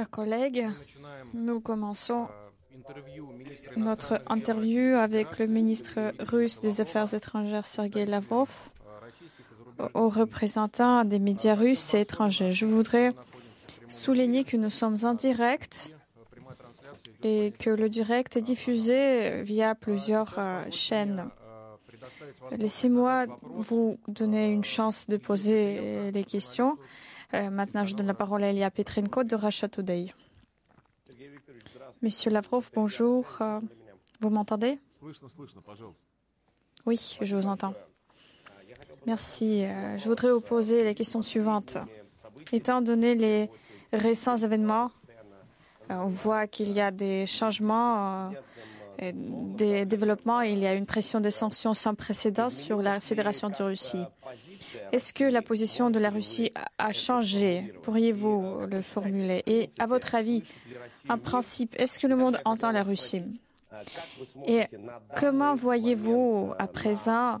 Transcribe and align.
Chers 0.00 0.08
collègues, 0.08 0.66
nous 1.34 1.60
commençons 1.60 2.26
notre 3.76 4.22
interview 4.28 4.94
avec 4.94 5.38
le 5.38 5.46
ministre 5.46 6.14
russe 6.20 6.62
des 6.62 6.80
Affaires 6.80 7.12
étrangères 7.12 7.66
Sergei 7.66 8.06
Lavrov 8.06 8.70
aux 9.92 10.08
représentants 10.08 11.04
des 11.04 11.18
médias 11.18 11.54
russes 11.54 11.92
et 11.92 12.00
étrangers. 12.00 12.50
Je 12.50 12.64
voudrais 12.64 13.10
souligner 13.88 14.44
que 14.44 14.56
nous 14.56 14.70
sommes 14.70 14.96
en 15.02 15.12
direct 15.12 15.90
et 17.22 17.52
que 17.58 17.68
le 17.68 17.90
direct 17.90 18.38
est 18.38 18.40
diffusé 18.40 19.42
via 19.42 19.74
plusieurs 19.74 20.36
euh, 20.38 20.64
chaînes. 20.70 21.28
Laissez-moi 22.52 23.26
vous 23.42 23.98
donner 24.08 24.50
une 24.50 24.64
chance 24.64 25.08
de 25.08 25.18
poser 25.18 26.10
les 26.10 26.24
questions. 26.24 26.78
Euh, 27.32 27.50
maintenant, 27.50 27.84
je 27.84 27.94
donne 27.94 28.08
la 28.08 28.14
parole 28.14 28.42
à 28.42 28.50
Elia 28.50 28.70
Petrenko 28.70 29.22
de 29.22 29.36
Russia 29.36 29.68
Today. 29.68 30.12
Monsieur 32.02 32.30
Lavrov, 32.30 32.70
bonjour. 32.74 33.38
Euh, 33.40 33.60
vous 34.20 34.30
m'entendez? 34.30 34.78
Oui, 36.86 37.18
je 37.20 37.36
vous 37.36 37.46
entends. 37.46 37.74
Merci. 39.06 39.64
Euh, 39.64 39.96
je 39.96 40.08
voudrais 40.08 40.32
vous 40.32 40.40
poser 40.40 40.82
les 40.82 40.94
questions 40.94 41.22
suivantes. 41.22 41.78
Étant 42.52 42.80
donné 42.80 43.14
les 43.14 43.48
récents 43.92 44.36
événements, 44.36 44.90
on 45.88 46.06
voit 46.06 46.46
qu'il 46.46 46.72
y 46.72 46.80
a 46.80 46.90
des 46.90 47.26
changements 47.26 48.32
des 49.02 49.84
développements, 49.86 50.40
il 50.40 50.58
y 50.58 50.66
a 50.66 50.74
une 50.74 50.86
pression 50.86 51.20
de 51.20 51.30
sanctions 51.30 51.74
sans 51.74 51.94
précédent 51.94 52.50
sur 52.50 52.82
la 52.82 53.00
Fédération 53.00 53.48
de 53.48 53.62
Russie. 53.62 54.04
Est-ce 54.92 55.12
que 55.12 55.24
la 55.24 55.42
position 55.42 55.90
de 55.90 55.98
la 55.98 56.10
Russie 56.10 56.52
a 56.78 56.92
changé? 56.92 57.72
Pourriez-vous 57.82 58.66
le 58.70 58.82
formuler? 58.82 59.42
Et 59.46 59.68
à 59.78 59.86
votre 59.86 60.14
avis, 60.14 60.42
en 61.08 61.18
principe, 61.18 61.74
est-ce 61.80 61.98
que 61.98 62.06
le 62.06 62.16
monde 62.16 62.38
entend 62.44 62.70
la 62.70 62.82
Russie? 62.82 63.24
Et 64.46 64.64
comment 65.16 65.54
voyez-vous 65.54 66.52
à 66.58 66.66
présent 66.66 67.40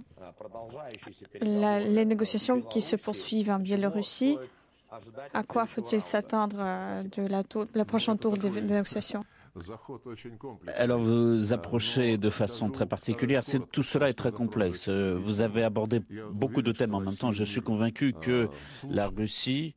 les 1.40 2.04
négociations 2.04 2.60
qui 2.62 2.80
se 2.80 2.96
poursuivent 2.96 3.50
en 3.50 3.58
Biélorussie? 3.58 4.38
À 5.34 5.42
quoi 5.42 5.66
faut-il 5.66 6.00
s'attendre 6.00 6.56
euh, 6.58 7.02
de 7.02 7.22
la, 7.28 7.44
la 7.74 7.84
prochaine 7.84 8.18
tour 8.18 8.36
des 8.36 8.50
négociations? 8.50 9.24
Alors 10.76 11.00
vous 11.00 11.52
approchez 11.52 12.18
de 12.18 12.30
façon 12.30 12.70
très 12.70 12.86
particulière. 12.86 13.42
tout 13.72 13.82
cela 13.82 14.08
est 14.08 14.14
très 14.14 14.32
complexe. 14.32 14.88
Vous 14.88 15.40
avez 15.40 15.62
abordé 15.64 16.00
beaucoup 16.32 16.62
de 16.62 16.72
thèmes 16.72 16.94
en 16.94 17.00
même 17.00 17.16
temps. 17.16 17.32
Je 17.32 17.44
suis 17.44 17.60
convaincu 17.60 18.12
que 18.12 18.48
la 18.88 19.08
Russie 19.08 19.74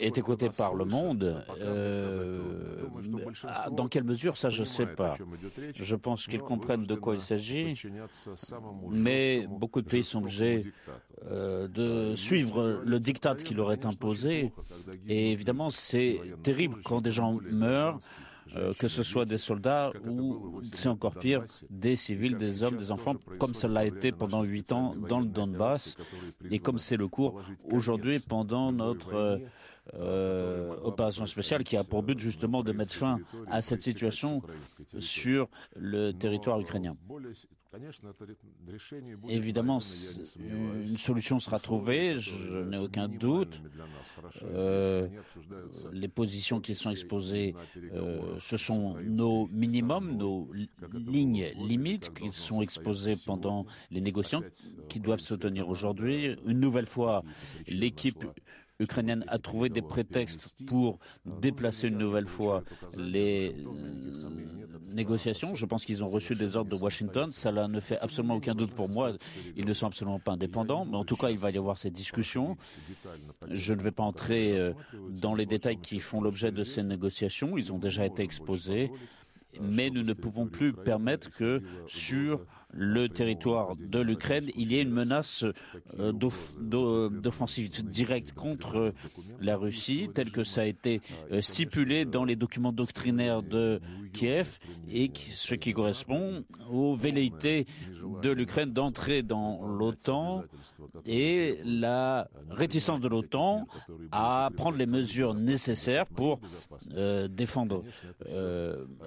est 0.00 0.18
écoutée 0.18 0.50
par 0.50 0.74
le 0.74 0.84
monde. 0.84 1.44
Euh, 1.60 2.40
dans 3.72 3.88
quelle 3.88 4.04
mesure, 4.04 4.36
ça, 4.36 4.48
je 4.48 4.60
ne 4.60 4.66
sais 4.66 4.86
pas. 4.86 5.14
Je 5.74 5.96
pense 5.96 6.26
qu'ils 6.26 6.40
comprennent 6.40 6.86
de 6.86 6.94
quoi 6.94 7.14
il 7.14 7.20
s'agit, 7.20 7.74
mais 8.90 9.46
beaucoup 9.48 9.82
de 9.82 9.88
pays 9.88 10.04
sont 10.04 10.20
obligés 10.20 10.60
euh, 11.26 11.68
de 11.68 12.14
suivre 12.16 12.80
le 12.84 13.00
diktat 13.00 13.36
qui 13.36 13.54
leur 13.54 13.72
est 13.72 13.84
imposé. 13.84 14.52
Et 15.08 15.32
évidemment, 15.32 15.70
c'est 15.70 16.20
terrible 16.42 16.80
quand 16.84 17.00
des 17.00 17.10
gens 17.10 17.38
meurent. 17.50 17.98
Euh, 18.56 18.72
que 18.74 18.88
ce 18.88 19.02
soit 19.02 19.24
des 19.24 19.38
soldats 19.38 19.92
ou, 20.06 20.60
c'est 20.72 20.88
encore 20.88 21.14
pire, 21.14 21.44
des 21.70 21.96
civils, 21.96 22.36
des 22.36 22.62
hommes, 22.62 22.76
des 22.76 22.90
enfants, 22.90 23.14
comme 23.38 23.54
cela 23.54 23.80
a 23.80 23.84
été 23.84 24.12
pendant 24.12 24.44
huit 24.44 24.70
ans 24.72 24.94
dans 25.08 25.20
le 25.20 25.26
Donbass, 25.26 25.96
et 26.50 26.58
comme 26.58 26.78
c'est 26.78 26.96
le 26.96 27.08
cours 27.08 27.40
aujourd'hui 27.70 28.18
pendant 28.20 28.70
notre 28.70 29.40
euh, 29.94 30.76
opération 30.82 31.26
spéciale 31.26 31.64
qui 31.64 31.76
a 31.76 31.84
pour 31.84 32.02
but 32.02 32.18
justement 32.18 32.62
de 32.62 32.72
mettre 32.72 32.94
fin 32.94 33.18
à 33.48 33.62
cette 33.62 33.82
situation 33.82 34.42
sur 34.98 35.48
le 35.76 36.12
territoire 36.12 36.60
ukrainien. 36.60 36.96
Évidemment, 39.28 39.78
une 40.38 40.96
solution 40.96 41.40
sera 41.40 41.58
trouvée, 41.58 42.18
je 42.18 42.62
n'ai 42.62 42.78
aucun 42.78 43.08
doute. 43.08 43.60
Euh, 44.44 45.08
les 45.92 46.08
positions 46.08 46.60
qui 46.60 46.74
sont 46.74 46.90
exposées, 46.90 47.54
euh, 47.92 48.38
ce 48.40 48.56
sont 48.56 48.96
nos 49.02 49.48
minimums, 49.48 50.16
nos 50.16 50.48
lignes 50.92 51.52
limites 51.56 52.12
qui 52.14 52.30
sont 52.30 52.62
exposées 52.62 53.14
pendant 53.26 53.66
les 53.90 54.00
négociations 54.00 54.44
qui 54.88 55.00
doivent 55.00 55.20
se 55.20 55.34
tenir 55.34 55.68
aujourd'hui. 55.68 56.36
Une 56.46 56.60
nouvelle 56.60 56.86
fois, 56.86 57.24
l'équipe 57.66 58.24
ukrainienne 58.80 59.24
a 59.28 59.38
trouvé 59.38 59.68
des 59.68 59.82
prétextes 59.82 60.64
pour 60.66 60.98
déplacer 61.24 61.88
une 61.88 61.98
nouvelle 61.98 62.26
fois 62.26 62.64
les 62.96 63.54
euh, 63.64 64.94
négociations. 64.94 65.54
Je 65.54 65.66
pense 65.66 65.84
qu'ils 65.84 66.02
ont 66.02 66.08
reçu 66.08 66.34
des 66.34 66.56
ordres 66.56 66.70
de 66.76 66.82
Washington. 66.82 67.30
Cela 67.32 67.68
ne 67.68 67.80
fait 67.80 67.98
absolument 68.00 68.34
aucun 68.36 68.54
doute 68.54 68.72
pour 68.72 68.88
moi. 68.88 69.12
Ils 69.56 69.64
ne 69.64 69.72
sont 69.72 69.86
absolument 69.86 70.18
pas 70.18 70.32
indépendants. 70.32 70.84
Mais 70.84 70.96
en 70.96 71.04
tout 71.04 71.16
cas, 71.16 71.30
il 71.30 71.38
va 71.38 71.50
y 71.50 71.58
avoir 71.58 71.78
ces 71.78 71.90
discussions. 71.90 72.56
Je 73.48 73.74
ne 73.74 73.82
vais 73.82 73.92
pas 73.92 74.02
entrer 74.02 74.58
euh, 74.58 74.72
dans 75.10 75.34
les 75.34 75.46
détails 75.46 75.78
qui 75.78 76.00
font 76.00 76.20
l'objet 76.20 76.50
de 76.50 76.64
ces 76.64 76.82
négociations. 76.82 77.56
Ils 77.56 77.72
ont 77.72 77.78
déjà 77.78 78.04
été 78.04 78.22
exposés 78.22 78.90
mais 79.60 79.90
nous 79.90 80.02
ne 80.02 80.12
pouvons 80.12 80.46
plus 80.46 80.72
permettre 80.72 81.30
que 81.30 81.62
sur 81.86 82.44
le 82.76 83.08
territoire 83.08 83.76
de 83.76 84.00
l'Ukraine, 84.00 84.46
il 84.56 84.72
y 84.72 84.78
ait 84.78 84.82
une 84.82 84.90
menace 84.90 85.44
euh, 85.98 86.12
d'offensive 86.12 87.70
directe 87.84 88.32
contre 88.32 88.92
la 89.40 89.56
Russie, 89.56 90.10
telle 90.12 90.30
que 90.30 90.44
ça 90.44 90.62
a 90.62 90.64
été 90.64 91.00
euh, 91.30 91.40
stipulé 91.40 92.04
dans 92.04 92.24
les 92.24 92.36
documents 92.36 92.72
doctrinaires 92.72 93.42
de 93.42 93.80
Kiev, 94.12 94.58
et 94.90 95.10
ce 95.32 95.54
qui 95.54 95.72
correspond 95.72 96.44
aux 96.70 96.94
velléités 96.94 97.66
de 98.22 98.30
l'Ukraine 98.30 98.72
d'entrer 98.72 99.22
dans 99.22 99.66
l'OTAN 99.66 100.44
et 101.06 101.58
la 101.64 102.28
réticence 102.50 103.00
de 103.00 103.08
l'OTAN 103.08 103.66
à 104.10 104.50
prendre 104.56 104.76
les 104.76 104.86
mesures 104.86 105.34
nécessaires 105.34 106.06
pour 106.06 106.40
euh, 106.96 107.28
défendre 107.28 107.82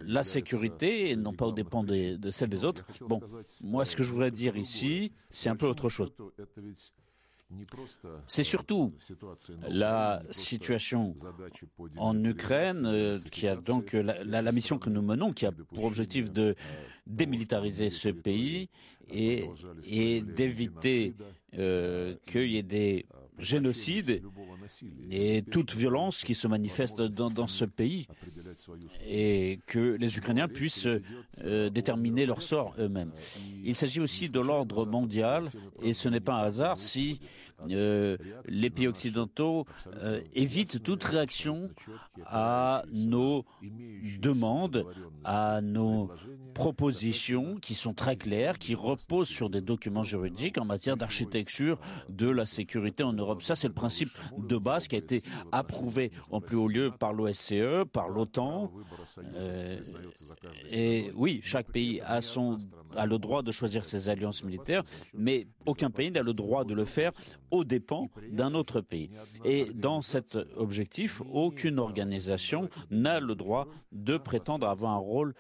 la 0.06 0.24
sécurité 0.24 1.10
et 1.10 1.16
non 1.16 1.34
pas 1.34 1.48
au 1.48 1.52
dépend 1.52 1.84
de 1.84 2.32
celle 2.32 2.50
des 2.50 2.64
autres. 2.64 2.86
Bon, 3.02 3.20
moi, 3.64 3.86
ce 3.86 3.96
que 3.96 4.04
je 4.04 4.12
voudrais 4.12 4.32
dire 4.32 4.58
ici, 4.58 5.12
c'est 5.30 5.50
un 5.50 5.56
peu 5.56 5.68
autre 5.68 5.90
chose. 5.90 6.12
C'est 8.28 8.44
surtout 8.44 8.94
la 9.70 10.22
situation 10.32 11.16
en 11.96 12.24
Ukraine 12.24 12.86
euh, 12.86 13.18
qui 13.32 13.48
a 13.48 13.56
donc 13.56 13.94
la, 13.94 14.42
la, 14.42 14.52
mission 14.52 14.78
que 14.78 14.90
nous 14.90 15.02
menons, 15.02 15.32
qui 15.32 15.46
a 15.46 15.52
pour 15.52 15.86
objectif 15.86 16.30
de 16.30 16.56
démilitariser 17.06 17.90
ce 17.90 18.10
pays 18.10 18.70
et, 19.10 19.50
et 19.86 20.22
d'éviter 20.22 21.16
euh, 21.58 22.16
qu'il 22.26 22.52
y 22.52 22.58
ait 22.58 22.64
des 22.64 23.06
génocides 23.40 24.22
et 25.12 25.44
toute 25.44 25.74
violence 25.74 26.24
qui 26.24 26.36
se 26.36 26.48
manifeste 26.48 27.02
dans, 27.02 27.30
dans 27.30 27.48
ce 27.48 27.66
pays 27.66 28.08
et 29.08 29.60
que 29.68 29.96
les 30.00 30.18
Ukrainiens 30.18 30.48
puissent 30.48 30.88
euh, 31.44 31.70
déterminer 31.70 32.26
leur 32.26 32.42
sort 32.42 32.74
eux-mêmes. 32.80 33.12
Il 33.64 33.76
s'agit 33.76 34.00
aussi 34.00 34.30
de 34.30 34.40
l'ordre 34.40 34.86
mondial 34.86 35.46
et 35.82 35.94
ce 35.94 36.10
n'est 36.10 36.20
pas 36.20 36.34
un 36.34 36.44
hasard 36.44 36.80
si 36.80 37.20
euh, 37.72 38.18
les 38.46 38.70
pays 38.70 38.88
occidentaux 38.88 39.66
euh, 40.04 40.22
évitent 40.36 40.84
toute 40.84 41.04
réaction 41.04 41.70
à 42.26 42.84
nos 42.94 43.46
demandes, 44.20 44.86
à 45.24 45.62
nos 45.62 46.12
propositions 46.54 47.58
qui 47.60 47.74
sont 47.74 47.94
très 47.94 48.16
claires, 48.16 48.60
qui 48.60 48.76
reposent 48.76 49.28
sur 49.28 49.50
des 49.50 49.62
documents 49.62 50.04
juridiques 50.04 50.60
en 50.60 50.66
matière 50.66 50.98
d'architecture 50.98 51.80
de 52.10 52.30
la 52.30 52.46
sécurité 52.46 53.04
en 53.04 53.14
Europe. 53.14 53.27
Ça, 53.40 53.56
c'est 53.56 53.68
le 53.68 53.74
principe 53.74 54.10
de 54.38 54.58
base 54.58 54.88
qui 54.88 54.96
a 54.96 55.00
été 55.00 55.24
approuvé 55.52 56.12
en 56.32 56.42
plus 56.42 56.58
haut 56.58 56.68
lieu 56.68 56.92
par 56.92 57.14
l'OSCE, 57.14 57.86
par 57.92 58.10
l'OTAN. 58.10 58.72
Euh, 59.36 59.80
et 60.72 61.12
oui, 61.16 61.40
chaque 61.44 61.72
pays 61.72 62.02
a, 62.02 62.20
a 62.96 63.06
le 63.06 63.18
droit 63.18 63.42
de 63.42 63.52
choisir 63.52 63.86
ses 63.86 64.10
alliances 64.10 64.44
militaires, 64.44 64.84
mais 65.14 65.48
aucun 65.66 65.90
pays 65.90 66.12
n'a 66.12 66.24
le 66.24 66.34
droit 66.34 66.64
de 66.64 66.74
le 66.74 66.86
faire 66.86 67.12
aux 67.52 67.64
dépens 67.64 68.10
d'un 68.32 68.54
autre 68.54 68.82
pays. 68.82 69.10
Et 69.44 69.72
dans 69.74 70.02
cet 70.02 70.38
objectif, 70.56 71.22
aucune 71.32 71.80
organisation 71.80 72.70
n'a 72.90 73.20
le 73.20 73.36
droit 73.36 73.68
de 73.92 74.18
prétendre 74.18 74.68
avoir 74.68 74.94
un 74.94 74.98
rôle 74.98 75.34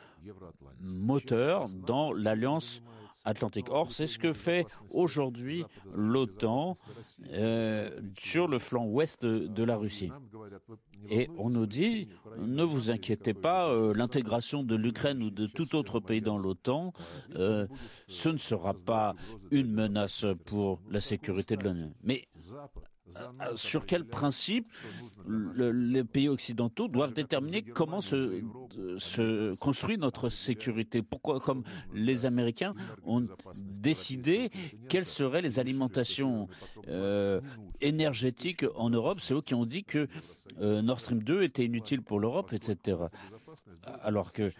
moteur 0.79 1.65
dans 1.85 2.13
l'alliance 2.13 2.81
Atlantique. 3.27 3.67
Or, 3.69 3.91
c'est 3.91 4.07
ce 4.07 4.17
que 4.17 4.31
fait 4.31 4.65
aujourd'hui 4.89 5.65
l'OTAN 5.93 6.75
euh, 7.33 7.89
sur 8.17 8.47
le 8.47 8.57
flanc 8.57 8.85
ouest 8.85 9.25
de, 9.25 9.63
la 9.63 9.75
Russie. 9.75 10.11
Et 11.09 11.29
on 11.37 11.49
nous 11.49 11.65
dit, 11.65 12.07
ne 12.39 12.63
vous 12.63 12.89
inquiétez 12.89 13.33
pas, 13.33 13.67
euh, 13.67 13.93
l'intégration 13.93 14.63
de 14.63 14.75
l'Ukraine 14.75 15.21
ou 15.21 15.29
de 15.29 15.45
tout 15.45 15.75
autre 15.75 15.99
pays 15.99 16.21
dans 16.21 16.37
l'OTAN, 16.37 16.93
euh, 17.35 17.67
ce 18.07 18.29
ne 18.29 18.37
sera 18.37 18.73
pas 18.73 19.13
une 19.51 19.73
menace 19.73 20.25
pour 20.45 20.79
la 20.89 21.01
sécurité 21.01 21.57
de 21.57 21.65
l'ONU. 21.65 21.91
Mais 22.03 22.27
sur 23.55 23.85
quel 23.85 24.05
principe 24.05 24.71
les 25.27 26.03
pays 26.03 26.29
occidentaux 26.29 26.87
doivent 26.87 27.13
déterminer 27.13 27.61
comment 27.61 28.01
se, 28.01 28.41
se, 28.97 29.55
construit 29.55 29.97
notre 29.97 30.29
sécurité. 30.29 31.01
Pourquoi, 31.01 31.39
comme 31.39 31.63
les 31.93 32.25
Américains 32.25 32.73
ont 33.05 33.23
décidé 33.55 34.49
quelles 34.89 35.05
seraient 35.05 35.41
les 35.41 35.59
alimentations 35.59 36.47
euh, 36.87 37.41
énergétiques 37.81 38.65
en 38.75 38.89
Europe, 38.89 39.19
c'est 39.21 39.33
eux 39.33 39.41
qui 39.41 39.53
ont 39.53 39.65
dit 39.65 39.83
que 39.83 40.07
euh, 40.59 40.81
Nord 40.81 40.99
Stream 40.99 41.23
2 41.23 41.43
était 41.43 41.65
inutile 41.65 42.01
pour 42.01 42.19
l'Europe, 42.19 42.53
etc. 42.53 42.97
Alors 44.01 44.31
que 44.31 44.51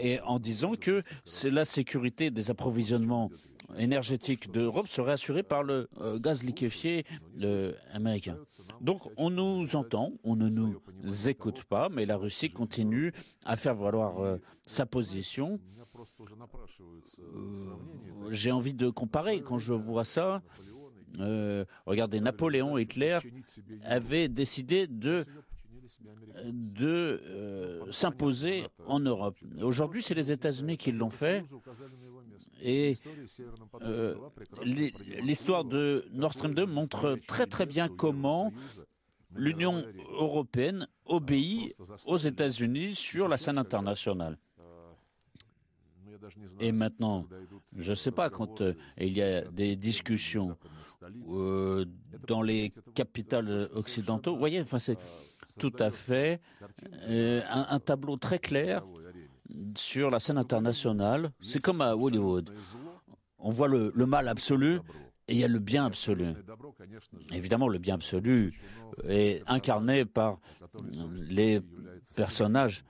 et 0.00 0.20
en 0.20 0.38
disant 0.38 0.74
que 0.74 1.02
c'est 1.24 1.50
la 1.50 1.64
sécurité 1.64 2.30
des 2.30 2.50
approvisionnements 2.50 3.30
énergétique 3.78 4.50
d'Europe 4.50 4.88
serait 4.88 5.12
assurée 5.12 5.42
par 5.42 5.62
le 5.62 5.88
euh, 6.00 6.18
gaz 6.18 6.42
liquéfié 6.42 7.04
américain. 7.92 8.38
Donc 8.80 9.02
on 9.16 9.30
nous 9.30 9.76
entend, 9.76 10.12
on 10.24 10.36
ne 10.36 10.48
nous 10.48 11.28
écoute 11.28 11.64
pas, 11.64 11.88
mais 11.88 12.06
la 12.06 12.16
Russie 12.16 12.50
continue 12.50 13.12
à 13.44 13.56
faire 13.56 13.74
valoir 13.74 14.18
euh, 14.20 14.38
sa 14.66 14.86
position. 14.86 15.60
Euh, 17.18 18.30
j'ai 18.30 18.52
envie 18.52 18.74
de 18.74 18.90
comparer 18.90 19.40
quand 19.42 19.58
je 19.58 19.74
vois 19.74 20.04
ça. 20.04 20.42
regardez, 21.86 22.20
Napoléon, 22.20 22.78
Hitler 22.78 23.18
avaient 23.84 24.28
décidé 24.28 24.86
de 24.86 25.24
s'imposer 27.90 28.66
en 28.86 29.00
Europe. 29.00 29.36
Aujourd'hui, 29.62 30.02
c'est 30.02 30.14
les 30.14 30.32
États-Unis 30.32 30.76
qui 30.76 30.92
l'ont 30.92 31.10
fait. 31.10 31.44
Et 32.66 32.96
euh, 33.82 34.14
l'histoire 35.22 35.66
de 35.66 36.06
Nord 36.12 36.32
Stream 36.32 36.54
2 36.54 36.64
montre 36.64 37.18
très 37.26 37.46
très 37.46 37.66
bien 37.66 37.88
comment 37.88 38.52
l'Union 39.34 39.84
européenne 40.12 40.88
obéit 41.04 41.76
aux 42.06 42.16
États-Unis 42.16 42.94
sur 42.94 43.28
la 43.28 43.36
scène 43.36 43.58
internationale. 43.58 44.38
Et 46.58 46.72
maintenant, 46.72 47.26
je 47.76 47.90
ne 47.90 47.94
sais 47.94 48.12
pas, 48.12 48.30
quand 48.30 48.62
euh, 48.62 48.72
il 48.96 49.12
y 49.12 49.20
a 49.20 49.42
des 49.42 49.76
discussions 49.76 50.56
euh, 51.32 51.84
dans 52.26 52.40
les 52.40 52.72
capitales 52.94 53.68
occidentaux, 53.74 54.32
vous 54.32 54.38
voyez, 54.38 54.62
enfin, 54.62 54.78
c'est 54.78 54.96
tout 55.58 55.72
à 55.78 55.90
fait 55.90 56.40
un, 57.06 57.78
tableau 57.78 58.16
très 58.16 58.38
clair 58.38 58.84
sur 59.76 60.10
la 60.10 60.20
scène 60.20 60.38
internationale, 60.38 61.30
c'est 61.40 61.60
comme 61.60 61.80
à 61.80 61.94
Hollywood. 61.96 62.50
On 63.38 63.50
voit 63.50 63.68
le, 63.68 63.92
mal 64.06 64.28
absolu 64.28 64.80
et 65.28 65.34
il 65.34 65.38
y 65.38 65.44
a 65.44 65.48
le 65.48 65.58
bien 65.58 65.86
absolu. 65.86 66.34
Évidemment, 67.32 67.68
le 67.68 67.78
bien 67.78 67.94
absolu 67.94 68.58
est 69.08 69.42
incarné 69.46 70.04
par 70.04 70.38
les 71.28 71.60
personnages 72.16 72.84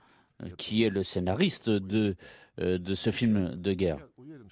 qui 0.57 0.83
est 0.83 0.89
le 0.89 1.03
scénariste 1.03 1.69
de, 1.69 2.15
de 2.57 2.95
ce 2.95 3.11
film 3.11 3.55
de 3.55 3.73
guerre. 3.73 3.99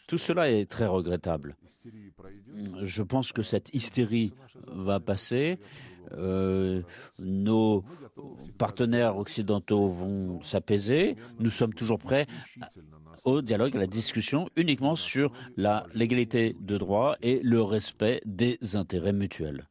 Tout 0.07 0.17
cela 0.17 0.51
est 0.51 0.69
très 0.69 0.85
regrettable. 0.85 1.55
Je 2.81 3.03
pense 3.03 3.31
que 3.31 3.41
cette 3.41 3.73
hystérie 3.73 4.33
va 4.67 5.00
passer. 5.00 5.59
Euh, 6.11 6.81
nos 7.19 7.83
partenaires 8.57 9.17
occidentaux 9.17 9.88
vont 9.88 10.41
s'apaiser. 10.41 11.15
Nous 11.39 11.50
sommes 11.50 11.73
toujours 11.73 12.00
prêts 12.00 12.27
au 13.23 13.41
dialogue, 13.41 13.75
à 13.75 13.79
la 13.79 13.88
discussion, 13.88 14.49
uniquement 14.56 14.95
sur 14.95 15.31
légalité 15.94 16.56
de 16.59 16.77
droit 16.77 17.15
et 17.21 17.39
le 17.41 17.61
respect 17.61 18.21
des 18.25 18.75
intérêts 18.75 19.13
mutuels. 19.13 19.67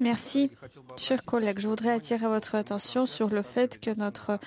Merci. 0.00 0.50
Chers 0.96 1.24
collègues, 1.24 1.58
je 1.58 1.68
voudrais 1.68 1.90
attirer 1.90 2.26
votre 2.26 2.54
attention 2.54 3.06
sur 3.06 3.28
le 3.30 3.42
fait 3.42 3.80
que 3.80 3.90
notre 3.96 4.38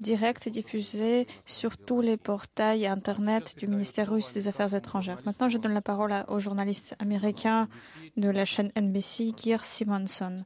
direct 0.00 0.46
est 0.46 0.50
diffusé 0.50 1.26
sur 1.46 1.76
tous 1.76 2.00
les 2.00 2.16
portails 2.16 2.86
Internet 2.86 3.56
du 3.58 3.66
ministère 3.66 4.10
russe 4.10 4.32
des 4.32 4.48
Affaires 4.48 4.74
étrangères. 4.74 5.18
Maintenant, 5.26 5.48
je 5.48 5.58
donne 5.58 5.74
la 5.74 5.82
parole 5.82 6.14
au 6.28 6.38
journaliste 6.38 6.94
américain 6.98 7.68
de 8.16 8.28
la 8.28 8.44
chaîne 8.44 8.70
NBC, 8.76 9.32
Geir 9.36 9.64
Simonson. 9.64 10.44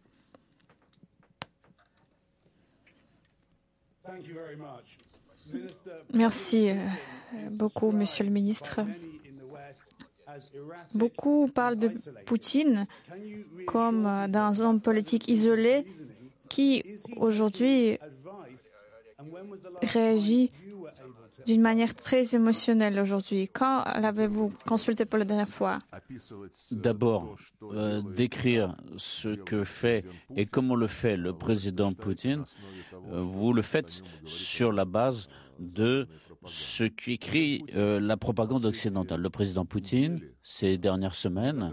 Merci 6.13 6.71
euh, 6.71 6.77
beaucoup, 7.51 7.91
Monsieur 7.93 8.25
le 8.25 8.31
ministre. 8.31 8.81
Beaucoup 10.95 11.49
parlent 11.49 11.79
de 11.79 11.91
Poutine 12.27 12.87
comme 13.67 14.07
euh, 14.07 14.29
d'un 14.29 14.59
homme 14.61 14.81
politique 14.81 15.29
isolé 15.29 15.85
qui, 16.49 16.83
aujourd'hui, 17.17 17.99
réagit 19.83 20.51
d'une 21.47 21.61
manière 21.61 21.95
très 21.95 22.35
émotionnelle 22.35 22.99
aujourd'hui. 22.99 23.49
Quand 23.49 23.85
l'avez-vous 23.99 24.53
consulté 24.67 25.05
pour 25.05 25.19
la 25.19 25.25
dernière 25.25 25.49
fois? 25.49 25.79
D'abord, 26.71 27.37
euh, 27.63 28.03
décrire 28.03 28.77
ce 28.97 29.31
que 29.31 29.65
fait 29.65 30.05
et 30.37 30.47
comment 30.47 30.77
le 30.77 30.87
fait 30.87 31.17
le 31.17 31.33
président 31.33 31.93
Poutine, 31.93 32.45
euh, 33.11 33.21
vous 33.21 33.53
le 33.53 33.63
faites 33.63 34.03
sur 34.25 34.73
la 34.73 34.85
base 34.85 35.29
de 35.59 36.07
ce 36.47 36.85
qu'écrit 36.85 37.65
euh, 37.75 38.01
la 38.01 38.17
propagande 38.17 38.65
occidentale. 38.65 39.21
Le 39.21 39.31
président 39.31 39.65
Poutine, 39.65 40.21
ces 40.43 40.79
dernières 40.79 41.15
semaines, 41.15 41.73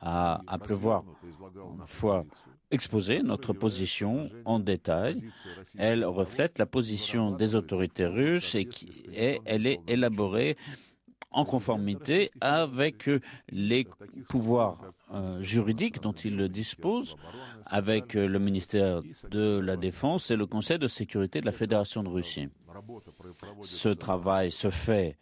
a, 0.00 0.42
a 0.46 0.58
pleuvoir 0.58 1.04
une 1.22 1.86
fois 1.86 2.24
exposé 2.70 3.22
notre 3.22 3.52
position 3.52 4.28
en 4.44 4.58
détail. 4.58 5.22
Elle 5.78 6.04
reflète 6.04 6.58
la 6.58 6.66
position 6.66 7.30
des 7.30 7.54
autorités 7.54 8.06
russes 8.06 8.54
et, 8.54 9.40
elle 9.44 9.66
est 9.66 9.80
élaborée 9.86 10.56
en 11.30 11.44
conformité 11.44 12.30
avec 12.40 13.10
les 13.48 13.86
pouvoirs 14.28 14.78
euh, 15.12 15.42
juridiques 15.42 16.00
dont 16.00 16.12
il 16.12 16.48
dispose, 16.48 17.16
avec 17.66 18.14
le 18.14 18.38
ministère 18.38 19.02
de 19.30 19.58
la 19.58 19.76
Défense 19.76 20.30
et 20.30 20.36
le 20.36 20.46
Conseil 20.46 20.78
de 20.78 20.86
sécurité 20.86 21.40
de 21.40 21.46
la 21.46 21.52
Fédération 21.52 22.04
de 22.04 22.08
Russie. 22.08 22.48
Ce 23.62 23.88
travail 23.88 24.50
se 24.50 24.70
fait 24.70 25.16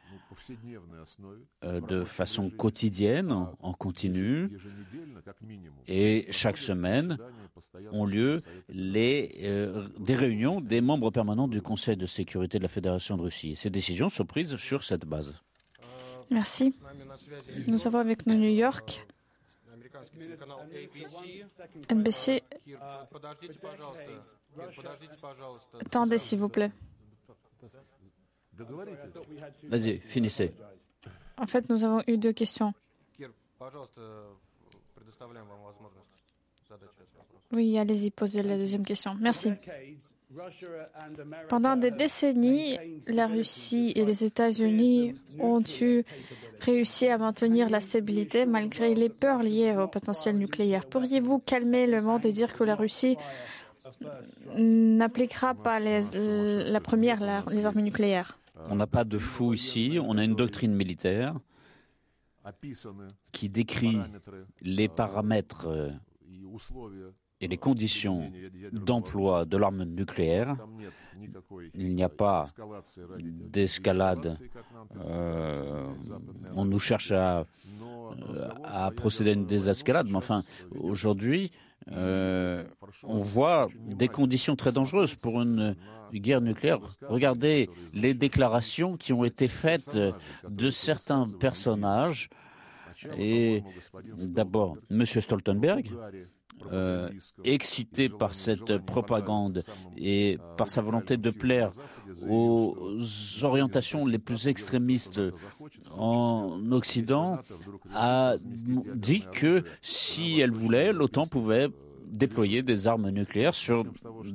euh, 1.64 1.80
de 1.80 2.04
façon 2.04 2.50
quotidienne, 2.50 3.32
en 3.60 3.72
continu, 3.72 4.50
et 5.86 6.26
chaque 6.30 6.58
semaine 6.58 7.18
ont 7.92 8.06
lieu 8.06 8.42
les, 8.68 9.38
euh, 9.42 9.86
des 9.98 10.14
réunions 10.14 10.60
des 10.60 10.80
membres 10.80 11.10
permanents 11.10 11.48
du 11.48 11.62
Conseil 11.62 11.96
de 11.96 12.06
sécurité 12.06 12.58
de 12.58 12.62
la 12.62 12.68
Fédération 12.68 13.16
de 13.16 13.22
Russie. 13.22 13.56
Ces 13.56 13.70
décisions 13.70 14.10
sont 14.10 14.24
prises 14.24 14.56
sur 14.56 14.84
cette 14.84 15.04
base. 15.04 15.40
Merci. 16.30 16.74
Nous 17.68 17.86
avons 17.86 17.98
avec 17.98 18.26
nous 18.26 18.34
New 18.34 18.50
York. 18.50 19.06
NBC. 21.90 22.42
Attendez, 25.80 26.18
s'il 26.18 26.38
vous 26.38 26.48
plaît. 26.48 26.72
Vas-y, 29.64 29.98
finissez. 29.98 30.52
En 31.36 31.46
fait, 31.46 31.68
nous 31.68 31.84
avons 31.84 32.02
eu 32.06 32.18
deux 32.18 32.32
questions. 32.32 32.72
Oui, 37.52 37.78
allez-y, 37.78 38.10
posez 38.10 38.42
la 38.42 38.56
deuxième 38.56 38.84
question. 38.84 39.14
Merci. 39.20 39.52
Pendant 41.48 41.76
des 41.76 41.90
décennies, 41.90 42.78
la 43.08 43.26
Russie 43.26 43.92
et 43.94 44.04
les 44.06 44.24
États-Unis 44.24 45.14
ont 45.38 45.62
eu 45.80 46.04
réussi 46.60 47.08
à 47.08 47.18
maintenir 47.18 47.68
la 47.68 47.80
stabilité 47.80 48.46
malgré 48.46 48.94
les 48.94 49.10
peurs 49.10 49.42
liées 49.42 49.76
au 49.76 49.88
potentiel 49.88 50.38
nucléaire. 50.38 50.86
Pourriez-vous 50.86 51.40
calmer 51.40 51.86
le 51.86 52.00
monde 52.00 52.24
et 52.24 52.32
dire 52.32 52.54
que 52.54 52.64
la 52.64 52.76
Russie 52.76 53.18
n'appliquera 54.56 55.54
pas 55.54 55.80
la 55.80 56.80
première, 56.80 57.44
les 57.50 57.66
armes 57.66 57.80
nucléaires. 57.80 58.38
On 58.68 58.76
n'a 58.76 58.86
pas 58.86 59.04
de 59.04 59.18
fou 59.18 59.54
ici, 59.54 59.98
on 60.02 60.18
a 60.18 60.24
une 60.24 60.36
doctrine 60.36 60.74
militaire 60.74 61.34
qui 63.32 63.48
décrit 63.48 63.98
les 64.60 64.88
paramètres 64.88 65.66
et 67.42 67.48
les 67.48 67.56
conditions 67.56 68.32
d'emploi 68.72 69.44
de 69.44 69.56
l'arme 69.56 69.84
nucléaire. 69.84 70.56
Il 71.74 71.94
n'y 71.94 72.04
a 72.04 72.08
pas 72.08 72.46
d'escalade. 73.50 74.38
Euh, 75.04 75.88
on 76.54 76.64
nous 76.64 76.78
cherche 76.78 77.10
à, 77.10 77.44
à, 78.64 78.90
procéder 78.92 79.30
à 79.30 79.32
une 79.34 79.46
désescalade, 79.46 80.06
mais 80.08 80.16
enfin, 80.16 80.44
aujourd'hui, 80.70 81.50
euh, 81.90 82.64
on 83.02 83.18
voit 83.18 83.68
des 83.86 84.08
conditions 84.08 84.56
très 84.56 84.72
dangereuses 84.72 85.14
pour 85.14 85.40
une 85.42 85.74
guerre 86.12 86.40
nucléaire. 86.40 86.78
Regardez 87.08 87.68
les 87.92 88.14
déclarations 88.14 88.96
qui 88.96 89.12
ont 89.12 89.24
été 89.24 89.48
faites 89.48 89.98
de 90.48 90.70
certains 90.70 91.24
personnages 91.40 92.28
Et 93.16 93.62
d'abord, 94.28 94.76
M. 94.90 95.04
Stoltenberg, 95.04 95.90
euh, 96.72 97.10
excité 97.44 98.08
par 98.08 98.34
cette 98.34 98.78
propagande 98.78 99.62
et 99.96 100.38
par 100.56 100.70
sa 100.70 100.80
volonté 100.80 101.16
de 101.16 101.30
plaire 101.30 101.70
aux 102.28 102.76
orientations 103.42 104.06
les 104.06 104.18
plus 104.18 104.48
extrémistes 104.48 105.20
en 105.96 106.60
Occident, 106.70 107.38
a 107.94 108.36
dit 108.94 109.24
que 109.32 109.64
si 109.80 110.40
elle 110.40 110.52
voulait, 110.52 110.92
l'OTAN 110.92 111.26
pouvait 111.26 111.68
déployer 112.12 112.62
des 112.62 112.86
armes 112.86 113.10
nucléaires 113.10 113.54
sur 113.54 113.84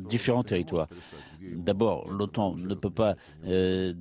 différents 0.09 0.43
territoires. 0.43 0.87
D'abord, 1.41 2.09
l'OTAN 2.09 2.55
ne 2.55 2.73
peut 2.73 2.89
pas 2.89 3.15
euh, 3.45 3.93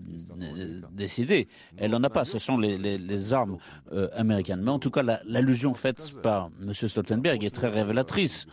décider. 0.92 1.48
Elle 1.76 1.90
n'en 1.92 2.02
a 2.02 2.10
pas. 2.10 2.24
Ce 2.24 2.38
sont 2.38 2.58
les, 2.58 3.32
armes 3.32 3.58
euh, 3.92 4.08
américaines. 4.14 4.60
Mais 4.62 4.70
en 4.70 4.78
tout 4.78 4.90
cas, 4.90 5.02
l'allusion 5.02 5.74
faite 5.74 6.12
par 6.22 6.50
M. 6.62 6.72
Stoltenberg 6.74 7.44
est 7.44 7.54
très 7.54 7.68
révélatrice. 7.68 8.46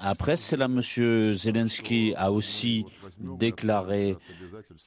Après 0.00 0.36
cela, 0.36 0.66
M. 0.66 0.82
Zelensky 1.34 2.14
a 2.16 2.32
aussi 2.32 2.84
déclaré 3.20 4.16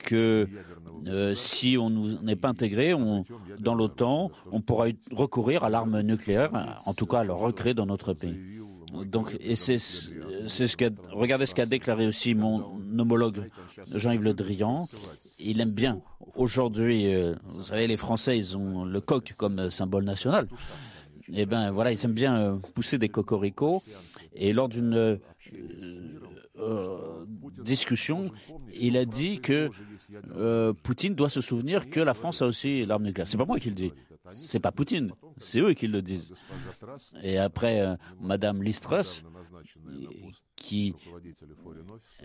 que 0.03 0.47
euh, 1.07 1.35
si 1.35 1.77
on 1.77 1.89
n'est 1.89 2.35
pas 2.35 2.49
intégré 2.49 2.93
dans 3.59 3.75
l'OTAN, 3.75 4.31
on 4.51 4.61
pourra 4.61 4.87
recourir 5.11 5.63
à 5.63 5.69
l'arme 5.69 6.01
nucléaire, 6.01 6.51
en 6.85 6.93
tout 6.93 7.05
cas 7.05 7.19
à 7.19 7.23
le 7.23 7.33
recréer 7.33 7.73
dans 7.73 7.85
notre 7.85 8.13
pays. 8.13 8.37
Donc, 8.93 9.37
et 9.39 9.55
c'est 9.55 9.77
ce 9.79 10.77
qu'a, 10.77 10.89
regardez 11.11 11.45
ce 11.45 11.53
qu'a 11.53 11.65
déclaré 11.65 12.07
aussi 12.07 12.33
mon 12.35 12.79
homologue 12.97 13.47
Jean-Yves 13.93 14.23
Le 14.23 14.33
Drian. 14.33 14.81
Il 15.39 15.61
aime 15.61 15.71
bien. 15.71 16.01
Aujourd'hui, 16.35 17.13
euh, 17.13 17.35
vous 17.43 17.63
savez, 17.63 17.87
les 17.87 17.97
Français, 17.97 18.37
ils 18.37 18.57
ont 18.57 18.85
le 18.85 19.01
coq 19.01 19.33
comme 19.37 19.69
symbole 19.69 20.03
national. 20.03 20.47
Et 21.31 21.41
eh 21.41 21.45
ben 21.45 21.69
voilà, 21.69 21.91
ils 21.91 22.05
aiment 22.05 22.13
bien 22.13 22.37
euh, 22.37 22.57
pousser 22.73 22.97
des 22.97 23.09
cocoricots. 23.09 23.83
Et 24.33 24.51
lors 24.51 24.67
d'une 24.67 25.19
euh, 26.57 27.25
discussion, 27.63 28.31
il 28.79 28.97
a 28.97 29.05
dit 29.05 29.39
que 29.39 29.69
Poutine 30.83 31.13
doit 31.13 31.29
se 31.29 31.41
souvenir 31.41 31.89
que 31.89 31.99
la 31.99 32.15
France 32.15 32.41
a 32.41 32.47
aussi 32.47 32.85
l'arme 32.85 33.03
nucléaire. 33.03 33.27
C'est 33.27 33.37
pas 33.37 33.45
moi 33.45 33.59
qui 33.59 33.69
le 33.69 33.75
dis. 33.75 33.93
C'est 34.33 34.59
pas 34.59 34.71
Poutine, 34.71 35.11
c'est 35.39 35.59
eux 35.59 35.73
qui 35.73 35.87
le 35.87 36.01
disent. 36.01 36.33
Et 37.23 37.37
après, 37.37 37.81
euh, 37.81 37.95
Madame 38.19 38.61
Listrus, 38.63 39.23
qui, 40.55 40.93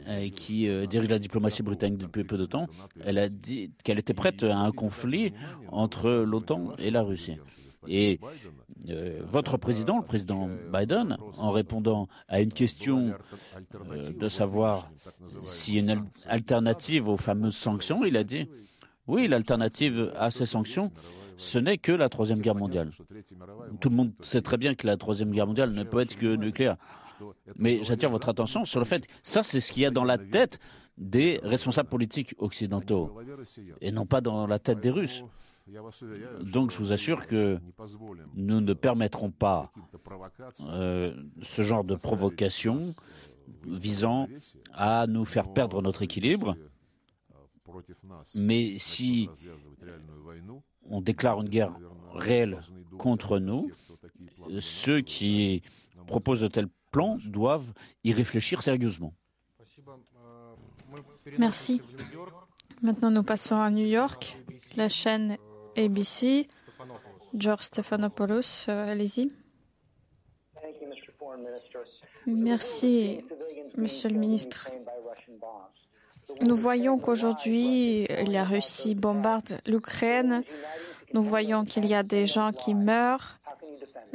euh, 0.09 0.27
euh, 0.51 0.87
dirige 0.87 1.09
la 1.09 1.19
diplomatie 1.19 1.63
britannique 1.63 1.99
depuis 1.99 2.25
peu 2.25 2.39
de 2.39 2.47
temps, 2.47 2.67
elle 3.01 3.19
a 3.19 3.29
dit 3.29 3.73
qu'elle 3.83 3.99
était 3.99 4.15
prête 4.15 4.43
à 4.43 4.59
un 4.59 4.73
conflit 4.73 5.33
entre 5.69 6.11
l'OTAN 6.11 6.75
et 6.79 6.91
la 6.91 7.03
Russie. 7.03 7.37
Et 7.87 8.19
votre 9.27 9.59
président, 9.59 9.99
le 9.99 10.05
président 10.05 10.49
Biden, 10.73 11.19
en 11.37 11.51
répondant 11.51 12.09
à 12.29 12.41
une 12.41 12.53
question 12.53 13.13
de 14.19 14.29
savoir 14.29 14.91
s'il 15.45 15.85
y 15.85 15.91
a 15.91 15.95
une 15.95 16.07
alternative 16.27 17.09
aux 17.09 17.19
fameuses 17.19 17.57
sanctions, 17.57 18.05
il 18.05 18.17
a 18.17 18.25
dit 18.25 18.49
oui, 19.07 19.29
l'alternative 19.29 20.13
à 20.17 20.31
ces 20.31 20.47
sanctions, 20.47 20.91
ce 21.37 21.59
n'est 21.59 21.79
que 21.79 21.93
la 21.93 22.09
Troisième 22.09 22.39
Guerre 22.41 22.55
mondiale. 22.55 22.91
Tout 23.81 23.89
le 23.89 23.97
monde 23.97 24.13
sait 24.21 24.43
très 24.43 24.57
bien 24.57 24.75
que 24.75 24.87
la 24.87 24.97
Troisième 24.97 25.31
Guerre 25.31 25.47
mondiale 25.47 25.71
ne 25.73 25.83
peut 25.83 26.01
être 26.01 26.17
que 26.17 26.37
nucléaire. 26.37 26.77
Mais 27.57 27.83
j'attire 27.85 28.11
votre 28.11 28.29
attention 28.29 28.65
sur 28.65 28.81
le 28.81 28.87
fait, 28.87 29.07
ça 29.23 29.43
c'est 29.43 29.61
ce 29.61 29.73
qu'il 29.73 29.83
y 29.83 29.87
a 29.87 29.91
dans 29.91 30.05
la 30.05 30.19
tête 30.19 30.59
des 30.99 31.41
responsables 31.43 31.89
politiques 31.89 32.35
occidentaux, 32.39 33.19
et 33.81 33.93
non 33.93 34.07
pas 34.07 34.21
dans 34.21 34.47
la 34.47 34.59
tête 34.59 34.81
des 34.81 34.91
Russes. 34.91 35.25
Donc 36.41 36.71
je 36.71 36.79
vous 36.79 36.93
assure 36.93 37.27
que 37.27 37.59
nous 38.35 38.61
ne 38.61 38.75
permettrons 38.75 39.31
pas 39.31 39.73
euh, 40.69 41.15
ce 41.43 41.63
genre 41.63 41.85
de 41.85 41.95
provocation 41.95 42.81
visant 43.67 44.29
à 44.73 45.07
nous 45.07 45.25
faire 45.25 45.53
perdre 45.53 45.81
notre 45.83 46.03
équilibre. 46.03 46.57
Mais 48.35 48.79
si 48.79 49.29
on 50.91 51.01
déclare 51.01 51.41
une 51.41 51.49
guerre 51.49 51.73
réelle 52.13 52.59
contre 52.99 53.39
nous, 53.39 53.71
ceux 54.61 55.01
qui 55.01 55.63
proposent 56.07 56.41
de 56.41 56.49
tels 56.49 56.69
plans 56.93 57.19
doivent 57.27 57.73
y 58.05 58.13
réfléchir 58.13 58.63
sérieusement. 58.63 59.15
Merci. 61.39 61.81
Maintenant, 62.83 63.11
nous 63.11 63.23
passons 63.23 63.57
à 63.57 63.71
New 63.71 63.87
York, 63.87 64.39
la 64.77 64.89
chaîne 64.89 65.39
ABC. 65.77 66.47
George 67.35 67.63
Stephanopoulos, 67.63 68.69
euh, 68.69 68.93
allez-y. 68.93 69.33
Merci, 72.27 73.25
Monsieur 73.77 74.11
le 74.11 74.19
ministre. 74.19 74.69
Nous 76.43 76.57
voyons 76.57 76.99
qu'aujourd'hui, 76.99 78.07
la 78.27 78.45
Russie 78.45 78.95
bombarde 78.95 79.59
l'Ukraine. 79.67 80.43
Nous 81.13 81.23
voyons 81.23 81.65
qu'il 81.65 81.87
y 81.87 81.95
a 81.95 82.03
des 82.03 82.27
gens 82.27 82.53
qui 82.53 82.75
meurent. 82.75 83.39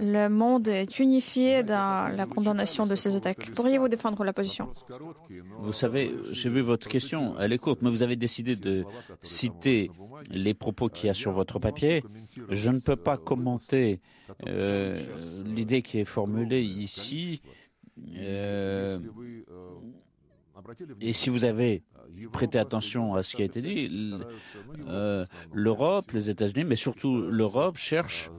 Le 0.01 0.29
monde 0.29 0.67
est 0.69 0.99
unifié 0.99 1.61
dans 1.63 2.07
la 2.15 2.25
condamnation 2.25 2.85
de 2.85 2.95
ces 2.95 3.17
attaques. 3.17 3.51
Pourriez-vous 3.51 3.89
défendre 3.89 4.23
la 4.23 4.31
position? 4.31 4.71
Vous 5.57 5.73
savez, 5.73 6.13
j'ai 6.31 6.49
vu 6.49 6.61
votre 6.61 6.87
question, 6.87 7.35
elle 7.37 7.51
est 7.51 7.57
courte, 7.57 7.81
mais 7.81 7.89
vous 7.89 8.01
avez 8.03 8.15
décidé 8.15 8.55
de 8.55 8.85
citer 9.23 9.91
les 10.29 10.53
propos 10.53 10.87
qu'il 10.87 11.07
y 11.07 11.09
a 11.09 11.13
sur 11.13 11.31
votre 11.31 11.59
papier. 11.59 12.03
Je 12.49 12.71
ne 12.71 12.79
peux 12.79 12.95
pas 12.95 13.17
commenter 13.17 13.99
euh, 14.47 14.97
l'idée 15.45 15.81
qui 15.81 15.99
est 15.99 16.05
formulée 16.05 16.61
ici. 16.61 17.41
Euh, 18.15 18.99
et 21.01 21.11
si 21.13 21.29
vous 21.29 21.43
avez 21.43 21.83
prêté 22.31 22.59
attention 22.59 23.15
à 23.15 23.23
ce 23.23 23.35
qui 23.35 23.41
a 23.41 23.45
été 23.45 23.61
dit, 23.61 24.13
euh, 24.87 25.25
l'Europe, 25.53 26.11
les 26.11 26.29
États-Unis, 26.29 26.63
mais 26.63 26.75
surtout 26.75 27.21
l'Europe 27.29 27.77
cherche 27.77 28.29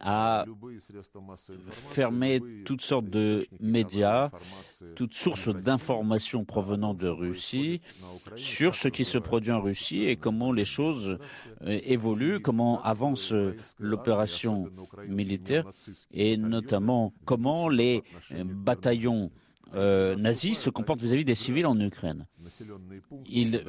à 0.00 0.44
fermer 1.68 2.40
toutes 2.64 2.82
sortes 2.82 3.08
de 3.08 3.46
médias, 3.60 4.30
toutes 4.96 5.14
sources 5.14 5.48
d'informations 5.48 6.44
provenant 6.44 6.94
de 6.94 7.08
Russie 7.08 7.80
sur 8.36 8.74
ce 8.74 8.88
qui 8.88 9.04
se 9.04 9.18
produit 9.18 9.52
en 9.52 9.60
Russie 9.60 10.04
et 10.04 10.16
comment 10.16 10.52
les 10.52 10.64
choses 10.64 11.18
euh, 11.62 11.80
évoluent, 11.84 12.40
comment 12.40 12.82
avance 12.82 13.32
l'opération 13.78 14.70
militaire 15.06 15.64
et 16.12 16.36
notamment 16.36 17.12
comment 17.24 17.68
les 17.68 18.02
bataillons 18.44 19.30
euh, 19.74 20.16
nazis 20.16 20.58
se 20.58 20.70
comportent 20.70 21.00
vis-à-vis 21.00 21.24
des 21.24 21.34
civils 21.34 21.66
en 21.66 21.78
Ukraine. 21.78 22.26
Ils 23.26 23.64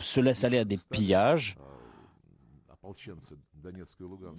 se 0.00 0.20
laissent 0.20 0.44
aller 0.44 0.58
à 0.58 0.64
des 0.64 0.78
pillages 0.90 1.56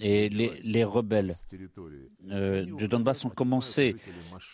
et 0.02 0.30
les, 0.30 0.84
rebelles 0.84 1.34
euh, 2.30 2.66
du 2.66 2.88
Donbass 2.88 3.24
ont 3.24 3.30
commencé 3.30 3.96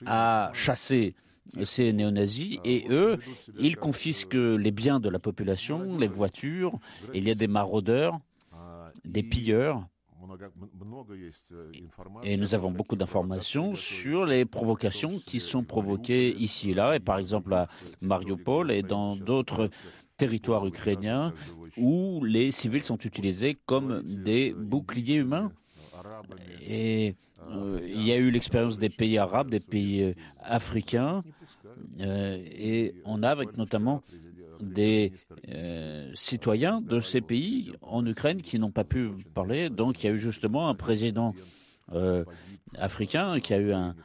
à 0.05 0.51
chasser 0.53 1.15
ces 1.63 1.93
néo-nazis 1.93 2.59
et 2.65 2.85
eux, 2.89 3.17
ils 3.57 3.77
confisquent 3.77 4.33
les 4.33 4.71
biens 4.71 4.99
de 4.99 5.09
la 5.09 5.19
population, 5.19 5.97
les 5.97 6.07
voitures, 6.07 6.77
il 7.13 7.25
y 7.27 7.31
a 7.31 7.35
des 7.35 7.47
maraudeurs, 7.47 8.19
des 9.05 9.23
pilleurs 9.23 9.87
et 12.23 12.37
nous 12.37 12.55
avons 12.55 12.71
beaucoup 12.71 12.95
d'informations 12.95 13.75
sur 13.75 14.25
les 14.25 14.45
provocations 14.45 15.19
qui 15.25 15.39
sont 15.39 15.63
provoquées 15.63 16.35
ici 16.35 16.71
et 16.71 16.73
là, 16.73 16.95
et 16.95 16.99
par 16.99 17.17
exemple 17.17 17.53
à 17.53 17.67
Mariupol 18.01 18.71
et 18.71 18.83
dans 18.83 19.15
d'autres 19.15 19.69
territoires 20.17 20.65
ukrainiens 20.65 21.33
où 21.77 22.23
les 22.23 22.51
civils 22.51 22.81
sont 22.81 22.97
utilisés 22.97 23.57
comme 23.65 24.01
des 24.03 24.53
boucliers 24.53 25.17
humains. 25.17 25.51
Et 26.67 27.15
euh, 27.49 27.79
il 27.87 28.03
y 28.03 28.11
a 28.11 28.17
eu 28.17 28.31
l'expérience 28.31 28.77
des 28.77 28.89
pays 28.89 29.17
arabes, 29.17 29.49
des 29.49 29.59
pays 29.59 30.15
africains, 30.41 31.23
euh, 31.99 32.37
et 32.43 32.95
on 33.05 33.23
a 33.23 33.29
avec 33.29 33.57
notamment 33.57 34.01
des 34.61 35.13
euh, 35.49 36.11
citoyens 36.13 36.81
de 36.81 37.01
ces 37.01 37.21
pays 37.21 37.71
en 37.81 38.05
Ukraine 38.05 38.41
qui 38.41 38.59
n'ont 38.59 38.71
pas 38.71 38.83
pu 38.83 39.09
parler. 39.33 39.69
Donc 39.69 40.03
il 40.03 40.07
y 40.07 40.09
a 40.09 40.13
eu 40.13 40.19
justement 40.19 40.69
un 40.69 40.75
président 40.75 41.33
euh, 41.93 42.23
africain 42.77 43.39
qui 43.39 43.53
a 43.53 43.59
eu 43.59 43.71
un, 43.73 43.95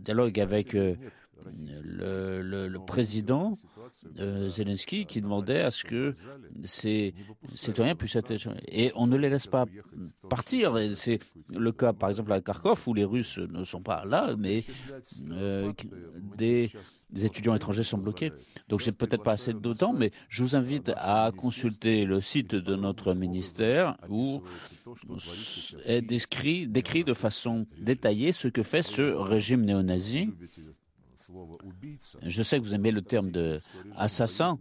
dialogue 0.00 0.38
avec 0.40 0.74
euh, 0.74 0.94
le, 1.84 2.78
président 2.86 3.54
euh, 4.18 4.48
Zelensky 4.48 5.06
qui 5.06 5.20
demandait 5.20 5.60
à 5.60 5.70
ce 5.70 5.84
que 5.84 6.14
ces 6.64 7.14
citoyens 7.54 7.94
puissent 7.94 8.16
être 8.16 8.32
et 8.68 8.92
on 8.94 9.06
ne 9.06 9.16
les 9.16 9.28
laisse 9.28 9.46
pas 9.46 9.66
partir. 10.28 10.76
C'est 10.94 11.18
le 11.48 11.72
cas, 11.72 11.92
par 11.92 12.10
exemple, 12.10 12.32
à 12.32 12.40
Kharkov 12.40 12.82
où 12.86 12.94
les 12.94 13.04
Russes 13.04 13.38
ne 13.38 13.64
sont 13.64 13.82
pas 13.82 14.04
là, 14.04 14.34
mais 14.38 14.62
euh, 15.30 15.72
des, 16.36 16.70
étudiants 17.22 17.54
étrangers 17.54 17.82
sont 17.82 17.98
bloqués. 17.98 18.32
Donc 18.68 18.80
j'ai 18.80 18.92
peut-être 18.92 19.22
pas 19.22 19.32
assez 19.32 19.52
de 19.52 19.72
temps, 19.72 19.92
mais 19.92 20.10
je 20.28 20.42
vous 20.42 20.56
invite 20.56 20.92
à 20.96 21.30
consulter 21.36 22.04
le 22.04 22.20
site 22.20 22.54
de 22.54 22.76
notre 22.76 23.14
ministère 23.14 23.96
où 24.08 24.42
est 25.84 26.02
décrit, 26.02 26.66
décrit 26.66 27.04
de 27.04 27.14
façon 27.14 27.66
détaillée 27.78 28.32
ce 28.32 28.48
que 28.48 28.62
fait 28.62 28.82
ce 28.82 29.02
régime 29.02 29.64
néo-nazi 29.64 30.30
je 32.22 32.42
sais 32.42 32.58
que 32.58 32.64
vous 32.64 32.74
aimez 32.74 32.90
le 32.90 33.02
terme 33.02 33.30
de 33.30 33.60
assassin, 33.96 34.58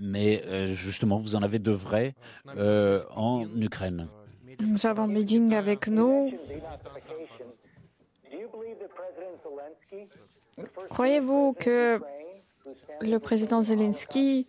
mais 0.00 0.42
euh, 0.46 0.72
justement, 0.72 1.16
vous 1.16 1.36
en 1.36 1.42
avez 1.42 1.58
de 1.58 1.70
vrais 1.70 2.14
euh, 2.56 3.04
en 3.14 3.46
Ukraine. 3.56 4.08
Nous 4.60 4.86
avons 4.86 5.06
Beijing 5.06 5.54
avec 5.54 5.88
nous. 5.88 6.30
Croyez-vous 10.90 11.54
que 11.58 12.00
le 13.00 13.18
président 13.18 13.62
Zelensky, 13.62 14.46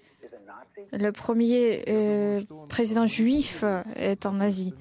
le 0.91 1.11
premier 1.11 1.85
euh, 1.87 2.41
président 2.67 3.05
juif, 3.05 3.63
est 3.95 4.25
en 4.25 4.39
Asie? 4.39 4.73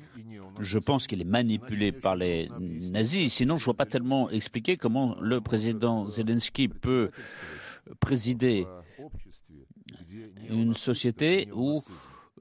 Je 0.60 0.78
pense 0.78 1.06
qu'il 1.06 1.20
est 1.20 1.24
manipulé 1.24 1.92
par 1.92 2.16
les 2.16 2.48
nazis. 2.92 3.32
Sinon, 3.32 3.56
je 3.56 3.62
ne 3.62 3.64
vois 3.66 3.74
pas 3.74 3.86
tellement 3.86 4.30
expliquer 4.30 4.76
comment 4.76 5.16
le 5.20 5.40
président 5.40 6.06
Zelensky 6.08 6.68
peut 6.68 7.10
présider 7.98 8.66
une 10.48 10.74
société 10.74 11.48
où 11.54 11.80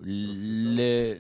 le, 0.02 1.18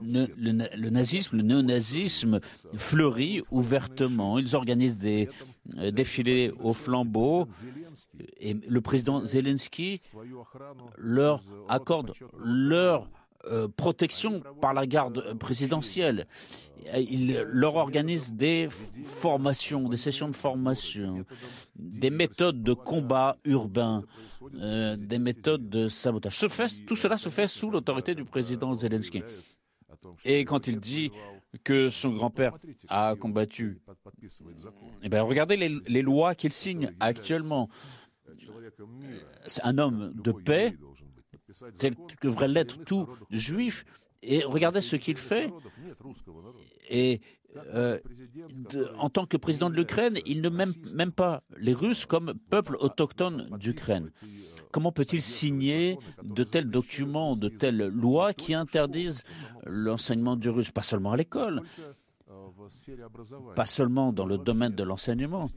nazisme, 0.90 1.38
le 1.38 1.44
néonazisme 1.44 2.40
fleurit 2.78 3.42
ouvertement. 3.52 4.40
Ils 4.40 4.56
organisent 4.56 4.98
des 4.98 5.30
euh, 5.78 5.92
défilés 5.92 6.52
au 6.62 6.74
flambeau 6.74 7.48
et 8.40 8.54
le 8.54 8.82
président 8.82 9.26
Zelensky 9.26 10.00
leur 10.98 11.42
accorde 11.68 12.14
leur 12.44 13.10
euh, 13.46 13.68
protection 13.68 14.42
par 14.62 14.74
la 14.74 14.86
garde 14.86 15.38
présidentielle 15.38 16.28
il 16.98 17.38
leur 17.52 17.76
organise 17.76 18.34
des 18.34 18.68
formations, 18.70 19.90
des 19.90 19.98
sessions 19.98 20.30
de 20.30 20.36
formation, 20.36 21.26
des 21.76 22.10
méthodes 22.10 22.64
de 22.64 22.74
combat 22.74 23.38
urbain, 23.46 24.04
euh, 24.56 24.96
des 24.96 25.20
méthodes 25.20 25.70
de 25.70 25.88
sabotage. 25.88 26.40
tout 26.88 26.96
cela 26.96 27.18
se 27.18 27.30
fait 27.30 27.48
sous 27.48 27.70
l'autorité 27.70 28.16
du 28.16 28.26
président 28.26 28.74
Zelensky. 28.74 29.24
Et 30.24 30.46
quand 30.46 30.68
il 30.68 30.80
dit 30.80 31.12
que 31.64 31.90
son 31.90 32.12
grand-père 32.12 32.54
a 32.88 33.16
combattu, 33.16 33.82
eh 35.04 35.10
bien, 35.10 35.24
regardez 35.24 35.58
les, 35.58 35.78
les 35.88 36.02
lois 36.02 36.36
qu'il 36.36 36.52
signe 36.52 36.94
actuellement. 37.00 37.70
Un 39.64 39.80
homme 39.80 40.14
de 40.16 40.32
paix, 40.32 40.78
tel 41.80 41.96
que 41.96 42.28
devrait 42.28 42.48
l'être 42.48 42.84
tout 42.84 43.08
juif, 43.32 43.86
et 44.22 44.44
regardez 44.44 44.82
ce 44.82 44.96
qu'il 44.96 45.18
fait. 45.18 45.52
Et 46.90 47.22
euh, 47.74 48.00
en 48.98 49.10
tant 49.10 49.26
que 49.26 49.38
président 49.38 49.70
de 49.70 49.76
l'Ukraine, 49.76 50.20
il 50.26 50.42
ne 50.42 50.50
m'aime 50.50 50.74
même 50.96 51.12
pas 51.12 51.44
les 51.58 51.74
Russes 51.74 52.06
comme 52.06 52.34
peuple 52.50 52.78
autochtone 52.80 53.50
d'Ukraine. 53.58 54.12
Comment 54.72 54.92
peut-il 54.92 55.22
signer 55.22 55.98
de 56.24 56.44
tels 56.44 56.70
documents, 56.70 57.36
de 57.36 57.50
telles 57.50 57.88
lois 57.88 58.34
qui 58.34 58.54
interdisent 58.54 59.24
l'enseignement 59.66 60.36
du 60.36 60.50
russe, 60.50 60.72
pas 60.72 60.84
seulement 60.84 61.14
à 61.14 61.18
l'école, 61.18 61.64
pas 63.56 63.66
seulement 63.66 64.14
dans 64.14 64.26
le 64.28 64.38
domaine 64.38 64.74
de 64.74 64.84
l'enseignement, 64.84 65.48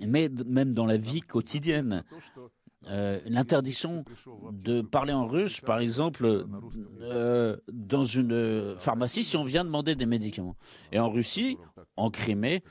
mais 0.00 0.30
même 0.46 0.72
dans 0.72 0.86
la 0.86 0.96
vie 0.96 1.20
quotidienne? 1.20 2.04
Euh, 2.88 3.20
l'interdiction 3.26 4.04
de 4.52 4.82
parler 4.82 5.12
en 5.12 5.24
russe, 5.24 5.60
par 5.60 5.78
exemple, 5.78 6.46
euh, 7.00 7.56
dans 7.72 8.04
une 8.04 8.74
pharmacie 8.76 9.24
si 9.24 9.36
on 9.36 9.44
vient 9.44 9.64
demander 9.64 9.94
des 9.94 10.06
médicaments. 10.06 10.56
Et 10.92 10.98
en 10.98 11.10
Russie, 11.10 11.56
en 11.96 12.10
Crimée, 12.10 12.62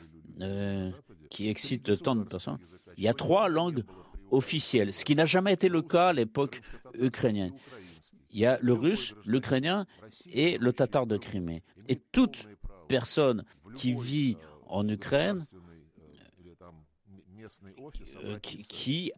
euh, 0.42 0.92
qui 1.30 1.50
excite 1.50 2.02
tant 2.02 2.16
de 2.16 2.24
personnes, 2.24 2.58
il 2.98 3.04
y 3.04 3.08
a 3.08 3.14
trois 3.14 3.50
langues 3.50 3.84
officielles, 4.32 4.94
ce 4.94 5.06
qui 5.06 5.16
n'a 5.16 5.26
jamais 5.26 5.54
été 5.54 5.70
le 5.70 5.82
cas 5.82 6.10
à 6.10 6.14
l'époque 6.14 6.62
ukrainienne. 6.96 7.54
Il 8.32 8.40
y 8.40 8.46
a 8.46 8.58
le 8.62 8.74
russe, 8.74 9.14
l'ukrainien 9.26 9.86
et 10.32 10.58
le 10.58 10.74
tatar 10.74 11.06
de 11.06 11.18
Crimée. 11.18 11.64
Et 11.88 11.96
toute 11.96 12.48
personne 12.88 13.44
qui 13.76 13.94
vit 13.94 14.38
en 14.68 14.88
Ukraine 14.88 15.40
euh, 15.40 15.63
qui, 18.42 19.12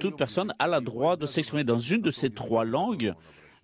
toute 0.00 0.16
personne 0.16 0.54
a 0.58 0.68
le 0.68 0.80
droit 0.80 1.16
de 1.16 1.26
s'exprimer 1.26 1.64
dans 1.64 1.78
une 1.78 2.00
de 2.00 2.10
ces 2.10 2.30
trois 2.30 2.64
langues 2.64 3.14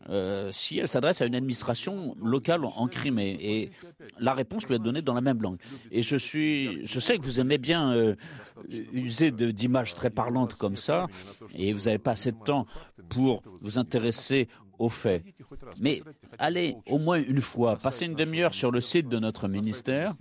euh, 0.09 0.51
si 0.53 0.79
elle 0.79 0.89
s'adresse 0.89 1.21
à 1.21 1.27
une 1.27 1.35
administration 1.35 2.17
locale 2.23 2.65
en 2.65 2.87
Crimée. 2.87 3.37
Et 3.41 3.71
la 4.19 4.33
réponse 4.33 4.65
peut 4.65 4.75
être 4.75 4.83
donnée 4.83 5.03
dans 5.03 5.13
la 5.13 5.21
même 5.21 5.43
langue. 5.43 5.59
Et 5.91 6.03
je 6.03 6.17
suis, 6.17 6.87
je 6.87 7.01
sais 7.01 7.19
que 7.19 7.25
vous 7.25 7.41
aimez 7.41 7.59
bien 7.59 7.93
euh, 7.93 8.15
user 8.93 9.33
d'images 9.33 9.95
très 9.95 10.11
parlantes 10.11 10.55
comme 10.55 10.77
ça, 10.77 11.09
et 11.55 11.73
vous 11.73 11.83
n'avez 11.83 11.99
pas 11.99 12.13
assez 12.13 12.33
de 12.33 12.39
temps 12.39 12.67
pour 13.09 13.43
vous 13.61 13.79
intéresser 13.79 14.49
aux 14.79 14.89
faits. 14.89 15.25
Mais 15.81 16.03
allez 16.39 16.77
au 16.89 16.99
moins 16.99 17.21
une 17.21 17.41
fois, 17.41 17.77
passez 17.77 18.07
une 18.07 18.15
demi-heure 18.15 18.55
sur 18.55 18.71
le 18.71 18.81
site 18.81 19.09
de 19.09 19.19
notre 19.19 19.49
ministère, 19.49 20.13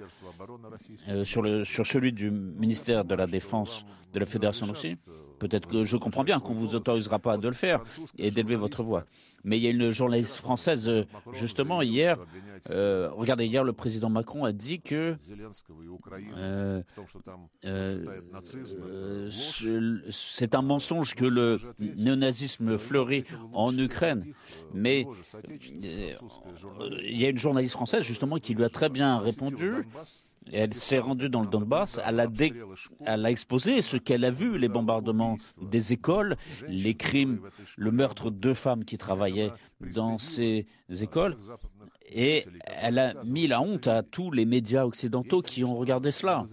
euh, 1.10 1.24
sur 1.24 1.86
celui 1.86 2.12
du 2.14 2.32
ministère 2.32 3.06
de 3.06 3.16
la 3.16 3.28
Défense 3.28 3.86
de 4.14 4.20
la 4.20 4.26
Fédération 4.26 4.68
aussi. 4.70 4.96
Peut-être 5.40 5.68
que 5.68 5.84
je 5.84 5.98
comprends 5.98 6.24
bien 6.24 6.40
qu'on 6.40 6.54
ne 6.54 6.60
vous 6.60 6.76
autorisera 6.76 7.20
pas 7.20 7.38
de 7.38 7.48
le 7.48 7.54
faire 7.54 7.84
et 8.18 8.32
d'élever 8.32 8.56
votre 8.56 8.84
voix. 8.84 9.06
Mais 9.44 9.58
il 9.58 9.64
y 9.64 9.68
a 9.68 9.70
une 9.70 9.92
journaliste 9.92 10.36
française, 10.36 10.90
euh, 10.90 11.04
justement, 11.32 11.82
hier, 11.82 12.18
euh, 12.72 13.10
regardez, 13.14 13.46
hier, 13.46 13.64
le 13.64 13.72
président 13.72 14.10
Macron 14.10 14.44
a 14.44 14.52
dit 14.52 14.82
que 14.82 15.16
euh, 16.38 16.82
c'est 20.12 20.56
un 20.56 20.62
mensonge 20.62 21.16
que 21.16 21.26
le 21.26 21.58
néonazisme 21.98 22.78
fleurit 22.78 23.24
en 23.54 23.78
Ukraine. 23.78 24.26
Mais 24.74 25.08
il 25.82 27.22
y 27.22 27.26
a 27.26 27.30
une 27.30 27.38
journaliste 27.38 27.76
française, 27.76 28.04
justement, 28.04 28.38
qui 28.38 28.54
lui 28.54 28.64
a 28.64 28.70
très 28.70 28.90
bien 28.90 29.20
répondu 29.20 29.88
elle 30.52 30.74
s'est 30.74 31.00
rendue 31.00 31.30
dans 31.30 31.42
le 31.42 31.48
Donbass, 31.48 32.00
elle 32.06 32.20
a, 32.20 33.32
exposé 33.32 33.82
ce 33.82 33.98
qu'elle 33.98 34.26
a 34.26 34.32
vu, 34.32 34.58
les 34.58 34.70
bombardements 34.70 35.36
des 35.62 35.94
écoles, 35.94 36.36
les 36.68 36.96
crimes, 36.96 37.40
le 37.76 37.92
meurtre 37.92 38.32
de 38.32 38.54
femmes 38.54 38.86
qui 38.86 38.98
travaillaient 38.98 39.52
dans 39.94 40.18
ces 40.18 40.66
écoles. 41.02 41.38
Et 42.10 42.46
elle 42.66 43.00
a 43.00 43.14
mis 43.26 43.48
la 43.48 43.62
honte 43.62 43.88
à 43.88 44.02
tous 44.02 44.32
les 44.32 44.46
médias 44.46 44.86
occidentaux 44.86 45.42
qui 45.42 45.64
ont 45.66 45.76
regardé 45.76 46.12
cela. 46.12 46.46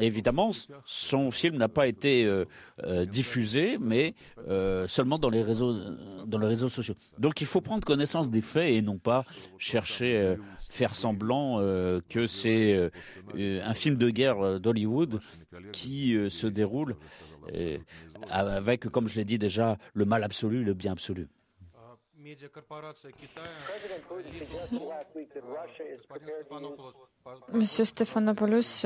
Évidemment, 0.00 0.52
son 0.84 1.30
film 1.30 1.56
n'a 1.56 1.68
pas 1.68 1.86
été 1.86 2.24
euh, 2.24 2.44
euh, 2.84 3.04
diffusé, 3.04 3.78
mais 3.80 4.14
euh, 4.48 4.86
seulement 4.86 5.18
dans 5.18 5.30
les, 5.30 5.42
réseaux, 5.42 5.74
dans 6.26 6.38
les 6.38 6.46
réseaux 6.46 6.68
sociaux. 6.68 6.94
Donc 7.18 7.40
il 7.40 7.46
faut 7.46 7.60
prendre 7.60 7.84
connaissance 7.84 8.30
des 8.30 8.42
faits 8.42 8.70
et 8.72 8.82
non 8.82 8.98
pas 8.98 9.24
chercher 9.58 10.36
faire 10.58 10.94
semblant 10.94 11.58
que 12.08 12.26
c'est 12.26 12.90
un 13.32 13.74
film 13.74 13.96
de 13.96 14.10
guerre 14.10 14.60
d'Hollywood 14.60 15.20
qui 15.72 16.16
se 16.30 16.46
déroule 16.46 16.96
avec, 18.30 18.88
comme 18.88 19.08
je 19.08 19.16
l'ai 19.16 19.24
dit 19.24 19.38
déjà, 19.38 19.78
le 19.94 20.04
mal 20.04 20.24
absolu, 20.24 20.64
le 20.64 20.74
bien 20.74 20.92
absolu. 20.92 21.28
Monsieur 27.52 27.84
Stephanopoulos, 27.84 28.84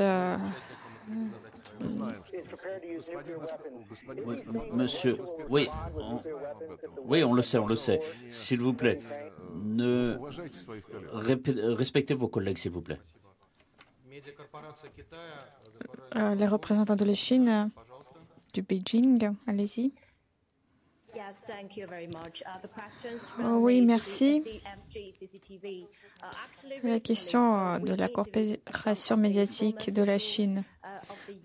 monsieur, 4.73 5.17
oui, 5.49 5.67
on, 5.95 6.19
oui, 7.05 7.23
on 7.23 7.33
le 7.33 7.41
sait, 7.41 7.57
on 7.57 7.67
le 7.67 7.75
sait. 7.75 7.99
S'il 8.29 8.61
vous 8.61 8.73
plaît, 8.73 8.99
ne 9.53 10.17
respectez 11.75 12.13
vos 12.13 12.27
collègues, 12.27 12.57
s'il 12.57 12.71
vous 12.71 12.81
plaît. 12.81 12.99
Euh, 16.15 16.35
les 16.35 16.47
représentants 16.47 16.95
de 16.95 17.05
la 17.05 17.15
Chine, 17.15 17.69
du 18.53 18.61
Beijing, 18.61 19.31
allez-y. 19.47 19.91
Oui, 23.39 23.81
merci. 23.81 24.43
La 26.83 26.99
question 26.99 27.79
de 27.79 27.93
la 27.93 28.07
coopération 28.09 29.17
médiatique 29.17 29.91
de 29.91 30.03
la 30.03 30.17
Chine. 30.19 30.63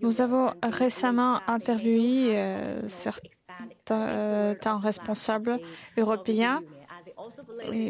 Nous 0.01 0.21
avons 0.21 0.53
récemment 0.63 1.39
interviewé 1.47 2.37
euh, 2.37 2.87
certains 2.87 4.79
responsables 4.79 5.59
européens 5.97 6.61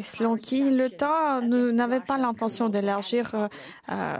selon 0.01 0.35
qui 0.35 0.61
temps 0.97 1.41
n'avait 1.41 1.99
pas 1.99 2.17
l'intention 2.17 2.69
d'élargir 2.69 3.31
euh, 3.33 3.47
euh, 3.89 4.17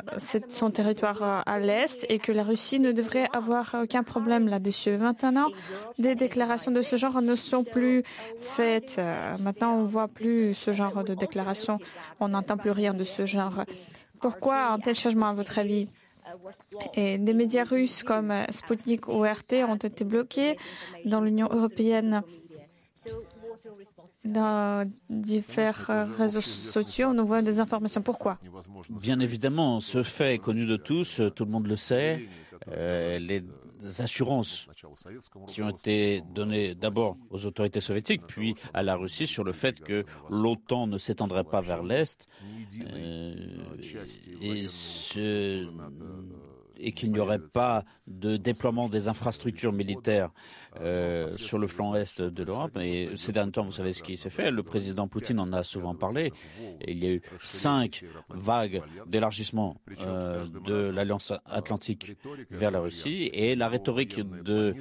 son 0.47 0.71
territoire 0.71 1.23
euh, 1.23 1.41
à 1.45 1.59
l'est 1.59 2.05
et 2.09 2.19
que 2.19 2.31
la 2.31 2.43
Russie 2.43 2.79
ne 2.79 2.91
devrait 2.91 3.27
avoir 3.33 3.75
aucun 3.83 4.03
problème 4.03 4.47
là-dessus. 4.47 4.97
Maintenant, 4.97 5.47
des 5.97 6.15
déclarations 6.15 6.71
de 6.71 6.81
ce 6.81 6.95
genre 6.95 7.21
ne 7.21 7.35
sont 7.35 7.63
plus 7.63 8.03
faites. 8.39 9.01
Maintenant, 9.39 9.75
on 9.77 9.81
ne 9.83 9.87
voit 9.87 10.07
plus 10.07 10.53
ce 10.53 10.71
genre 10.71 11.03
de 11.03 11.13
déclarations. 11.13 11.79
On 12.19 12.29
n'entend 12.29 12.57
plus 12.57 12.71
rien 12.71 12.93
de 12.93 13.03
ce 13.03 13.25
genre. 13.25 13.63
Pourquoi 14.19 14.67
un 14.67 14.79
tel 14.79 14.95
changement, 14.95 15.27
à 15.27 15.33
votre 15.33 15.59
avis? 15.59 15.89
Et 16.93 17.17
des 17.17 17.33
médias 17.33 17.63
russes 17.63 18.03
comme 18.03 18.33
Sputnik 18.49 19.07
ou 19.07 19.23
RT 19.23 19.63
ont 19.67 19.75
été 19.75 20.03
bloqués 20.03 20.57
dans 21.05 21.21
l'Union 21.21 21.47
européenne 21.51 22.21
dans 24.25 24.89
différents 25.09 26.07
réseaux 26.17 26.41
sociaux, 26.41 27.13
nous 27.13 27.25
voyons 27.25 27.43
des 27.43 27.59
informations. 27.59 28.01
Pourquoi? 28.01 28.37
Bien 28.89 29.19
évidemment, 29.19 29.79
ce 29.79 30.03
fait 30.03 30.35
est 30.35 30.39
connu 30.39 30.65
de 30.65 30.77
tous, 30.77 31.21
tout 31.35 31.45
le 31.45 31.51
monde 31.51 31.67
le 31.67 31.75
sait. 31.75 32.27
Euh, 32.67 33.19
les 33.19 33.43
assurances 33.99 34.67
qui 35.47 35.61
ont 35.61 35.69
été 35.69 36.21
données 36.33 36.75
d'abord 36.75 37.17
aux 37.29 37.45
autorités 37.45 37.79
soviétiques, 37.79 38.23
puis 38.27 38.55
à 38.73 38.83
la 38.83 38.95
Russie 38.95 39.27
sur 39.27 39.43
le 39.43 39.53
fait 39.53 39.79
que 39.79 40.03
l'OTAN 40.29 40.87
ne 40.87 40.97
s'étendrait 40.97 41.45
pas 41.45 41.61
vers 41.61 41.83
l'Est. 41.83 42.27
Euh, 42.93 43.33
et 44.41 44.67
ce 44.67 45.67
et 46.79 46.91
qu'il 46.91 47.11
n'y 47.11 47.19
aurait 47.19 47.39
pas 47.39 47.83
de 48.07 48.37
déploiement 48.37 48.89
des 48.89 49.07
infrastructures 49.07 49.73
militaires 49.73 50.31
euh, 50.81 51.27
sur 51.37 51.59
le 51.59 51.67
flanc 51.67 51.95
est 51.95 52.21
de 52.21 52.43
l'Europe. 52.43 52.77
Et 52.77 53.09
ces 53.15 53.31
derniers 53.31 53.51
temps, 53.51 53.63
vous 53.63 53.71
savez 53.71 53.93
ce 53.93 54.03
qui 54.03 54.17
s'est 54.17 54.29
fait. 54.29 54.51
Le 54.51 54.63
président 54.63 55.07
Poutine 55.07 55.39
en 55.39 55.51
a 55.53 55.63
souvent 55.63 55.95
parlé. 55.95 56.31
il 56.87 57.03
y 57.03 57.07
a 57.07 57.11
eu 57.11 57.21
cinq 57.41 58.03
vagues 58.29 58.81
d'élargissement 59.07 59.79
euh, 60.01 60.45
de 60.65 60.89
l'Alliance 60.89 61.33
atlantique 61.45 62.17
vers 62.49 62.71
la 62.71 62.79
Russie. 62.79 63.29
Et 63.33 63.55
la 63.55 63.67
rhétorique 63.67 64.19
de 64.19 64.73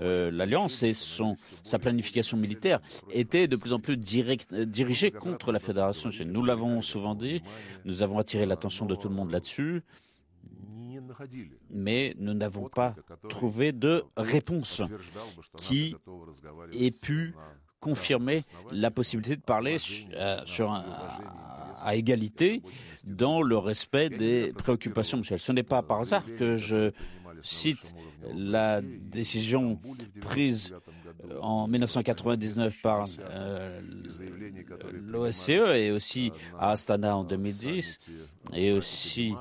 euh, 0.00 0.30
l'Alliance 0.30 0.82
et 0.82 0.92
sa 0.92 1.78
planification 1.78 2.36
militaire 2.36 2.80
était 3.10 3.48
de 3.48 3.56
plus 3.56 3.72
en 3.72 3.80
plus 3.80 3.96
direct, 3.96 4.54
dirigée 4.54 5.10
contre 5.10 5.52
la 5.52 5.58
Fédération. 5.58 6.10
Nous 6.24 6.44
l'avons 6.44 6.82
souvent 6.82 7.14
dit, 7.14 7.42
nous 7.84 8.02
avons 8.02 8.18
attiré 8.18 8.46
l'attention 8.46 8.86
de 8.86 8.94
tout 8.94 9.08
le 9.08 9.14
monde 9.14 9.30
là-dessus 9.30 9.82
mais 11.70 12.14
nous 12.18 12.34
n'avons 12.34 12.68
pas 12.68 12.94
trouvé 13.28 13.72
de 13.72 14.04
réponse 14.16 14.82
qui 15.56 15.94
ait 16.72 16.90
pu 16.90 17.34
confirmer 17.80 18.40
la 18.72 18.90
possibilité 18.90 19.36
de 19.36 19.42
parler 19.42 19.76
euh, 20.14 20.40
sur 20.46 20.72
à 21.82 21.94
égalité 21.94 22.62
dans 23.04 23.40
le 23.42 23.56
respect 23.56 24.10
des 24.10 24.52
préoccupations. 24.52 25.22
Ce 25.22 25.52
n'est 25.52 25.62
pas 25.62 25.82
par 25.82 26.00
hasard 26.00 26.24
que 26.38 26.56
je 26.56 26.90
cite 27.42 27.94
la 28.34 28.80
décision 28.82 29.78
prise 30.20 30.74
en 31.40 31.68
1999 31.68 32.82
par 32.82 33.06
euh, 33.30 33.80
l'OSCE 35.06 35.50
et 35.74 35.90
aussi 35.90 36.32
à 36.58 36.72
Astana 36.72 37.16
en 37.16 37.24
2010 37.24 38.10
et 38.54 38.72
aussi 38.72 39.34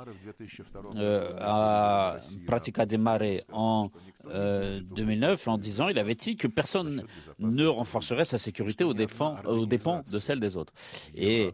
euh, 0.96 1.30
à 1.40 2.18
Pratica 2.46 2.86
de 2.86 2.98
Mare 2.98 3.22
en 3.52 3.90
2009 4.26 5.48
en 5.48 5.58
disant 5.58 5.88
il 5.88 5.98
avait 6.00 6.16
dit 6.16 6.36
que 6.36 6.48
personne 6.48 7.04
ne 7.40 7.66
renforcerait 7.66 8.26
sa 8.26 8.38
sécurité 8.38 8.84
aux, 8.84 8.94
aux 9.46 9.66
dépens 9.66 10.04
de 10.12 10.20
celle 10.20 10.40
des 10.40 10.58
autres. 10.58 10.74
Et 11.16 11.52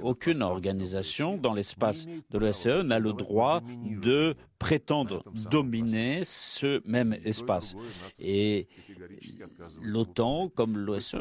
aucune 0.00 0.42
organisation 0.42 1.36
dans 1.36 1.52
l'espace 1.52 2.06
de 2.30 2.38
l'OSCE 2.38 2.82
n'a 2.84 2.98
le 2.98 3.12
droit 3.12 3.60
de 4.02 4.34
prétendre 4.58 5.22
dominer 5.50 6.22
ce 6.24 6.80
même 6.88 7.14
espace. 7.24 7.76
Et 8.18 8.68
l'OTAN, 9.82 10.48
comme 10.54 10.76
l'OSCE, 10.76 11.16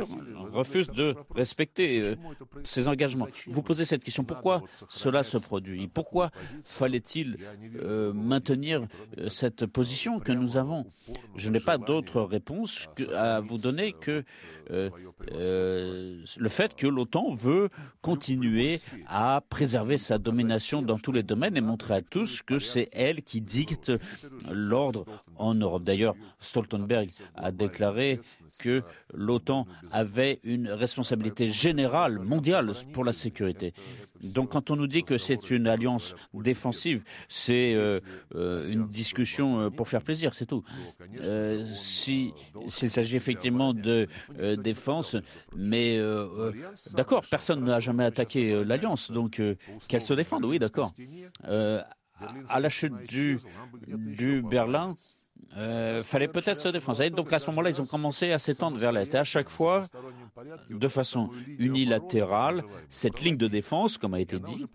refuse 0.51 0.87
de 0.87 1.15
respecter 1.35 2.01
euh, 2.01 2.15
ses 2.63 2.87
engagements. 2.87 3.27
Vous 3.47 3.61
posez 3.61 3.85
cette 3.85 4.03
question, 4.03 4.23
pourquoi 4.23 4.63
cela 4.89 5.23
se 5.23 5.37
produit 5.37 5.87
Pourquoi 5.87 6.31
fallait-il 6.63 7.37
euh, 7.81 8.13
maintenir 8.13 8.87
euh, 9.17 9.29
cette 9.29 9.65
position 9.65 10.19
que 10.19 10.31
nous 10.31 10.57
avons 10.57 10.85
Je 11.35 11.49
n'ai 11.49 11.59
pas 11.59 11.77
d'autre 11.77 12.21
réponse 12.21 12.87
à 13.13 13.39
vous 13.41 13.57
donner 13.57 13.93
que 13.93 14.23
le 14.69 16.49
fait 16.49 16.73
que 16.75 16.87
l'OTAN 16.87 17.33
veut 17.33 17.69
continuer 18.01 18.79
à 19.07 19.41
préserver 19.49 19.97
sa 19.97 20.17
domination 20.17 20.81
dans 20.81 20.97
tous 20.97 21.11
les 21.11 21.23
domaines 21.23 21.57
et 21.57 21.61
montrer 21.61 21.95
à 21.95 22.01
tous 22.01 22.41
que 22.41 22.59
c'est 22.59 22.89
elle 22.93 23.23
qui 23.23 23.41
dicte 23.41 23.91
l'ordre 24.49 25.05
en 25.35 25.53
Europe. 25.53 25.83
D'ailleurs, 25.83 26.15
Stoltenberg 26.39 27.09
a 27.35 27.51
déclaré 27.51 27.72
que 28.59 28.81
l'OTAN 29.13 29.67
avait 29.91 30.39
une 30.43 30.69
responsabilité 30.69 31.49
générale 31.49 32.19
mondiale 32.19 32.73
pour 32.93 33.03
la 33.03 33.13
sécurité. 33.13 33.73
Donc 34.23 34.51
quand 34.51 34.71
on 34.71 34.75
nous 34.75 34.87
dit 34.87 35.03
que 35.03 35.17
c'est 35.17 35.51
une 35.51 35.67
alliance 35.67 36.15
défensive, 36.33 37.03
c'est 37.27 37.73
euh, 37.73 37.99
euh, 38.35 38.71
une 38.71 38.87
discussion 38.87 39.59
euh, 39.59 39.69
pour 39.69 39.87
faire 39.87 40.01
plaisir, 40.01 40.33
c'est 40.33 40.45
tout. 40.45 40.63
S'il 41.73 42.31
s'agit 42.69 43.15
effectivement 43.15 43.73
de 43.73 44.07
défense, 44.55 45.17
mais 45.55 45.99
d'accord, 46.93 47.23
personne 47.29 47.63
n'a 47.63 47.79
jamais 47.79 48.05
attaqué 48.05 48.63
l'alliance, 48.63 49.11
donc 49.11 49.41
qu'elle 49.87 50.01
se 50.01 50.13
défende, 50.13 50.45
oui, 50.45 50.59
d'accord. 50.59 50.91
à 51.43 52.59
la 52.59 52.69
chute 52.69 52.93
du 53.07 54.41
Berlin, 54.41 54.95
euh, 55.57 56.01
fallait 56.01 56.27
peut-être 56.27 56.59
se 56.59 56.69
défendre. 56.69 57.07
Donc 57.09 57.31
à 57.33 57.39
ce 57.39 57.47
moment-là, 57.47 57.69
ils 57.69 57.81
ont 57.81 57.85
commencé 57.85 58.31
à 58.31 58.39
s'étendre 58.39 58.77
vers 58.77 58.91
l'Est. 58.91 59.13
Et 59.13 59.17
à 59.17 59.23
chaque 59.23 59.49
fois, 59.49 59.85
de 60.69 60.87
façon 60.87 61.29
unilatérale, 61.59 62.63
cette 62.89 63.21
ligne 63.21 63.37
de 63.37 63.47
défense, 63.47 63.97
comme 63.97 64.13
a 64.13 64.19
été 64.19 64.39
dit, 64.39 64.65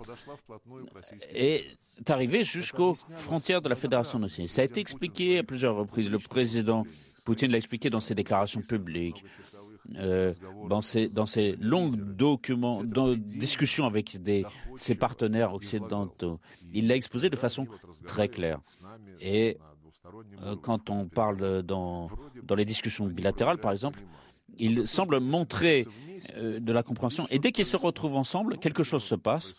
est 1.33 1.67
arrivée 2.09 2.45
jusqu'aux 2.45 2.95
frontières 3.15 3.63
de 3.63 3.69
la 3.69 3.75
Fédération 3.75 4.19
russe. 4.19 4.41
Ça 4.47 4.63
a 4.63 4.65
été 4.65 4.81
expliqué 4.81 5.39
à 5.39 5.43
plusieurs 5.43 5.77
reprises. 5.77 6.11
Le 6.11 6.19
président 6.19 6.85
Poutine 7.25 7.51
l'a 7.51 7.59
expliqué 7.59 7.91
dans 7.91 8.01
ses 8.01 8.15
déclarations 8.15 8.61
publiques. 8.61 9.25
Euh, 9.97 10.35
dans, 10.69 10.83
ses, 10.83 11.09
dans 11.09 11.25
ses 11.25 11.57
longues 11.61 11.97
documents, 11.97 12.85
dans, 12.85 13.15
discussions 13.15 13.87
avec 13.87 14.19
ses 14.77 14.95
partenaires 14.95 15.55
occidentaux. 15.55 16.41
Il 16.75 16.89
l'a 16.89 16.97
exposé 16.97 17.31
de 17.31 17.37
façon 17.37 17.67
très 18.07 18.29
claire. 18.29 18.61
Et 19.21 19.57
quand 20.63 20.91
on 20.91 21.07
parle 21.07 21.63
dans, 21.63 22.09
dans 22.43 22.55
les 22.55 22.65
discussions 22.65 23.07
bilatérales, 23.07 23.59
par 23.59 23.73
exemple, 23.73 24.01
il 24.59 24.87
semble 24.87 25.21
montrer 25.21 25.87
euh, 26.37 26.59
de 26.61 26.73
la 26.73 26.83
compréhension. 26.83 27.27
Et 27.31 27.39
dès 27.39 27.53
qu'ils 27.53 27.67
se 27.67 27.77
retrouvent 27.77 28.17
ensemble, 28.17 28.59
quelque 28.59 28.83
chose 28.83 29.03
se 29.03 29.15
passe. 29.15 29.53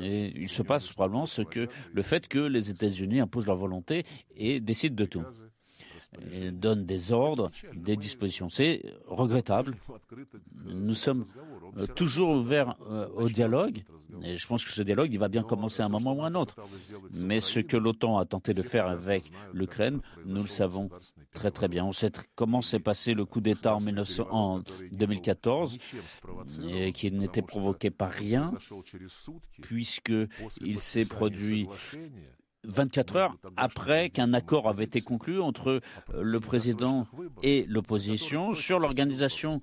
Et 0.00 0.32
il 0.36 0.48
se 0.48 0.62
passe 0.62 0.88
probablement 0.88 1.26
ce 1.26 1.42
que 1.42 1.68
le 1.92 2.02
fait 2.02 2.28
que 2.28 2.38
les 2.38 2.70
États-Unis 2.70 3.20
imposent 3.20 3.46
leur 3.46 3.56
volonté 3.56 4.04
et 4.36 4.60
décident 4.60 4.96
de 4.96 5.04
tout. 5.04 5.22
Et 6.32 6.50
donnent 6.50 6.86
des 6.86 7.12
ordres, 7.12 7.50
des 7.74 7.96
dispositions. 7.96 8.48
C'est 8.48 8.82
regrettable. 9.06 9.76
Nous 10.64 10.94
sommes 10.94 11.24
euh, 11.78 11.86
toujours 11.86 12.30
ouverts 12.30 12.76
au 13.14 13.28
dialogue 13.28 13.84
et 14.22 14.36
je 14.36 14.46
pense 14.46 14.64
que 14.64 14.70
ce 14.70 14.82
dialogue, 14.82 15.14
va 15.16 15.28
bien 15.28 15.42
commencer 15.42 15.82
à 15.82 15.86
un 15.86 15.88
moment 15.88 16.14
ou 16.14 16.22
à 16.22 16.26
un 16.26 16.34
autre. 16.34 16.56
Mais 17.24 17.40
ce 17.40 17.60
que 17.60 17.76
l'OTAN 17.76 18.18
a 18.18 18.24
tenté 18.24 18.54
de 18.54 18.62
faire 18.62 18.86
avec 18.86 19.30
l'Ukraine, 19.52 20.00
nous 20.24 20.42
le 20.42 20.48
savons 20.48 20.88
très 21.32 21.50
très 21.50 21.68
bien. 21.68 21.84
On 21.84 21.92
sait 21.92 22.10
comment 22.34 22.62
s'est 22.62 22.80
passé 22.80 23.14
le 23.14 23.24
coup 23.24 23.40
d'État 23.40 23.76
en, 23.76 23.82
en 24.30 24.62
2014, 24.92 25.78
et 26.68 26.92
qui 26.92 27.10
n'était 27.12 27.42
provoqué 27.42 27.90
par 27.90 28.10
rien, 28.10 28.52
puisqu'il 29.60 30.78
s'est 30.78 31.06
produit 31.06 31.68
24 32.64 33.16
heures 33.16 33.36
après 33.56 34.10
qu'un 34.10 34.32
accord 34.34 34.68
avait 34.68 34.84
été 34.84 35.00
conclu 35.00 35.40
entre 35.40 35.80
euh, 36.14 36.22
le 36.22 36.40
président 36.40 37.06
et 37.42 37.64
l'opposition 37.68 38.54
sur 38.54 38.78
l'organisation 38.78 39.60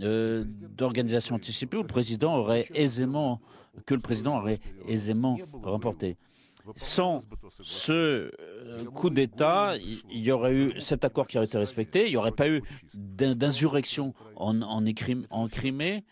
euh, 0.00 0.44
d'organisation 0.46 1.36
anticipée 1.36 1.76
où 1.76 1.82
le 1.82 1.86
président 1.86 2.36
aurait 2.36 2.66
aisément 2.74 3.40
que 3.86 3.94
le 3.94 4.00
président 4.00 4.38
aurait 4.38 4.58
aisément 4.88 5.38
remporté. 5.62 6.16
sans 6.74 7.20
ce 7.48 8.30
coup 8.94 9.10
d'État, 9.10 9.74
il 9.78 10.18
y 10.18 10.32
aurait 10.32 10.54
eu 10.54 10.80
cet 10.80 11.04
accord 11.04 11.28
qui 11.28 11.38
aurait 11.38 11.46
été 11.46 11.58
respecté, 11.58 12.06
il 12.06 12.10
n'y 12.10 12.16
aurait 12.16 12.32
pas 12.32 12.48
eu 12.48 12.62
d'insurrection 12.94 14.12
en, 14.36 14.60
en, 14.60 15.48
Crimée. 15.48 16.04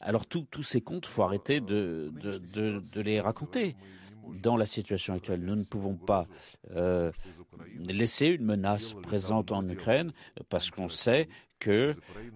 alors 0.00 0.26
tous 0.26 0.62
ces 0.62 0.80
comptes, 0.80 1.06
il 1.06 1.10
faut 1.10 1.22
arrêter 1.22 1.60
de, 1.60 2.10
les 2.96 3.20
raconter 3.20 3.76
dans 4.42 4.56
la 4.56 4.66
situation 4.66 5.14
actuelle. 5.14 5.40
Nous 5.40 5.56
ne 5.56 5.64
pouvons 5.64 5.96
pas 5.96 6.26
euh, 6.74 7.12
laisser 7.76 8.28
une 8.28 8.44
menace 8.44 8.94
présente 9.02 9.52
en 9.52 9.66
Ukraine 9.68 10.12
parce 10.48 10.70
qu'on 10.70 10.88
sait 10.88 11.28
que 11.58 11.92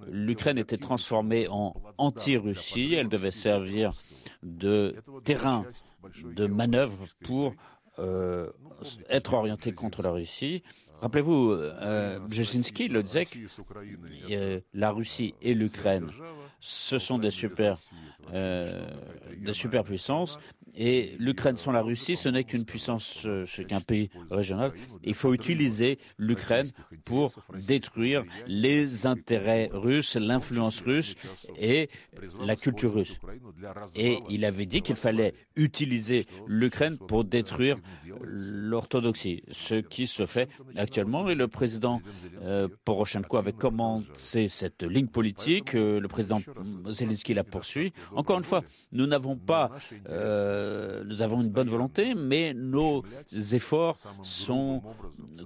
l'Ukraine 0.09 0.59
était 0.59 0.77
transformée 0.77 1.49
en 1.49 1.75
anti-Russie. 1.99 2.95
Elle 2.95 3.09
devait 3.09 3.31
servir 3.31 3.91
de 4.43 4.95
terrain 5.25 5.65
de 6.25 6.47
manœuvre 6.47 7.07
pour 7.25 7.55
euh, 7.99 8.51
être 9.09 9.33
orientée 9.33 9.73
contre 9.73 10.03
la 10.03 10.11
Russie. 10.11 10.63
Rappelez-vous, 11.01 11.53
euh, 11.53 12.19
Brzezinski 12.19 12.89
le 12.89 13.03
disait 13.03 13.25
euh, 14.31 14.61
la 14.75 14.91
Russie 14.91 15.35
et 15.41 15.55
l'Ukraine, 15.55 16.11
ce 16.61 16.99
sont 16.99 17.19
des 17.19 17.31
super, 17.31 17.79
des 18.33 19.53
superpuissances 19.53 20.39
et 20.77 21.17
l'Ukraine 21.19 21.57
sans 21.57 21.73
la 21.73 21.83
Russie, 21.83 22.17
ce 22.17 22.29
n'est 22.29 22.45
qu'une 22.45 22.65
puissance, 22.65 23.23
euh, 23.25 23.47
ce 23.47 23.63
qu'un 23.63 23.81
pays 23.81 24.11
régional. 24.31 24.73
Il 25.03 25.15
faut 25.15 25.33
utiliser 25.33 25.99
l'Ukraine 26.19 26.67
pour 27.05 27.33
détruire 27.67 28.25
les 28.47 29.07
intérêts 29.07 29.71
russes, 29.73 30.17
l'influence 30.17 30.81
russe 30.81 31.15
et 31.59 31.89
la 32.41 32.57
culture 32.57 32.95
russe. 32.95 33.19
Et 33.97 34.19
il 34.29 34.45
avait 34.45 34.67
dit 34.67 34.83
qu'il 34.83 34.97
fallait 34.97 35.35
utiliser 35.57 36.25
l'Ukraine 36.47 36.99
pour 36.99 37.25
détruire 37.25 37.79
l'orthodoxie, 38.23 39.43
ce 39.51 39.77
qui 39.77 40.07
se 40.07 40.27
fait 40.27 40.49
actuellement. 40.77 41.29
Et 41.29 41.35
le 41.35 41.49
président 41.49 42.01
euh, 42.45 42.69
Poroshenko 42.85 43.37
avait 43.37 43.53
commencé 43.53 44.49
cette 44.49 44.83
ligne 44.83 45.09
politique. 45.09 45.75
Euh, 45.75 46.01
le 46.01 46.09
président 46.09 46.41
Zelensky 46.89 47.35
la 47.35 47.45
poursuit. 47.45 47.93
Encore 48.15 48.39
une 48.39 48.45
fois, 48.45 48.63
nous 48.93 49.07
n'avons 49.07 49.37
pas 49.37 49.71
euh, 50.09 51.05
nous 51.05 51.23
avons 51.23 51.41
une 51.41 51.53
bonne 51.53 51.69
volonté, 51.69 52.15
mais 52.15 52.55
nos 52.55 53.05
efforts 53.53 53.97
sont 54.23 54.83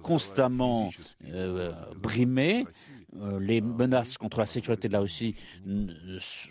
constamment 0.03 0.91
brimés. 2.01 2.65
Euh, 3.17 3.41
les 3.41 3.61
menaces 3.61 4.17
contre 4.19 4.39
la 4.39 4.47
sécurité 4.47 4.89
de 4.89 4.93
la 4.93 5.01
Russie 5.01 5.35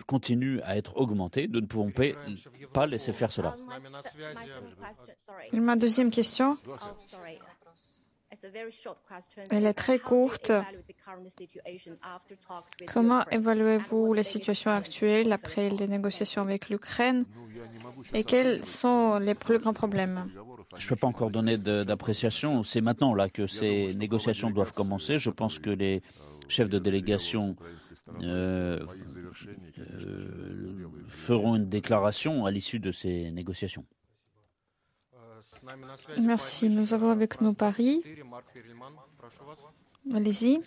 continuent 0.08 0.60
à 0.64 0.78
être 0.78 0.98
augmentées. 0.98 1.48
Nous 1.48 1.62
ne 1.62 1.66
pouvons 1.66 1.92
pas 2.74 2.86
laisser 2.86 3.14
faire 3.14 3.32
cela. 3.32 3.56
Ma 5.54 5.76
deuxième 5.76 6.12
question. 6.12 6.58
Elle 9.50 9.66
est 9.66 9.74
très 9.74 10.00
courte. 10.00 10.52
Comment 12.88 13.26
évaluez-vous 13.30 14.14
la 14.14 14.24
situation 14.24 14.72
actuelle 14.72 15.32
après 15.34 15.70
les 15.70 15.88
négociations 15.88 16.42
avec 16.42 16.70
l'Ukraine? 16.70 17.26
Et 18.14 18.24
quels 18.24 18.64
sont 18.66 19.18
les 19.20 19.36
plus 19.36 19.60
grands 19.60 19.74
problèmes? 19.74 20.30
je 20.78 20.86
ne 20.86 20.90
peux 20.90 20.96
pas 20.96 21.08
encore 21.08 21.32
donner 21.32 21.58
d'appréciation. 21.58 22.64
C'est 22.64 22.82
maintenant 22.82 23.14
là 23.14 23.30
que 23.30 23.48
ces 23.48 23.96
négociations 23.96 24.52
doivent 24.52 24.74
commencer. 24.74 25.18
Je 25.18 25.30
pense 25.30 25.60
que 25.60 25.72
les 25.72 26.02
chefs 26.50 26.70
de 26.70 26.80
délégation 26.80 27.56
euh, 28.22 28.80
euh, 29.80 30.88
feront 31.08 31.56
une 31.56 31.70
déclaration 31.70 32.46
à 32.46 32.52
l'issue 32.52 32.80
de 32.80 32.92
ces 32.92 33.32
négociations. 33.32 33.86
Merci. 36.20 36.70
Nous 36.70 36.94
avons 36.94 37.12
avec 37.12 37.42
nous 37.42 37.54
Paris. 37.54 38.02
Allez-y. 40.14 40.60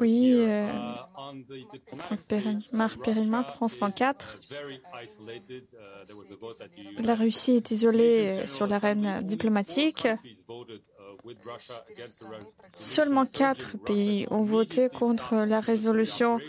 Oui, 0.00 0.32
euh, 0.34 0.72
Marc 2.72 2.98
Perelman, 3.02 3.44
France 3.44 3.76
24. 3.78 4.38
La 6.98 7.14
Russie 7.14 7.52
est 7.52 7.70
isolée 7.70 8.40
euh, 8.40 8.46
sur 8.46 8.66
l'arène 8.66 9.22
diplomatique. 9.22 10.08
Seulement 12.74 13.26
quatre 13.26 13.76
pays 13.78 14.26
ont 14.30 14.42
voté 14.42 14.88
contre 14.88 15.34
la 15.34 15.60
résolution 15.60 16.40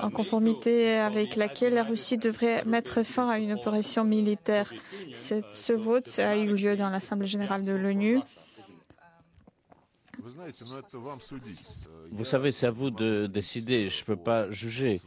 en 0.00 0.10
conformité 0.10 0.94
avec 0.94 1.36
laquelle 1.36 1.74
la 1.74 1.84
Russie 1.84 2.18
devrait 2.18 2.64
mettre 2.64 3.02
fin 3.02 3.28
à 3.28 3.38
une 3.38 3.52
opération 3.52 4.04
militaire. 4.04 4.72
Ce 5.14 5.72
vote 5.72 6.18
a 6.18 6.36
eu 6.36 6.54
lieu 6.54 6.76
dans 6.76 6.90
l'Assemblée 6.90 7.26
générale 7.26 7.64
de 7.64 7.72
l'ONU. 7.72 8.20
Vous 12.12 12.24
savez, 12.24 12.50
c'est 12.50 12.66
à 12.66 12.70
vous 12.70 12.90
de 12.90 13.26
décider. 13.26 13.88
Je 13.88 14.00
ne 14.00 14.06
peux 14.06 14.16
pas 14.16 14.50
juger 14.50 15.00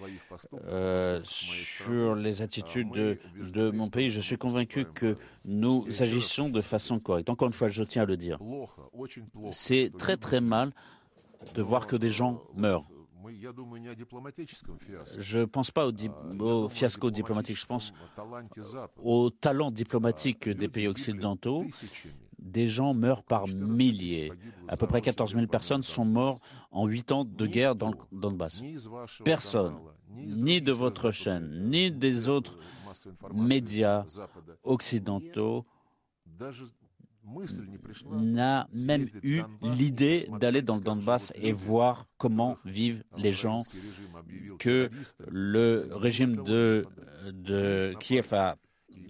euh, 0.66 1.22
sur 1.24 2.16
les 2.16 2.42
attitudes 2.42 2.92
de, 2.92 3.18
de, 3.36 3.70
mon 3.72 3.90
pays. 3.90 4.10
Je 4.10 4.22
suis 4.22 4.38
convaincu 4.38 4.86
que 4.86 5.18
nous 5.46 5.86
agissons 6.00 6.50
de 6.50 6.62
façon 6.62 7.00
correcte. 7.00 7.30
Encore 7.30 7.48
une 7.48 7.54
fois, 7.54 7.68
je 7.68 7.84
tiens 7.84 8.04
à 8.04 8.06
le 8.06 8.18
dire. 8.18 8.40
C'est 9.52 9.92
très 9.98 10.18
très 10.18 10.42
mal 10.42 10.72
de 11.54 11.62
voir 11.62 11.88
que 11.88 11.96
des 11.96 12.10
gens 12.10 12.42
meurent. 12.56 12.88
Je 15.18 15.40
ne 15.40 15.46
pense 15.46 15.72
pas 15.72 15.88
au, 15.88 16.70
fiasco 16.70 17.12
diplomatique, 17.12 17.58
je 17.58 17.66
pense 17.66 17.94
au 19.04 19.30
talent 19.30 19.72
diplomatique 19.72 20.50
des 20.50 20.68
pays 20.68 20.88
occidentaux. 20.88 21.66
Des 22.42 22.68
gens 22.68 22.94
meurent 22.94 23.24
par 23.24 23.48
milliers. 23.48 24.32
À 24.68 24.78
peu 24.78 24.88
près 24.88 25.02
14 25.02 25.34
000 25.34 25.48
personnes 25.48 25.84
sont 25.84 26.06
mortes 26.06 26.42
en 26.72 26.88
huit 26.88 27.12
ans 27.12 27.26
de 27.26 27.46
guerre 27.46 27.76
dans 27.76 27.90
le 27.90 27.98
Donbass. 28.12 28.62
Personne, 29.24 29.76
ni 30.16 30.62
de 30.62 30.72
votre 30.72 31.12
chaîne, 31.12 31.70
ni 31.70 31.92
des 31.92 32.28
autres 32.28 32.58
médias 33.34 34.06
occidentaux, 34.64 35.66
n'a 38.12 38.68
même 38.74 39.06
eu 39.24 39.42
l'idée 39.62 40.28
d'aller 40.40 40.62
dans 40.62 40.76
le 40.78 40.82
Donbass 40.82 41.32
et 41.36 41.52
voir 41.52 42.08
comment 42.18 42.58
vivent 42.66 43.04
les 43.18 43.32
gens 43.32 43.64
que 44.58 44.90
le 45.30 45.90
régime 45.92 46.44
de, 46.44 46.86
de 47.32 47.94
Kiev 48.00 48.34
a 48.34 48.56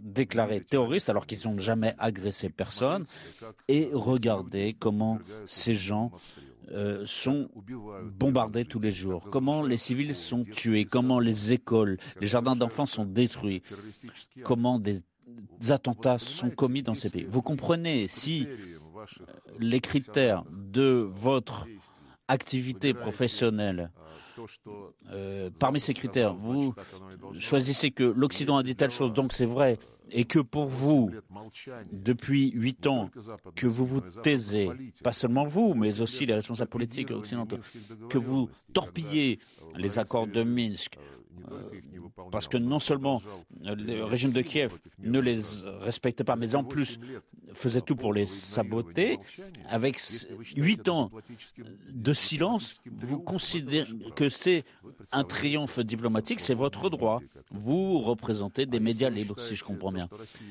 déclaré 0.04 0.62
terroristes 0.62 1.10
alors 1.10 1.25
qu'ils 1.25 1.47
n'ont 1.47 1.58
jamais 1.58 1.95
agressé 1.97 2.49
personne 2.49 3.06
et 3.67 3.89
regarder 3.93 4.75
comment 4.78 5.19
ces 5.45 5.73
gens 5.73 6.12
euh, 6.71 7.04
sont 7.06 7.49
bombardés 8.19 8.65
tous 8.65 8.80
les 8.80 8.91
jours, 8.91 9.28
comment 9.32 9.63
les 9.63 9.78
civils 9.78 10.13
sont 10.13 10.43
tués, 10.43 10.86
comment 10.86 11.19
les 11.19 11.52
écoles, 11.52 11.97
les 12.21 12.28
jardins 12.28 12.56
d'enfants 12.56 12.86
sont 12.86 13.06
détruits, 13.06 13.63
comment 14.43 14.80
des 14.80 15.02
attentats 15.69 16.19
sont 16.19 16.52
commis 16.52 16.84
dans 16.84 16.93
ces 16.93 17.10
pays. 17.10 17.25
Vous 17.28 17.41
comprenez, 17.41 18.08
si 18.08 18.47
les 19.60 19.80
critères 19.80 20.43
de 20.52 21.10
votre 21.12 21.65
activité 22.29 22.93
professionnelle, 22.93 23.91
euh, 25.11 25.49
parmi 25.59 25.79
ces 25.79 25.93
critères, 25.93 26.33
vous 26.33 26.73
choisissez 27.39 27.91
que 27.91 28.03
l'Occident 28.03 28.57
a 28.57 28.63
dit 28.63 28.75
telle 28.75 28.91
chose, 28.91 29.11
donc 29.11 29.33
c'est 29.33 29.45
vrai, 29.45 29.77
et 30.11 30.25
que 30.25 30.39
pour 30.39 30.65
vous, 30.65 31.11
depuis 31.91 32.51
huit 32.51 32.87
ans, 32.87 33.09
que 33.55 33.67
vous 33.67 33.85
vous 33.85 34.01
taisez, 34.23 34.69
pas 35.03 35.13
seulement 35.13 35.45
vous, 35.45 35.73
mais 35.73 36.01
aussi 36.01 36.25
les 36.25 36.33
responsables 36.33 36.69
politiques 36.69 37.11
occidentaux, 37.11 37.59
que 38.09 38.17
vous 38.17 38.49
torpillez 38.73 39.39
les 39.75 39.99
accords 39.99 40.27
de 40.27 40.43
Minsk, 40.43 40.97
euh, 40.97 41.18
parce 42.32 42.47
que 42.47 42.58
non 42.58 42.80
seulement 42.80 43.21
le 43.62 44.04
régime 44.04 44.32
de 44.32 44.41
Kiev 44.41 44.80
ne 44.99 45.19
les 45.19 45.39
respectait 45.82 46.23
pas, 46.23 46.36
mais 46.36 46.56
en 46.56 46.63
plus 46.63 46.99
faisait 47.54 47.82
tout 47.82 47.95
pour 47.95 48.13
les 48.13 48.25
saboter, 48.25 49.19
avec 49.67 49.99
huit 50.56 50.88
ans 50.89 51.12
de 51.89 52.13
silence, 52.13 52.82
vous 52.86 53.19
considérez 53.19 53.89
que 54.15 54.30
c'est 54.30 54.63
un 55.12 55.23
triomphe 55.23 55.80
diplomatique, 55.80 56.39
c'est 56.39 56.54
votre 56.54 56.89
droit. 56.89 57.21
Vous 57.52 57.99
représentez 57.99 58.65
des 58.65 58.80
médias 58.80 59.10
libres, 59.10 59.39
si 59.39 59.56
je 59.56 59.63
comprends 59.63 59.91
bien. 59.91 60.08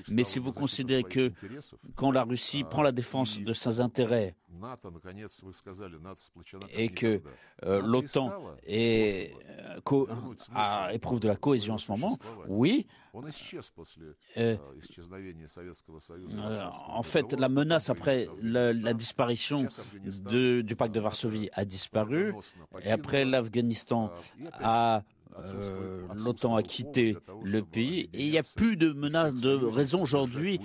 Mais 0.08 0.24
si 0.24 0.38
vous 0.38 0.52
considérez 0.52 1.04
que 1.04 1.32
quand 1.94 2.10
la 2.10 2.24
Russie 2.24 2.64
prend 2.64 2.82
la 2.82 2.92
défense 2.92 3.40
de 3.40 3.52
ses 3.52 3.80
intérêts, 3.80 4.34
et 6.70 6.88
que 6.88 7.20
euh, 7.64 7.80
l'OTAN 7.82 8.32
est, 8.66 9.34
euh, 9.92 10.88
éprouve 10.90 11.20
de 11.20 11.28
la 11.28 11.36
cohésion 11.36 11.74
en 11.74 11.78
ce 11.78 11.90
moment, 11.90 12.16
oui. 12.48 12.86
Euh, 14.36 14.56
en 16.86 17.02
fait, 17.02 17.32
la 17.32 17.48
menace 17.48 17.90
après 17.90 18.28
la, 18.42 18.94
disparition 18.94 19.66
du 20.04 20.76
pacte 20.76 20.94
de 20.94 21.00
Varsovie 21.00 21.48
a 21.52 21.64
disparu, 21.64 22.34
et 22.82 22.90
après 22.90 23.24
l'Afghanistan 23.24 24.10
a 24.52 25.02
l'OTAN 26.14 26.56
a 26.56 26.62
quitté 26.62 27.16
le 27.42 27.62
pays 27.62 28.08
et 28.12 28.26
il 28.26 28.30
n'y 28.30 28.38
a 28.38 28.42
plus 28.56 28.76
de 28.76 28.92
menace, 28.92 29.34
de 29.34 29.54
raison 29.54 30.02
aujourd'hui 30.02 30.60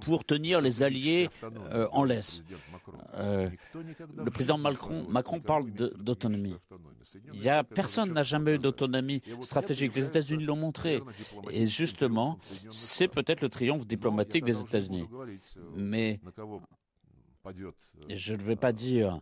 pour 0.00 0.24
tenir 0.24 0.60
les 0.60 0.82
alliés 0.82 1.28
euh, 1.72 1.88
en 1.92 2.04
laisse. 2.04 2.42
Euh, 3.14 3.48
le 4.16 4.30
président 4.30 4.58
Macron, 4.58 5.06
Macron 5.08 5.40
parle 5.40 5.70
d'autonomie. 5.70 6.56
Personne 7.74 8.12
n'a 8.12 8.22
jamais 8.22 8.54
eu 8.54 8.58
d'autonomie 8.58 9.22
stratégique. 9.42 9.94
Les 9.94 10.06
États-Unis 10.06 10.44
l'ont 10.44 10.56
montré. 10.56 11.00
Et 11.50 11.66
justement, 11.66 12.38
c'est 12.70 13.08
peut-être 13.08 13.40
le 13.40 13.48
triomphe 13.48 13.86
diplomatique 13.86 14.44
des 14.44 14.60
États-Unis. 14.60 15.06
Mais 15.76 16.20
je 18.10 18.34
ne 18.34 18.42
vais 18.42 18.56
pas 18.56 18.72
dire 18.72 19.20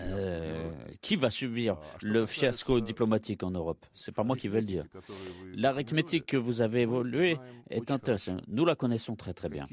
euh, 0.00 0.70
qui 1.00 1.16
va 1.16 1.30
subir 1.30 1.78
le 2.02 2.26
fiasco 2.26 2.80
diplomatique 2.80 3.42
en 3.42 3.50
Europe. 3.50 3.84
Ce 3.94 4.10
n'est 4.10 4.14
pas 4.14 4.24
moi 4.24 4.36
qui 4.36 4.48
vais 4.48 4.60
le 4.60 4.66
dire. 4.66 4.84
L'arithmétique 5.54 6.26
que 6.26 6.36
vous 6.36 6.60
avez 6.60 6.82
évoluée 6.82 7.38
est 7.70 7.90
intéressante. 7.90 8.42
Nous 8.48 8.64
la 8.64 8.74
connaissons 8.74 9.16
très 9.16 9.34
très 9.34 9.48
bien. 9.48 9.66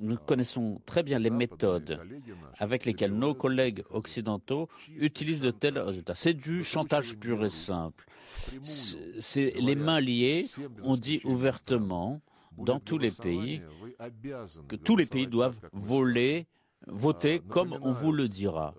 Nous 0.00 0.16
connaissons 0.16 0.80
très 0.86 1.04
bien 1.04 1.18
les 1.18 1.30
méthodes 1.30 2.00
avec 2.58 2.84
lesquelles 2.84 3.14
nos 3.14 3.34
collègues 3.34 3.84
occidentaux 3.90 4.68
utilisent 4.96 5.40
de 5.40 5.52
tels 5.52 5.78
résultats. 5.78 6.16
C'est 6.16 6.34
du 6.34 6.64
chantage 6.64 7.16
pur 7.16 7.44
et 7.44 7.50
simple. 7.50 8.04
C'est 8.62 9.52
les 9.56 9.76
mains 9.76 10.00
liées. 10.00 10.46
On 10.82 10.96
dit 10.96 11.20
ouvertement 11.24 12.20
dans 12.58 12.80
tous 12.80 12.98
les 12.98 13.10
pays 13.10 13.62
que 14.68 14.76
tous 14.76 14.96
les 14.96 15.06
pays 15.06 15.26
doivent 15.26 15.58
voler 15.72 16.46
voter 16.86 17.40
comme 17.40 17.76
on 17.82 17.92
vous 17.92 18.12
le 18.12 18.28
dira. 18.28 18.74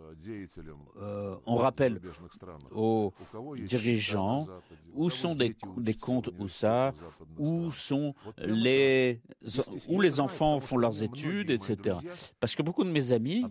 Euh, 0.98 1.36
on 1.46 1.56
rappelle 1.56 2.00
aux 2.72 3.14
dirigeants 3.64 4.48
où 4.94 5.10
sont 5.10 5.36
des, 5.36 5.56
des 5.78 5.94
comptes 5.94 6.30
où 6.40 6.48
ça, 6.48 6.94
où 7.38 7.72
sont 7.72 8.14
les 8.38 9.22
où 9.88 10.02
les 10.02 10.20
enfants 10.20 10.60
font 10.60 10.78
leurs 10.78 11.04
études, 11.04 11.50
etc. 11.50 11.98
Parce 12.40 12.56
que 12.56 12.64
beaucoup 12.64 12.84
de 12.84 12.90
mes 12.90 13.12
amis 13.12 13.44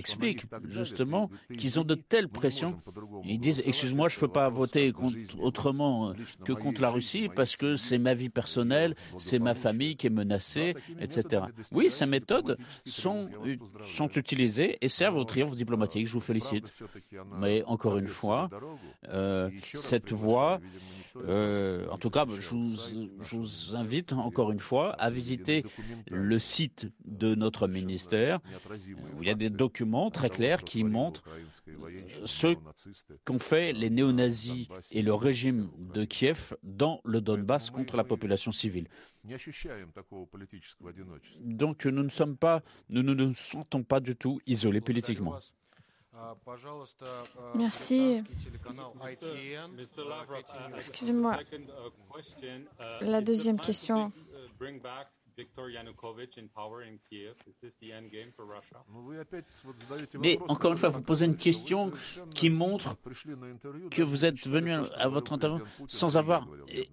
expliquent 0.00 0.46
justement 0.68 1.30
qu'ils 1.56 1.78
ont 1.78 1.84
de 1.84 1.94
telles 1.94 2.28
pressions. 2.28 2.80
Ils 3.24 3.38
disent 3.38 3.62
excuse-moi, 3.64 4.08
je 4.08 4.16
ne 4.16 4.20
peux 4.20 4.32
pas 4.40 4.48
voter 4.48 4.92
contre, 4.92 5.16
autrement 5.40 6.12
que 6.44 6.52
contre 6.52 6.80
la 6.80 6.90
Russie 6.90 7.28
parce 7.34 7.56
que 7.56 7.76
c'est 7.76 7.98
ma 7.98 8.14
vie 8.14 8.28
personnelle, 8.28 8.94
c'est 9.18 9.38
ma 9.38 9.54
famille 9.54 9.96
qui 9.96 10.06
est 10.08 10.16
menacée, 10.24 10.74
etc. 11.00 11.44
Oui, 11.72 11.90
ces 11.90 12.06
méthodes 12.06 12.56
sont 12.86 13.28
sont 13.86 14.10
utilisées 14.10 14.78
et 14.80 14.88
servent 14.88 15.18
au 15.18 15.24
triomphe 15.24 15.56
diplomatique. 15.56 16.06
Je 16.06 16.12
vous 16.12 16.20
félicite. 16.20 16.72
Mais 17.38 17.62
encore 17.66 17.98
une 17.98 18.08
fois, 18.08 18.48
euh, 19.08 19.50
cette 19.62 20.12
voie, 20.12 20.60
euh, 21.28 21.86
en 21.90 21.98
tout 21.98 22.10
cas, 22.10 22.24
je 22.28 22.54
vous, 23.36 23.76
invite 23.76 24.12
encore 24.12 24.52
une 24.52 24.58
fois 24.58 24.92
à 24.92 25.10
visiter 25.10 25.64
le 26.10 26.38
site 26.38 26.88
de 27.04 27.34
notre 27.34 27.68
ministère 27.68 28.40
où 29.16 29.22
il 29.22 29.28
y 29.28 29.30
a 29.30 29.34
des 29.34 29.50
documents 29.50 29.89
très 30.10 30.30
clairs 30.30 30.62
qui 30.64 30.84
montrent 30.84 31.24
ce 32.24 32.56
qu'ont 33.24 33.38
fait 33.38 33.72
les 33.72 33.90
néo-nazis 33.90 34.68
et 34.90 35.02
le 35.02 35.14
régime 35.14 35.70
de 35.94 36.04
Kiev 36.04 36.56
dans 36.62 37.00
le 37.04 37.20
Donbass 37.20 37.70
contre 37.70 37.96
la 37.96 38.04
population 38.04 38.52
civile. 38.52 38.88
Donc 41.40 41.84
nous 41.84 42.02
ne 42.02 42.08
sommes 42.08 42.36
pas, 42.36 42.62
nous 42.88 43.02
ne 43.02 43.14
nous 43.14 43.34
sentons 43.34 43.82
pas 43.82 44.00
du 44.00 44.16
tout 44.16 44.40
isolés 44.46 44.80
politiquement. 44.80 45.38
Merci. 47.54 48.22
Excusez-moi. 50.74 51.38
La 53.00 53.20
deuxième 53.20 53.60
question. 53.60 54.12
Mais 60.20 60.38
encore 60.48 60.72
une 60.72 60.78
fois, 60.78 60.88
vous 60.88 61.02
posez 61.02 61.26
une 61.26 61.36
question 61.36 61.90
qui 62.34 62.50
montre 62.50 62.96
que 63.90 64.02
vous 64.02 64.24
êtes 64.24 64.46
venu 64.46 64.72
à 64.72 65.08
votre 65.08 65.32
intervention 65.32 65.66
sans 65.88 66.16
avoir 66.16 66.46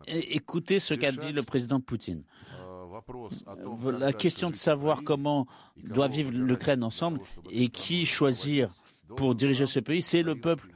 écouté 0.08 0.80
ce 0.80 0.94
qu'a 0.94 1.12
dit 1.12 1.32
le 1.32 1.44
président 1.44 1.80
Poutine. 1.80 2.24
La 4.00 4.14
question 4.14 4.50
de 4.50 4.56
savoir 4.56 5.04
comment 5.04 5.46
doit 5.78 6.08
vivre 6.08 6.32
l'Ukraine 6.32 6.84
ensemble 6.84 7.20
et 7.50 7.70
qui 7.70 8.06
choisir 8.06 8.70
pour 9.16 9.36
diriger 9.36 9.66
ce 9.66 9.80
pays, 9.80 10.02
c'est 10.02 10.24
le 10.24 10.40
peuple 10.40 10.70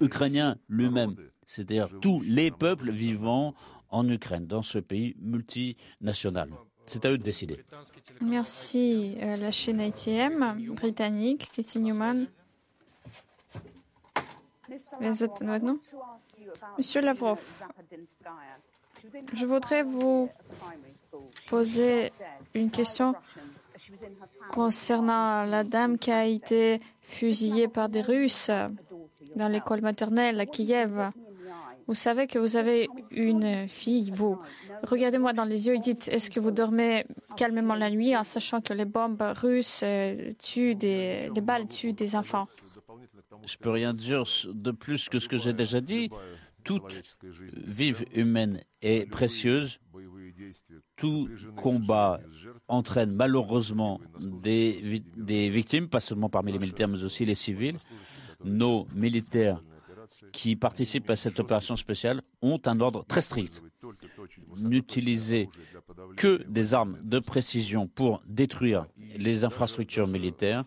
ukrainien 0.00 0.56
lui-même, 0.68 1.16
c'est-à-dire 1.46 1.88
tous 2.00 2.22
les 2.26 2.50
peuples 2.50 2.90
vivant 2.90 3.54
en 3.90 4.08
Ukraine, 4.08 4.46
dans 4.46 4.62
ce 4.62 4.78
pays 4.78 5.14
multinational. 5.20 6.50
C'est 6.84 7.04
à 7.04 7.10
eux 7.10 7.18
de 7.18 7.22
décider. 7.22 7.64
Merci. 8.20 9.16
Euh, 9.20 9.36
la 9.36 9.50
chaîne 9.50 9.80
ITM 9.80 10.74
britannique, 10.74 11.50
Katie 11.54 11.80
Newman. 11.80 12.26
Monsieur 16.78 17.00
Lavrov, 17.00 17.62
je 19.34 19.46
voudrais 19.46 19.82
vous 19.82 20.30
poser 21.48 22.12
une 22.54 22.70
question 22.70 23.14
concernant 24.50 25.44
la 25.44 25.64
dame 25.64 25.98
qui 25.98 26.10
a 26.10 26.24
été 26.24 26.80
fusillée 27.00 27.68
par 27.68 27.88
des 27.88 28.00
Russes 28.00 28.50
dans 29.36 29.48
l'école 29.48 29.80
maternelle 29.82 30.40
à 30.40 30.46
Kiev. 30.46 31.10
Vous 31.86 31.94
savez 31.94 32.26
que 32.26 32.38
vous 32.38 32.56
avez 32.56 32.88
une 33.10 33.68
fille, 33.68 34.10
vous. 34.10 34.38
Regardez-moi 34.84 35.32
dans 35.32 35.44
les 35.44 35.66
yeux 35.66 35.74
et 35.74 35.78
dites, 35.78 36.08
est-ce 36.08 36.30
que 36.30 36.40
vous 36.40 36.50
dormez 36.50 37.04
calmement 37.36 37.74
la 37.74 37.90
nuit 37.90 38.16
en 38.16 38.24
sachant 38.24 38.60
que 38.60 38.72
les 38.72 38.84
bombes 38.84 39.22
russes 39.22 39.82
euh, 39.84 40.32
tuent 40.42 40.74
des, 40.74 41.30
les 41.34 41.40
balles 41.40 41.66
tuent 41.66 41.92
des 41.92 42.16
enfants? 42.16 42.44
Je 43.46 43.56
peux 43.56 43.70
rien 43.70 43.92
dire 43.92 44.24
de 44.46 44.70
plus 44.70 45.08
que 45.08 45.18
ce 45.18 45.28
que 45.28 45.38
j'ai 45.38 45.52
déjà 45.52 45.80
dit. 45.80 46.10
Toute 46.64 47.02
vive 47.66 48.04
humaine 48.14 48.60
est 48.82 49.10
précieuse. 49.10 49.80
Tout 50.96 51.28
combat 51.56 52.20
entraîne 52.68 53.12
malheureusement 53.12 54.00
des 54.20 54.80
victimes, 55.50 55.88
pas 55.88 56.00
seulement 56.00 56.28
parmi 56.28 56.52
les 56.52 56.58
militaires, 56.58 56.88
mais 56.88 57.02
aussi 57.02 57.24
les 57.24 57.34
civils. 57.34 57.78
Nos 58.44 58.86
militaires 58.94 59.62
qui 60.32 60.56
participent 60.56 61.10
à 61.10 61.16
cette 61.16 61.40
opération 61.40 61.76
spéciale 61.76 62.22
ont 62.40 62.60
un 62.66 62.80
ordre 62.80 63.04
très 63.06 63.22
strict. 63.22 63.62
N'utilisez 64.62 65.48
que 66.16 66.42
des 66.48 66.74
armes 66.74 66.98
de 67.02 67.18
précision 67.18 67.86
pour 67.86 68.22
détruire 68.26 68.86
les 69.16 69.44
infrastructures 69.44 70.06
militaires 70.06 70.64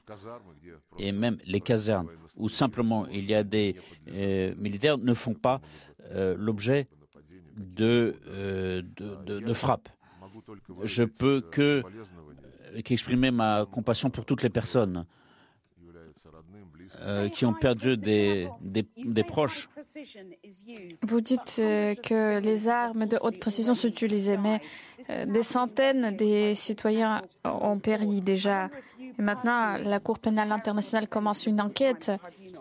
et 0.97 1.11
même 1.11 1.37
les 1.45 1.61
casernes 1.61 2.07
où 2.37 2.49
simplement 2.49 3.07
il 3.07 3.25
y 3.25 3.33
a 3.33 3.43
des 3.43 3.75
euh, 4.09 4.53
militaires 4.57 4.97
ne 4.97 5.13
font 5.13 5.33
pas 5.33 5.61
euh, 6.11 6.35
l'objet 6.37 6.87
de, 7.55 8.15
euh, 8.27 8.81
de, 8.97 9.39
de, 9.39 9.53
frappes. 9.53 9.89
Je 10.83 11.03
peux 11.03 11.41
que 11.41 11.81
qu'exprimer 12.83 13.31
ma 13.31 13.65
compassion 13.65 14.09
pour 14.09 14.25
toutes 14.25 14.43
les 14.43 14.49
personnes 14.49 15.05
euh, 17.01 17.29
qui 17.29 17.45
ont 17.45 17.53
perdu 17.53 17.97
des, 17.97 18.47
proches. 19.27 19.69
Vous 21.03 21.21
dites 21.21 21.57
euh, 21.59 21.95
que 21.95 22.39
les 22.39 22.67
armes 22.69 23.05
de 23.05 23.17
haute 23.21 23.39
précision 23.39 23.73
sont 23.73 23.87
utilisées, 23.87 24.37
mais 24.37 24.61
euh, 25.09 25.25
des 25.25 25.43
centaines 25.43 26.15
des 26.15 26.55
citoyens 26.55 27.21
ont 27.43 27.79
péri 27.79 28.21
déjà. 28.21 28.69
Et 29.17 29.21
maintenant, 29.21 29.77
la 29.77 29.99
Cour 29.99 30.19
pénale 30.19 30.51
internationale 30.51 31.07
commence 31.07 31.45
une 31.45 31.61
enquête. 31.61 32.11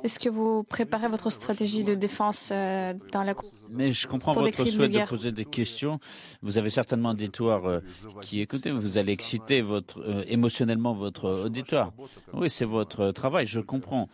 Est-ce 0.03 0.19
que 0.19 0.29
vous 0.29 0.63
préparez 0.65 1.09
votre 1.09 1.31
stratégie 1.31 1.85
de 1.85 1.95
défense 1.95 2.51
dans 2.51 3.23
la 3.23 3.35
Cour 3.35 3.51
Mais 3.71 3.93
je 3.93 4.07
comprends 4.07 4.33
votre 4.33 4.65
souhait 4.65 4.89
de, 4.89 5.05
poser 5.07 5.33
des 5.33 5.45
questions. 5.45 5.99
Vous 6.43 6.59
avez 6.59 6.71
certainement 6.71 7.11
un 7.11 7.13
auditoire 7.13 7.81
qui 8.21 8.41
écoute. 8.41 8.67
Vous 8.67 8.99
allez 8.99 9.13
exciter 9.13 9.63
votre, 9.63 10.25
émotionnellement 10.29 10.93
votre 10.93 11.29
auditoire. 11.45 11.93
Oui, 12.33 12.51
c'est 12.51 12.65
votre 12.65 13.11
travail, 13.11 13.47
je 13.47 13.61
comprends 13.61 14.09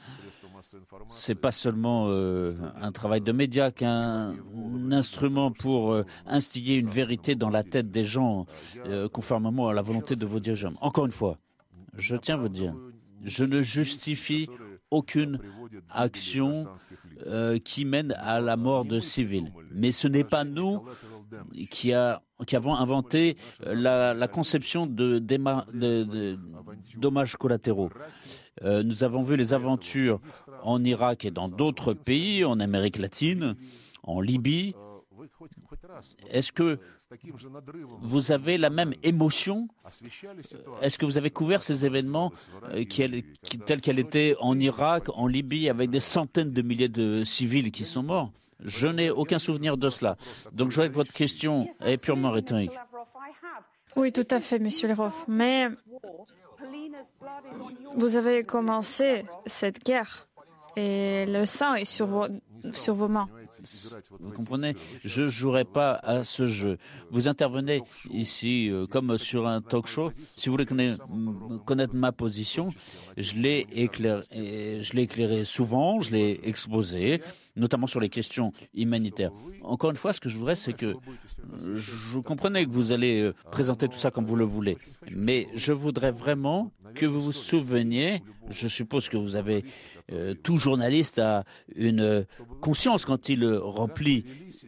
c'est 1.12 1.34
pas 1.34 1.52
seulement 1.52 2.06
euh, 2.08 2.52
un 2.80 2.92
travail 2.92 3.20
de 3.20 3.32
média 3.32 3.70
qu'un 3.70 4.34
instrument 4.90 5.50
pour 5.50 5.92
euh, 5.92 6.04
instiller 6.26 6.76
une 6.76 6.88
vérité 6.88 7.34
dans 7.34 7.50
la 7.50 7.62
tête 7.62 7.90
des 7.90 8.04
gens, 8.04 8.46
euh, 8.86 9.08
conformément 9.08 9.68
à 9.68 9.74
la 9.74 9.82
volonté 9.82 10.16
de 10.16 10.26
vos 10.26 10.40
dirigeants. 10.40 10.72
Encore 10.80 11.06
une 11.06 11.12
fois, 11.12 11.38
je 11.96 12.16
tiens 12.16 12.34
à 12.34 12.38
vous 12.38 12.48
dire, 12.48 12.74
je 13.22 13.44
ne 13.44 13.60
justifie 13.60 14.48
aucune 14.90 15.38
action 15.90 16.66
qui 17.64 17.84
mène 17.84 18.12
à 18.18 18.40
la 18.40 18.56
mort 18.56 18.84
de 18.84 19.00
civils. 19.00 19.52
Mais 19.72 19.92
ce 19.92 20.08
n'est 20.08 20.24
pas 20.24 20.44
nous 20.44 20.82
qui, 21.70 21.92
avons 21.92 22.74
inventé 22.74 23.36
la, 23.60 24.28
conception 24.28 24.86
de, 24.86 25.18
de 25.18 26.38
dommages 26.96 27.36
collatéraux. 27.36 27.90
nous 28.64 29.04
avons 29.04 29.22
vu 29.22 29.36
les 29.36 29.54
aventures 29.54 30.20
en 30.62 30.82
Irak 30.84 31.24
et 31.24 31.30
dans 31.30 31.48
d'autres 31.48 31.94
pays, 31.94 32.44
en 32.44 32.58
Amérique 32.60 32.98
latine, 32.98 33.56
en 34.02 34.20
Libye. 34.20 34.74
Est-ce 36.30 36.52
que 36.52 36.78
vous 38.00 38.32
avez 38.32 38.56
la 38.56 38.70
même 38.70 38.94
émotion 39.02 39.68
Est-ce 40.82 40.98
que 40.98 41.06
vous 41.06 41.18
avez 41.18 41.30
couvert 41.30 41.62
ces 41.62 41.84
événements 41.86 42.32
tels 43.66 43.80
qu'elle 43.80 43.98
était 43.98 44.36
en 44.40 44.58
Irak, 44.58 45.08
en 45.14 45.26
Libye, 45.26 45.68
avec 45.68 45.90
des 45.90 46.00
centaines 46.00 46.52
de 46.52 46.62
milliers 46.62 46.88
de 46.88 47.24
civils 47.24 47.70
qui 47.70 47.84
sont 47.84 48.02
morts 48.02 48.32
Je 48.60 48.88
n'ai 48.88 49.10
aucun 49.10 49.38
souvenir 49.38 49.76
de 49.76 49.88
cela. 49.88 50.16
Donc 50.52 50.70
je 50.70 50.76
vois 50.76 50.88
que 50.88 50.94
votre 50.94 51.12
question 51.12 51.68
est 51.84 51.96
purement 51.96 52.30
rhétorique. 52.30 52.72
Oui, 53.96 54.12
tout 54.12 54.26
à 54.30 54.40
fait, 54.40 54.58
Monsieur 54.58 54.88
Leroy. 54.88 55.12
Mais 55.26 55.66
vous 57.96 58.16
avez 58.16 58.42
commencé 58.42 59.24
cette 59.46 59.84
guerre 59.84 60.28
et 60.76 61.26
le 61.26 61.46
sang 61.46 61.74
est 61.74 61.84
sur 61.84 62.06
vos, 62.06 62.26
sur 62.72 62.94
vos 62.94 63.08
mains. 63.08 63.28
Vous 64.20 64.30
comprenez 64.32 64.74
Je 65.04 65.22
ne 65.22 65.30
jouerai 65.30 65.64
pas 65.64 65.92
à 65.92 66.24
ce 66.24 66.46
jeu. 66.46 66.78
Vous 67.10 67.28
intervenez 67.28 67.82
ici 68.10 68.70
euh, 68.70 68.86
comme 68.86 69.18
sur 69.18 69.46
un 69.46 69.60
talk 69.60 69.86
show. 69.86 70.10
Si 70.36 70.48
vous 70.48 70.52
voulez 70.52 70.66
connaître, 71.64 71.94
ma 71.94 72.12
position, 72.12 72.68
je 73.16 73.34
l'ai 73.34 73.66
éclairé, 73.72 74.22
je 74.32 74.92
l'ai 74.94 75.02
éclairé 75.02 75.44
souvent, 75.44 76.00
je 76.00 76.12
l'ai 76.12 76.40
exposé, 76.44 77.22
notamment 77.56 77.86
sur 77.86 78.00
les 78.00 78.08
questions 78.08 78.52
humanitaires. 78.74 79.32
Encore 79.62 79.90
une 79.90 79.96
fois, 79.96 80.12
ce 80.12 80.20
que 80.20 80.28
je 80.28 80.36
voudrais, 80.36 80.54
c'est 80.54 80.72
que 80.72 80.94
je 81.74 82.18
comprenais 82.18 82.64
que 82.64 82.70
vous 82.70 82.92
allez 82.92 83.20
euh, 83.20 83.34
présenter 83.50 83.88
tout 83.88 83.98
ça 83.98 84.10
comme 84.10 84.24
vous 84.24 84.36
le 84.36 84.44
voulez, 84.44 84.78
mais 85.16 85.48
je 85.54 85.72
voudrais 85.72 86.10
vraiment 86.10 86.72
que 86.94 87.06
vous 87.06 87.20
vous 87.20 87.32
souveniez, 87.32 88.22
je 88.48 88.68
suppose 88.68 89.08
que 89.08 89.16
vous 89.16 89.36
avez 89.36 89.64
euh, 90.12 90.34
tout 90.34 90.58
journaliste 90.58 91.18
a 91.18 91.44
une 91.74 92.26
conscience 92.60 93.04
quand 93.04 93.28
il 93.28 93.46
remplit 93.46 94.24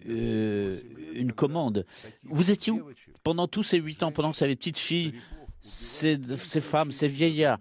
euh, 0.09 0.77
une 1.15 1.33
commande. 1.33 1.87
Vous 2.25 2.51
étiez 2.51 2.73
où 2.73 2.83
pendant 3.23 3.49
tous 3.49 3.63
ces 3.63 3.79
huit 3.79 4.03
ans, 4.03 4.13
pendant 4.13 4.31
que 4.31 4.37
ces 4.37 4.49
petites 4.55 4.79
filles, 4.79 5.15
ces, 5.61 6.19
femmes, 6.61 6.93
ces 6.93 7.09
vieillards 7.09 7.59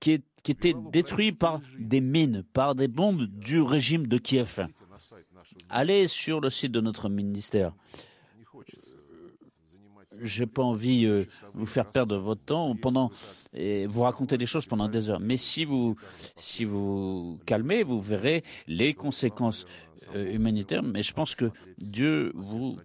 qui 0.00 0.22
étaient 0.48 0.74
détruits 0.92 1.32
par 1.32 1.60
des 1.78 2.00
mines, 2.00 2.44
par 2.52 2.74
des 2.74 2.88
bombes 2.88 3.24
du 3.24 3.60
régime 3.60 4.06
de 4.06 4.18
Kiev? 4.18 4.66
Allez 5.68 6.08
sur 6.08 6.40
le 6.40 6.50
site 6.50 6.72
de 6.72 6.80
notre 6.80 7.08
ministère 7.08 7.72
j'ai 10.22 10.46
pas 10.46 10.62
envie 10.62 11.02
de 11.02 11.08
euh, 11.08 11.24
vous 11.54 11.66
faire 11.66 11.86
perdre 11.90 12.16
votre 12.16 12.42
temps 12.42 12.74
pendant 12.76 13.10
et 13.52 13.86
vous 13.86 14.02
raconter 14.02 14.38
des 14.38 14.46
choses 14.46 14.66
pendant 14.66 14.88
des 14.88 15.10
heures. 15.10 15.20
Mais 15.20 15.36
si 15.36 15.64
vous 15.64 15.96
si 16.36 16.64
vous 16.64 17.38
calmez, 17.46 17.82
vous 17.82 18.00
verrez 18.00 18.42
les 18.66 18.94
conséquences 18.94 19.66
euh, 20.14 20.32
humanitaires. 20.32 20.82
Mais 20.82 21.02
je 21.02 21.12
pense 21.12 21.34
que 21.34 21.50
Dieu 21.78 22.32
vous, 22.34 22.76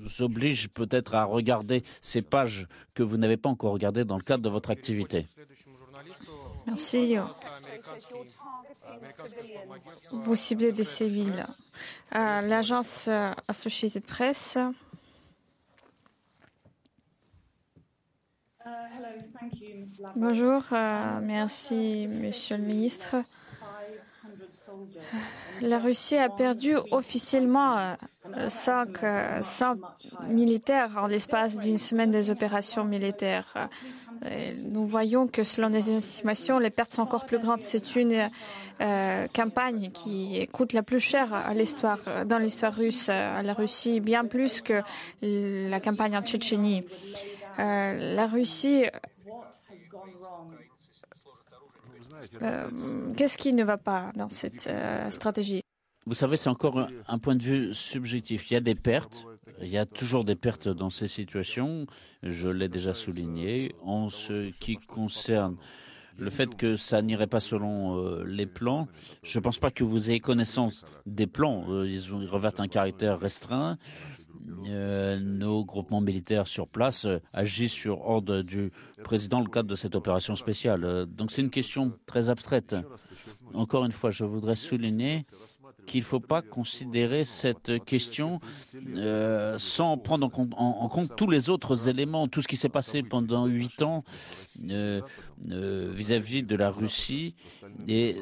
vous 0.00 0.22
oblige 0.22 0.68
peut-être 0.68 1.14
à 1.14 1.24
regarder 1.24 1.82
ces 2.00 2.22
pages 2.22 2.68
que 2.94 3.02
vous 3.02 3.16
n'avez 3.16 3.36
pas 3.36 3.48
encore 3.48 3.72
regardées 3.72 4.04
dans 4.04 4.16
le 4.16 4.22
cadre 4.22 4.42
de 4.42 4.50
votre 4.50 4.70
activité. 4.70 5.26
Merci. 6.66 7.16
Vous 10.10 10.36
ciblez 10.36 10.72
des 10.72 10.84
civils. 10.84 11.44
Euh, 12.14 12.40
L'agence 12.40 13.08
Associated 13.48 14.04
Press 14.04 14.58
Bonjour, 20.16 20.62
euh, 20.72 21.20
merci 21.22 22.06
Monsieur 22.08 22.56
le 22.56 22.62
Ministre. 22.62 23.16
La 25.60 25.78
Russie 25.78 26.16
a 26.16 26.30
perdu 26.30 26.74
officiellement 26.90 27.96
500 28.48 28.82
euh, 29.02 30.26
militaires 30.28 30.92
en 30.96 31.08
l'espace 31.08 31.60
d'une 31.60 31.76
semaine 31.76 32.10
des 32.10 32.30
opérations 32.30 32.84
militaires. 32.84 33.68
nous 34.70 34.86
voyons 34.86 35.26
que 35.26 35.42
selon 35.42 35.68
les 35.68 35.92
estimations, 35.92 36.58
les 36.58 36.70
pertes 36.70 36.92
sont 36.92 37.02
encore 37.02 37.26
plus 37.26 37.38
grandes. 37.38 37.62
C'est 37.62 37.96
une 37.96 38.30
euh, 38.80 39.26
campagne 39.34 39.90
qui 39.92 40.48
coûte 40.52 40.72
la 40.72 40.82
plus 40.82 41.14
à 41.14 41.52
l'histoire, 41.52 42.00
dans 42.24 42.38
l'histoire 42.38 42.74
russe, 42.74 43.10
à 43.10 43.42
la 43.42 43.52
Russie, 43.52 44.00
bien 44.00 44.24
plus 44.24 44.62
que 44.62 44.82
la 45.20 45.80
campagne 45.80 46.16
en 46.16 46.22
Tchétchénie. 46.22 46.86
La 47.58 48.26
Russie 48.26 48.84
euh, 52.42 52.68
qu'est-ce 53.16 53.38
qui 53.38 53.52
ne 53.52 53.64
va 53.64 53.76
pas 53.76 54.12
dans 54.16 54.28
cette 54.28 54.66
euh, 54.66 55.10
stratégie? 55.10 55.60
Vous 56.06 56.14
savez, 56.14 56.36
c'est 56.36 56.50
encore 56.50 56.86
un, 57.08 57.18
point 57.18 57.34
de 57.34 57.42
vue 57.42 57.72
subjectif. 57.72 58.50
Il 58.50 58.54
y 58.54 58.56
a 58.56 58.60
des 58.60 58.74
pertes. 58.74 59.26
Il 59.62 59.68
y 59.68 59.78
a 59.78 59.86
toujours 59.86 60.24
des 60.24 60.34
pertes 60.34 60.68
dans 60.68 60.90
ces 60.90 61.08
situations. 61.08 61.86
Je 62.22 62.48
l'ai 62.48 62.68
déjà 62.68 62.92
souligné. 62.92 63.74
En 63.82 64.10
ce 64.10 64.50
qui 64.50 64.76
concerne 64.76 65.56
le 66.18 66.28
fait 66.30 66.54
que 66.56 66.76
ça 66.76 67.00
n'irait 67.00 67.26
pas 67.26 67.40
selon 67.40 67.98
euh, 67.98 68.22
les 68.24 68.46
plans, 68.46 68.86
je 69.22 69.38
ne 69.38 69.42
pense 69.42 69.58
pas 69.58 69.70
que 69.70 69.82
vous 69.82 70.10
ayez 70.10 70.20
connaissance 70.20 70.84
des 71.06 71.26
plans. 71.26 71.84
ils 71.84 72.28
revêtent 72.28 72.60
un 72.60 72.68
caractère 72.68 73.18
restreint. 73.18 73.78
Euh, 74.66 75.18
nos 75.20 75.64
groupements 75.64 76.00
militaires 76.00 76.46
sur 76.46 76.68
place 76.68 77.06
euh, 77.06 77.18
agissent 77.32 77.72
sur 77.72 78.06
ordre 78.06 78.42
du 78.42 78.72
président 79.02 79.38
dans 79.38 79.44
le 79.44 79.50
cadre 79.50 79.68
de 79.68 79.74
cette 79.74 79.94
opération 79.94 80.36
spéciale. 80.36 80.84
Euh, 80.84 81.06
donc 81.06 81.32
c'est 81.32 81.40
une 81.40 81.50
question 81.50 81.92
très 82.04 82.28
abstraite. 82.28 82.76
Encore 83.54 83.84
une 83.84 83.92
fois, 83.92 84.10
je 84.10 84.24
voudrais 84.24 84.56
souligner 84.56 85.22
qu'il 85.86 86.00
ne 86.00 86.04
faut 86.04 86.20
pas 86.20 86.40
considérer 86.40 87.24
cette 87.24 87.84
question 87.84 88.40
sans 89.58 89.98
prendre 89.98 90.30
en 90.56 90.88
compte, 90.88 91.14
tous 91.14 91.28
les 91.28 91.50
autres 91.50 91.88
éléments, 91.88 92.26
tout 92.26 92.40
ce 92.40 92.48
qui 92.48 92.56
s'est 92.56 92.70
passé 92.70 93.02
pendant 93.02 93.46
huit 93.46 93.82
ans 93.82 94.02
vis-à-vis 95.46 96.42
de 96.42 96.56
la 96.56 96.70
Russie 96.70 97.34
et 97.86 98.16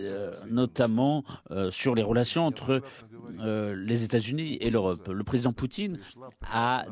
notamment 0.51 1.23
sur 1.71 1.95
les 1.95 2.03
relations 2.03 2.47
entre 2.47 2.83
euh, 3.41 3.75
les 3.75 4.05
États-Unis 4.05 4.59
et 4.61 4.71
l'Europe. 4.71 5.09
Le 5.09 5.25
président 5.25 5.53
Poutine 5.53 5.99
a 6.51 6.87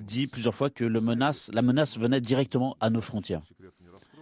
dit 0.00 0.26
plusieurs 0.26 0.54
fois 0.54 0.70
que 0.70 0.84
la 0.84 1.00
menace 1.00 1.98
venait 1.98 2.20
directement 2.20 2.76
à 2.80 2.90
nos 2.90 3.00
frontières. 3.00 3.42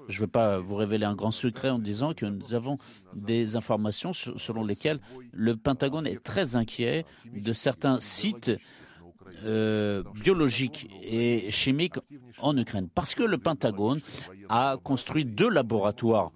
Je 0.08 0.16
ne 0.16 0.26
vais 0.26 0.30
pas 0.30 0.58
vous 0.58 0.74
révéler 0.74 1.04
un 1.04 1.14
grand 1.14 1.30
secret 1.30 1.70
en 1.70 1.78
disant 1.78 2.12
que 2.12 2.26
nous 2.26 2.54
avons 2.54 2.76
des 3.14 3.56
informations 3.56 4.12
selon 4.12 4.64
lesquelles 4.64 5.00
le 5.32 5.56
Pentagone 5.56 6.06
est 6.06 6.22
très 6.22 6.56
inquiet 6.56 7.04
de 7.32 7.52
certains 7.52 8.00
sites 8.00 8.50
euh, 9.44 10.02
biologiques 10.22 10.88
et 11.02 11.50
chimiques 11.50 11.96
en 12.38 12.56
Ukraine. 12.56 12.88
Parce 12.94 13.14
que 13.14 13.22
le 13.22 13.38
Pentagone 13.38 14.00
a 14.48 14.76
construit 14.82 15.24
deux 15.24 15.48
laboratoires 15.48 16.32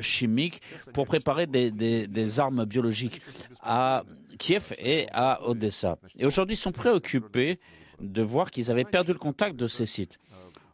chimiques 0.00 0.60
pour 0.92 1.06
préparer 1.06 1.46
des, 1.46 2.40
armes 2.40 2.64
biologiques 2.64 3.20
à 3.62 4.04
Kiev 4.38 4.72
et 4.78 5.06
à 5.12 5.46
Odessa. 5.46 5.98
Et 6.18 6.26
aujourd'hui, 6.26 6.54
ils 6.54 6.58
sont 6.58 6.72
préoccupés 6.72 7.58
de 8.00 8.22
voir 8.22 8.50
qu'ils 8.50 8.70
avaient 8.70 8.84
perdu 8.84 9.12
le 9.12 9.18
contact 9.18 9.56
de 9.56 9.66
ces 9.66 9.86
sites. 9.86 10.18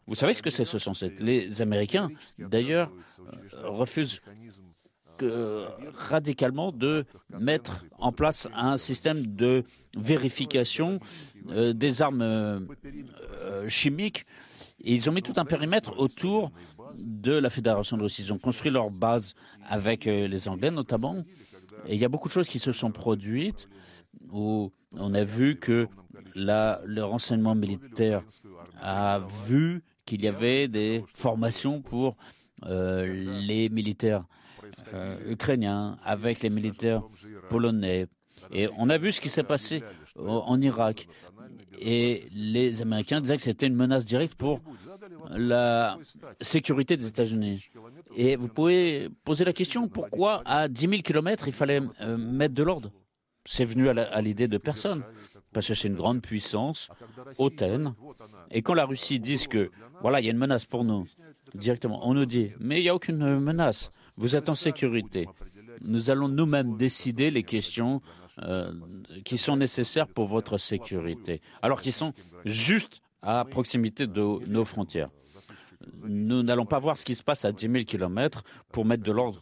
Vous 0.07 0.15
savez 0.15 0.33
ce 0.33 0.41
que 0.41 0.49
c'est 0.49 0.63
ce 0.63 0.79
sont 0.79 0.93
Les 1.19 1.61
Américains, 1.61 2.09
d'ailleurs, 2.39 2.91
euh, 3.53 3.69
refusent 3.69 4.21
radicalement 5.95 6.71
de 6.71 7.05
mettre 7.37 7.85
en 7.97 8.11
place 8.11 8.47
un 8.53 8.77
système 8.77 9.25
de 9.25 9.63
vérification 9.97 10.99
euh, 11.49 11.73
des 11.73 12.01
armes 12.01 12.21
euh, 12.21 12.59
chimiques. 13.67 14.25
Et 14.79 14.93
ils 14.93 15.09
ont 15.09 15.11
mis 15.11 15.23
tout 15.23 15.33
un 15.37 15.45
périmètre 15.45 15.97
autour 15.99 16.51
de 16.97 17.33
la 17.33 17.49
Fédération 17.49 17.97
de 17.97 18.03
Russie. 18.03 18.23
Ils 18.23 18.33
ont 18.33 18.37
construit 18.37 18.71
leur 18.71 18.89
base 18.89 19.33
avec 19.63 20.05
les 20.05 20.47
Anglais 20.47 20.71
notamment. 20.71 21.17
Et 21.85 21.95
il 21.95 21.99
y 21.99 22.05
a 22.05 22.09
beaucoup 22.09 22.27
de 22.27 22.33
choses 22.33 22.49
qui 22.49 22.59
se 22.59 22.71
sont 22.71 22.91
produites 22.91 23.69
où 24.31 24.71
on 24.93 25.13
a 25.13 25.23
vu 25.23 25.57
que 25.57 25.87
le 26.35 27.01
renseignement 27.01 27.55
militaire 27.55 28.23
a 28.81 29.21
vu 29.45 29.83
qu'il 30.05 30.21
y 30.21 30.27
avait 30.27 30.67
des 30.67 31.03
formations 31.13 31.81
pour 31.81 32.15
euh, 32.65 33.05
les 33.45 33.69
militaires 33.69 34.25
euh, 34.93 35.17
ukrainiens 35.29 35.97
avec 36.03 36.41
les 36.41 36.49
militaires 36.49 37.03
polonais. 37.49 38.07
Et 38.51 38.67
on 38.77 38.89
a 38.89 38.97
vu 38.97 39.11
ce 39.11 39.21
qui 39.21 39.29
s'est 39.29 39.43
passé 39.43 39.83
en 40.17 40.61
Irak. 40.61 41.07
Et 41.79 42.25
les 42.33 42.81
Américains 42.81 43.21
disaient 43.21 43.37
que 43.37 43.43
c'était 43.43 43.67
une 43.67 43.75
menace 43.75 44.05
directe 44.05 44.35
pour 44.35 44.61
la 45.31 45.97
sécurité 46.41 46.97
des 46.97 47.07
États-Unis. 47.07 47.69
Et 48.15 48.35
vous 48.35 48.47
pouvez 48.47 49.09
poser 49.23 49.45
la 49.45 49.53
question 49.53 49.87
pourquoi 49.87 50.41
à 50.45 50.67
10 50.67 50.81
000 50.87 51.01
kilomètres 51.01 51.47
il 51.47 51.53
fallait 51.53 51.81
euh, 52.01 52.17
mettre 52.17 52.53
de 52.53 52.63
l'ordre? 52.63 52.91
C'est 53.45 53.65
venu 53.65 53.87
à 53.89 54.21
l'idée 54.21 54.47
de 54.47 54.57
personne. 54.57 55.03
parce 55.53 55.67
que 55.67 55.73
c'est 55.73 55.87
une 55.87 55.95
grande 55.95 56.21
puissance 56.21 56.89
hautaine. 57.37 57.93
Et 58.51 58.61
quand 58.61 58.73
la 58.73 58.85
Russie 58.85 59.19
dit 59.19 59.47
que, 59.47 59.71
voilà, 60.01 60.19
il 60.19 60.25
y 60.25 60.27
a 60.27 60.31
une 60.31 60.37
menace 60.37 60.65
pour 60.65 60.83
nous, 60.83 61.05
directement, 61.55 62.07
on 62.07 62.13
nous 62.13 62.25
dit, 62.25 62.51
mais 62.59 62.79
il 62.79 62.83
n'y 62.83 62.89
a 62.89 62.95
aucune 62.95 63.39
menace, 63.39 63.89
vous 64.17 64.35
êtes 64.35 64.49
en 64.49 64.55
sécurité. 64.55 65.27
Nous 65.85 66.09
allons 66.09 66.27
nous-mêmes 66.27 66.75
décider 66.75 67.31
les 67.31 67.43
questions 67.43 68.01
euh, 68.43 68.71
qui 69.25 69.37
sont 69.37 69.55
nécessaires 69.55 70.07
pour 70.07 70.27
votre 70.27 70.57
sécurité, 70.57 71.41
alors 71.61 71.81
qu'ils 71.81 71.93
sont 71.93 72.13
juste 72.45 73.01
à 73.21 73.45
proximité 73.45 74.07
de 74.07 74.21
nos 74.47 74.65
frontières. 74.65 75.09
Nous 76.03 76.43
n'allons 76.43 76.65
pas 76.65 76.79
voir 76.79 76.97
ce 76.97 77.05
qui 77.05 77.15
se 77.15 77.23
passe 77.23 77.45
à 77.45 77.51
10 77.51 77.69
000 77.71 77.83
kilomètres 77.85 78.43
pour 78.71 78.85
mettre 78.85 79.03
de 79.03 79.11
l'ordre 79.11 79.39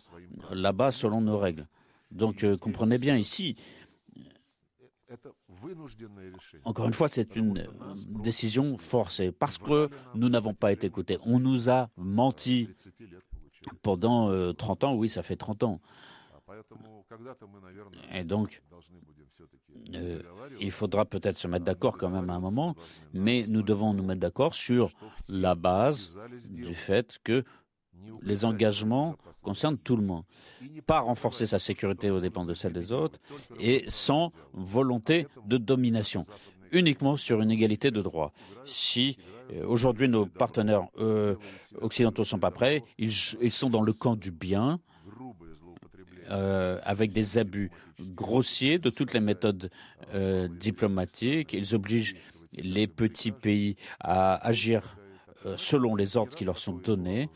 là-bas 0.52 0.92
selon 0.92 1.22
nos 1.22 1.38
règles. 1.38 1.68
Donc, 2.12 2.44
euh, 2.44 2.58
comprenez 2.58 2.98
bien 2.98 3.18
ici, 3.18 3.56
encore 6.64 6.88
une 6.88 6.94
fois, 6.94 7.08
c'est 7.08 7.36
une 7.36 7.60
euh, 7.60 7.94
décision 8.08 8.78
forcée 8.78 9.32
parce 9.32 9.58
que 9.58 9.90
nous 10.14 10.30
n'avons 10.30 10.54
pas 10.54 10.72
été 10.72 10.88
écoutés. 10.88 11.18
On 11.26 11.40
nous 11.40 11.70
a 11.70 11.90
menti 11.96 12.70
pendant 13.82 14.54
30 14.54 14.84
ans, 14.84 14.96
oui, 14.96 15.10
ça 15.10 15.24
fait 15.24 15.36
30 15.36 15.64
ans. 15.64 15.82
Et 18.14 18.24
donc, 18.24 18.62
euh, 19.94 20.22
il 20.60 20.72
faudra 20.72 21.06
peut-être 21.06 21.38
se 21.38 21.48
mettre 21.48 21.66
d'accord 21.66 21.98
quand 21.98 22.10
même 22.10 22.30
à 22.30 22.34
un 22.34 22.40
moment, 22.40 22.76
mais 23.14 23.46
nous 23.48 23.62
devons 23.62 23.94
nous 23.94 24.04
mettre 24.04 24.22
d'accord 24.22 24.54
sur 24.54 24.92
la 25.30 25.56
base 25.56 26.18
du 26.50 26.76
fait 26.76 27.18
que 27.24 27.44
les 28.22 28.46
engagements 28.46 29.16
concernent 29.42 29.78
tout 29.78 29.96
le 29.96 30.04
monde. 30.04 30.24
Pas 30.86 31.00
renforcer 31.00 31.46
sa 31.46 31.60
sécurité 31.60 32.10
aux 32.10 32.20
dépens 32.20 32.46
de 32.46 32.54
celle 32.54 32.74
des 32.74 32.92
autres 32.92 33.20
et 33.60 33.86
sans 33.88 34.32
volonté 34.54 35.28
de 35.46 35.58
domination, 35.58 36.26
uniquement 36.72 37.18
sur 37.18 37.42
une 37.42 37.52
égalité 37.52 37.92
de 37.92 38.02
droit. 38.02 38.34
Si 38.66 39.18
euh, 39.54 39.66
aujourd'hui 39.68 40.08
nos 40.08 40.26
partenaires 40.26 40.88
euh, 40.98 41.36
occidentaux 41.82 42.24
ne 42.24 42.28
sont 42.28 42.40
pas 42.40 42.52
prêts, 42.52 42.84
ils, 42.98 43.12
sont 43.12 43.70
dans 43.70 43.82
le 43.82 43.94
camp 43.94 44.16
du 44.16 44.32
bien, 44.32 44.80
euh, 46.30 46.80
avec 46.84 47.12
des 47.12 47.38
abus 47.38 47.72
grossiers 48.00 48.80
de 48.80 48.90
toutes 48.90 49.14
les 49.14 49.20
méthodes 49.20 49.70
euh, 50.14 50.48
diplomatiques. 50.48 51.54
Ils 51.54 51.76
obligent 51.76 52.16
les 52.58 52.88
petits 52.88 53.32
pays 53.32 53.76
à 54.00 54.36
agir 54.46 54.98
euh, 55.46 55.56
selon 55.58 55.96
les 55.96 56.18
ordres 56.18 56.36
qui 56.36 56.46
leur 56.46 56.58
sont 56.58 56.74
donnés. 56.74 57.30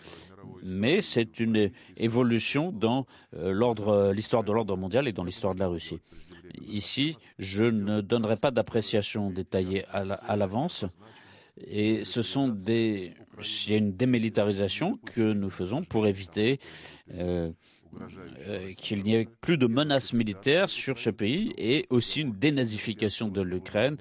Mais 0.64 1.02
c'est 1.02 1.40
une 1.40 1.72
évolution 1.98 2.72
dans 2.72 3.06
l'ordre, 3.34 4.12
l'histoire 4.14 4.44
de 4.44 4.52
l'ordre 4.52 4.76
mondial 4.76 5.08
et 5.08 5.12
dans 5.12 5.24
l'histoire 5.24 5.54
de 5.54 5.60
la 5.60 5.68
Russie. 5.68 6.00
Ici, 6.68 7.18
je 7.38 7.66
ne 7.66 8.02
donnerai 8.02 8.36
pas 8.38 8.50
d'appréciation 8.50 9.30
détaillée 9.30 9.86
à 9.92 10.36
l'avance. 10.36 10.86
Et 11.68 12.04
ce 12.06 12.22
sont 12.22 12.48
des, 12.48 13.14
il 13.66 13.72
y 13.72 13.76
a 13.76 13.78
une 13.78 13.96
démilitarisation 13.96 14.98
que 15.06 15.34
nous 15.34 15.50
faisons 15.50 15.84
pour 15.84 16.08
éviter 16.08 16.60
euh, 17.14 17.52
euh, 18.48 18.72
qu'il 18.74 19.04
n'y 19.04 19.16
ait 19.16 19.28
plus 19.42 19.58
de 19.58 19.68
menaces 19.68 20.14
militaires 20.14 20.70
sur 20.70 20.98
ce 20.98 21.10
pays 21.10 21.54
et 21.58 21.88
aussi 21.90 22.22
une 22.22 22.34
dénazification 22.34 23.28
de 23.28 23.42
l'Ukraine. 23.42 23.98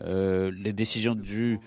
Euh, 0.00 0.50
les 0.50 0.72
décisions 0.72 1.14
du 1.14 1.58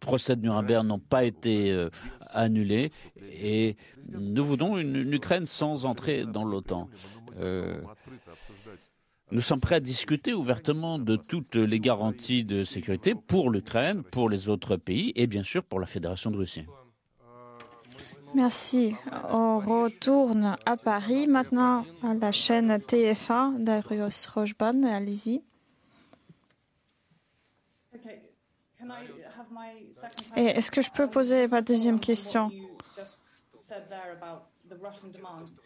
procès 0.00 0.36
de 0.36 0.42
Nuremberg 0.42 0.86
n'ont 0.86 0.98
pas 0.98 1.24
été 1.24 1.88
annulées 2.32 2.90
et 3.30 3.76
nous 4.08 4.44
voulons 4.44 4.78
une, 4.78 4.96
une, 4.96 5.12
Ukraine 5.12 5.46
sans 5.46 5.84
entrer 5.84 6.24
dans 6.24 6.44
l'OTAN. 6.44 6.88
Nous 9.30 9.42
sommes 9.42 9.60
prêts 9.60 9.74
à 9.74 9.80
discuter 9.80 10.32
ouvertement 10.32 10.98
de 10.98 11.16
toutes 11.16 11.56
les 11.56 11.80
garanties 11.80 12.44
de 12.44 12.64
sécurité 12.64 13.14
pour 13.14 13.50
l'Ukraine, 13.50 14.02
pour 14.02 14.30
les 14.30 14.48
autres 14.48 14.76
pays 14.76 15.12
et 15.16 15.26
bien 15.26 15.42
sûr 15.42 15.62
pour 15.62 15.80
la 15.80 15.86
Fédération 15.86 16.30
de 16.30 16.38
Russie. 16.38 16.64
Merci. 18.34 18.94
On 19.30 19.58
retourne 19.58 20.56
à 20.66 20.76
Paris 20.76 21.26
maintenant 21.26 21.84
à 22.02 22.14
la 22.14 22.32
chaîne 22.32 22.76
TF1 22.76 23.62
d'Arios 23.62 24.08
Rochban. 24.34 24.82
Allez-y. 24.84 25.42
est-ce 30.36 30.70
que 30.70 30.82
je 30.82 30.90
peux 30.90 31.08
poser 31.08 31.46
ma 31.48 31.62
deuxième 31.62 32.00
question? 32.00 32.50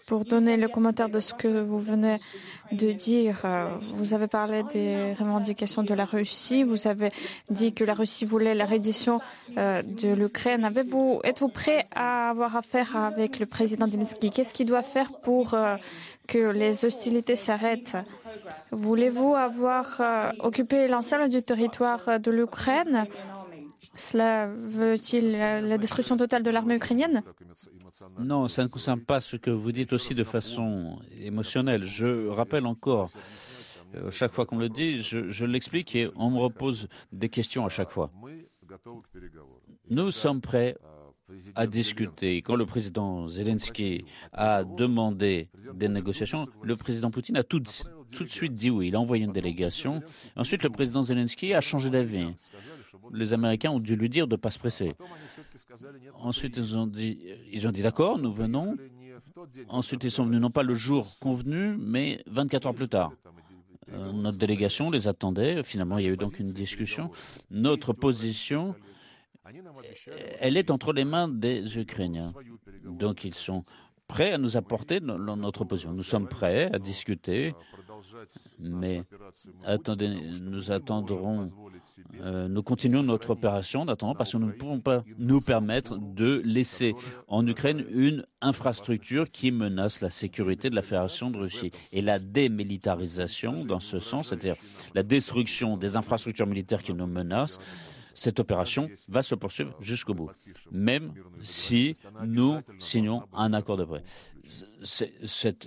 Pour 0.06 0.24
donner 0.24 0.56
le 0.56 0.68
commentaire 0.68 1.08
de 1.08 1.20
ce 1.20 1.34
que 1.34 1.48
vous 1.48 1.78
venez 1.78 2.18
de 2.72 2.92
dire, 2.92 3.40
euh, 3.44 3.68
vous 3.94 4.14
avez 4.14 4.26
parlé 4.26 4.62
des 4.72 5.14
revendications 5.14 5.82
de 5.82 5.94
la 5.94 6.04
Russie. 6.04 6.64
Vous 6.64 6.86
avez 6.86 7.10
dit 7.50 7.72
que 7.72 7.84
la 7.84 7.94
Russie 7.94 8.24
voulait 8.24 8.54
la 8.54 8.66
reddition 8.66 9.20
euh, 9.58 9.82
de 9.82 10.12
l'Ukraine. 10.12 10.70
Êtes-vous 11.24 11.48
prêt 11.48 11.86
à 11.94 12.30
avoir 12.30 12.56
affaire 12.56 12.96
avec 12.96 13.38
le 13.38 13.46
président 13.46 13.86
Zelensky? 13.86 14.30
Qu'est-ce 14.30 14.54
qu'il 14.54 14.66
doit 14.66 14.82
faire 14.82 15.10
pour 15.20 15.54
euh, 15.54 15.76
que 16.26 16.50
les 16.50 16.84
hostilités 16.84 17.36
s'arrêtent? 17.36 17.96
Voulez-vous 18.70 19.34
avoir 19.34 20.00
occupé 20.40 20.88
l'ensemble 20.88 21.28
du 21.28 21.42
territoire 21.42 22.18
de 22.18 22.30
l'Ukraine? 22.30 23.06
Cela 23.94 24.46
veut-il 24.46 25.32
la 25.32 25.78
destruction 25.78 26.16
totale 26.16 26.42
de 26.42 26.50
l'armée 26.50 26.76
ukrainienne? 26.76 27.22
Non, 28.18 28.48
ça 28.48 28.62
ne 28.62 28.68
concerne 28.68 29.00
pas 29.00 29.20
ce 29.20 29.36
que 29.36 29.50
vous 29.50 29.72
dites 29.72 29.92
aussi 29.92 30.14
de 30.14 30.24
façon 30.24 30.98
émotionnelle. 31.18 31.84
Je 31.84 32.28
rappelle 32.28 32.66
encore, 32.66 33.10
euh, 33.94 34.10
chaque 34.10 34.32
fois 34.32 34.46
qu'on 34.46 34.58
le 34.58 34.68
dit, 34.68 35.02
je, 35.02 35.44
l'explique 35.44 35.94
et 35.94 36.10
on 36.16 36.30
me 36.30 36.38
repose 36.38 36.88
des 37.12 37.28
questions 37.28 37.64
à 37.64 37.68
chaque 37.68 37.90
fois. 37.90 38.10
Nous 39.90 40.10
sommes 40.10 40.40
prêts 40.40 40.76
à 41.54 41.66
discuter. 41.66 42.42
Quand 42.42 42.56
le 42.56 42.66
président 42.66 43.28
Zelensky 43.28 44.04
a 44.32 44.64
demandé 44.64 45.48
des 45.74 45.88
négociations, 45.88 46.46
le 46.62 46.76
président 46.76 47.10
Poutine 47.10 47.36
a 47.36 47.42
tout, 47.42 47.62
tout 48.12 48.24
de 48.24 48.30
suite 48.30 48.54
dit 48.54 48.70
oui. 48.70 48.88
Il 48.88 48.96
a 48.96 49.00
envoyé 49.00 49.24
une 49.24 49.32
délégation. 49.32 50.02
Ensuite, 50.36 50.62
le 50.62 50.70
président 50.70 51.02
Zelensky 51.02 51.54
a 51.54 51.60
changé 51.60 51.90
d'avis 51.90 52.34
les 53.12 53.32
Américains 53.32 53.70
ont 53.70 53.80
dû 53.80 53.96
lui 53.96 54.08
dire 54.08 54.26
de 54.26 54.34
ne 54.34 54.40
pas 54.40 54.50
se 54.50 54.58
presser. 54.58 54.94
Ensuite, 56.14 56.56
ils 56.56 56.76
ont 56.76 56.86
dit, 56.86 57.18
ils 57.50 57.66
ont 57.66 57.72
dit 57.72 57.82
d'accord, 57.82 58.18
nous 58.18 58.32
venons. 58.32 58.76
Ensuite, 59.68 60.04
ils 60.04 60.10
sont 60.10 60.24
venus 60.24 60.40
non 60.40 60.50
pas 60.50 60.62
le 60.62 60.74
jour 60.74 61.06
convenu, 61.20 61.76
mais 61.78 62.22
24 62.26 62.66
heures 62.66 62.74
plus 62.74 62.88
tard. 62.88 63.12
Euh, 63.92 64.12
notre 64.12 64.38
délégation 64.38 64.90
les 64.90 65.08
attendait. 65.08 65.62
Finalement, 65.62 65.98
il 65.98 66.04
y 66.04 66.08
a 66.08 66.12
eu 66.12 66.16
donc 66.16 66.38
une 66.38 66.52
discussion. 66.52 67.10
Notre 67.50 67.92
position, 67.92 68.74
elle 70.40 70.56
est 70.56 70.70
entre 70.70 70.92
les 70.92 71.04
mains 71.04 71.28
des 71.28 71.78
Ukrainiens. 71.78 72.32
Donc, 72.84 73.24
ils 73.24 73.34
sont 73.34 73.64
prêts 74.06 74.32
à 74.32 74.38
nous 74.38 74.56
apporter 74.56 75.00
notre 75.00 75.64
position. 75.64 75.92
Nous 75.92 76.02
sommes 76.02 76.28
prêts 76.28 76.70
à 76.72 76.78
discuter, 76.78 77.54
mais 78.58 79.02
attendez, 79.64 80.08
nous 80.40 80.70
attendrons 80.70 81.44
euh, 82.20 82.48
nous 82.48 82.62
continuons 82.62 83.02
notre 83.02 83.30
opération 83.30 83.84
d'attendre 83.84 84.16
parce 84.16 84.32
que 84.32 84.36
nous 84.36 84.46
ne 84.46 84.52
pouvons 84.52 84.80
pas 84.80 85.04
nous 85.18 85.40
permettre 85.40 85.98
de 85.98 86.42
laisser 86.44 86.94
en 87.28 87.46
Ukraine 87.46 87.84
une 87.90 88.26
infrastructure 88.40 89.28
qui 89.28 89.50
menace 89.50 90.00
la 90.00 90.10
sécurité 90.10 90.70
de 90.70 90.74
la 90.74 90.82
Fédération 90.82 91.30
de 91.30 91.38
Russie. 91.38 91.70
Et 91.92 92.02
la 92.02 92.18
démilitarisation, 92.18 93.64
dans 93.64 93.80
ce 93.80 93.98
sens, 93.98 94.28
c'est-à-dire 94.28 94.56
la 94.94 95.02
destruction 95.02 95.76
des 95.76 95.96
infrastructures 95.96 96.46
militaires 96.46 96.82
qui 96.82 96.94
nous 96.94 97.06
menacent, 97.06 97.58
cette 98.14 98.40
opération 98.40 98.90
va 99.08 99.22
se 99.22 99.34
poursuivre 99.34 99.74
jusqu'au 99.80 100.14
bout, 100.14 100.30
même 100.70 101.14
si 101.42 101.94
nous 102.24 102.60
signons 102.78 103.22
un 103.32 103.52
accord 103.54 103.76
de 103.76 103.84
paix. 103.84 104.02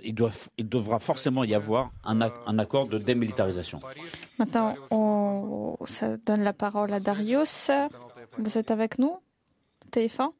Il, 0.04 0.14
devra 0.68 0.98
forcément 0.98 1.44
y 1.44 1.54
avoir 1.54 1.90
un, 2.04 2.20
accord 2.58 2.86
de 2.88 2.98
démilitarisation. 2.98 3.80
Maintenant, 4.38 4.74
on 4.90 5.76
ça 5.84 6.16
donne 6.16 6.42
la 6.42 6.52
parole 6.52 6.92
à 6.92 7.00
Darius. 7.00 7.70
Vous 8.38 8.58
êtes 8.58 8.70
avec 8.70 8.98
nous? 8.98 9.18
TF1 9.92 10.30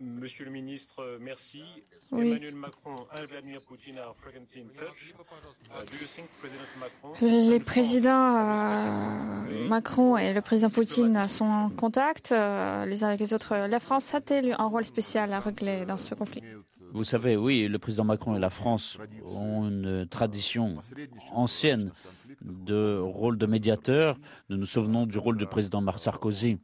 Monsieur 0.00 0.46
le 0.46 0.50
ministre, 0.50 1.18
merci. 1.20 1.62
Emmanuel 2.10 2.54
Macron 2.54 2.94
and 3.14 3.26
Vladimir 3.28 3.60
Poutine 3.60 3.98
are 3.98 4.14
frequently 4.14 4.62
in 4.62 4.68
touch. 4.68 5.12
Uh, 5.12 5.84
do 5.84 5.92
you 6.00 6.06
think 6.06 6.26
President 6.40 6.66
Macron... 6.78 7.12
Les 7.20 7.60
présidents 7.60 8.34
euh, 8.34 9.68
Macron 9.68 10.16
et 10.16 10.32
le 10.32 10.40
président 10.40 10.70
Poutine 10.70 11.22
sont 11.28 11.44
en 11.44 11.68
contact 11.68 12.32
euh, 12.32 12.86
les 12.86 13.04
uns 13.04 13.08
avec 13.08 13.20
les 13.20 13.34
autres. 13.34 13.54
La 13.54 13.78
France 13.78 14.14
a-t-elle 14.14 14.56
un 14.58 14.68
rôle 14.68 14.86
spécial 14.86 15.34
à 15.34 15.40
régler 15.40 15.84
dans 15.84 15.98
ce 15.98 16.14
conflit? 16.14 16.42
Vous 16.92 17.04
savez, 17.04 17.36
oui, 17.36 17.68
le 17.68 17.78
président 17.78 18.04
Macron 18.04 18.34
et 18.34 18.40
la 18.40 18.50
France 18.50 18.96
ont 19.36 19.68
une 19.68 20.06
tradition 20.08 20.76
ancienne 21.32 21.92
de 22.40 22.98
rôle 22.98 23.36
de 23.36 23.44
médiateur. 23.44 24.16
Nous 24.48 24.56
nous 24.56 24.66
souvenons 24.66 25.04
du 25.04 25.18
rôle 25.18 25.36
du 25.36 25.46
président 25.46 25.84
Sarkozy 25.98 26.58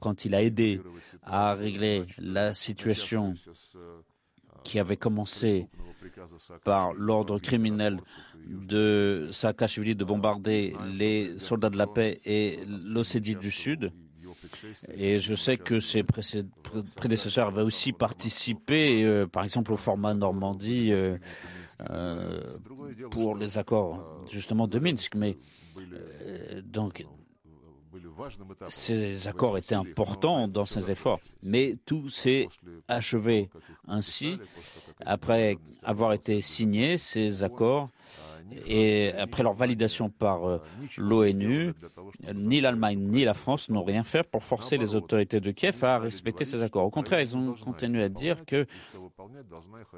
quand 0.00 0.24
il 0.24 0.34
a 0.34 0.42
aidé 0.42 0.80
à 1.22 1.54
régler 1.54 2.04
la 2.18 2.54
situation 2.54 3.34
qui 4.64 4.78
avait 4.78 4.96
commencé 4.96 5.68
par 6.64 6.92
l'ordre 6.92 7.38
criminel 7.38 8.00
de 8.46 9.28
Saakashvili 9.32 9.94
de 9.94 10.04
bombarder 10.04 10.74
les 10.94 11.38
soldats 11.38 11.70
de 11.70 11.78
la 11.78 11.86
paix 11.86 12.20
et 12.24 12.60
l'Ossétie 12.66 13.36
du 13.36 13.50
Sud. 13.50 13.92
Et 14.94 15.18
je 15.18 15.34
sais 15.34 15.56
que 15.56 15.80
ses 15.80 16.04
prédécesseurs 16.96 17.48
avaient 17.48 17.62
aussi 17.62 17.92
participé, 17.92 19.04
euh, 19.04 19.26
par 19.26 19.44
exemple, 19.44 19.72
au 19.72 19.76
format 19.76 20.14
Normandie 20.14 20.92
euh, 20.92 21.18
euh, 21.90 22.40
pour 23.10 23.34
les 23.34 23.58
accords 23.58 24.24
justement 24.30 24.68
de 24.68 24.78
Minsk. 24.78 25.14
Mais 25.14 25.36
donc 26.64 27.04
ces 28.68 29.28
accords 29.28 29.58
étaient 29.58 29.74
importants 29.74 30.48
dans 30.48 30.64
ces 30.64 30.90
efforts, 30.90 31.20
mais 31.42 31.76
tout 31.86 32.08
s'est 32.08 32.48
achevé 32.88 33.50
ainsi 33.88 34.38
après 35.04 35.58
avoir 35.82 36.12
été 36.12 36.40
signés 36.40 36.98
ces 36.98 37.42
accords 37.42 37.88
et 38.66 39.12
après 39.12 39.42
leur 39.42 39.52
validation 39.52 40.10
par 40.10 40.44
euh, 40.44 40.58
l'ONU, 40.98 41.72
ni 42.34 42.60
l'Allemagne 42.60 42.98
ni 42.98 43.24
la 43.24 43.34
France 43.34 43.68
n'ont 43.68 43.84
rien 43.84 44.02
fait 44.02 44.24
pour 44.24 44.42
forcer 44.42 44.76
les 44.76 44.96
autorités 44.96 45.40
de 45.40 45.50
Kiev 45.52 45.84
à 45.84 45.98
respecter 45.98 46.44
ces 46.44 46.60
accords. 46.62 46.84
Au 46.84 46.90
contraire, 46.90 47.20
ils 47.20 47.36
ont 47.36 47.54
continué 47.54 48.02
à 48.02 48.08
dire 48.08 48.44
que 48.44 48.66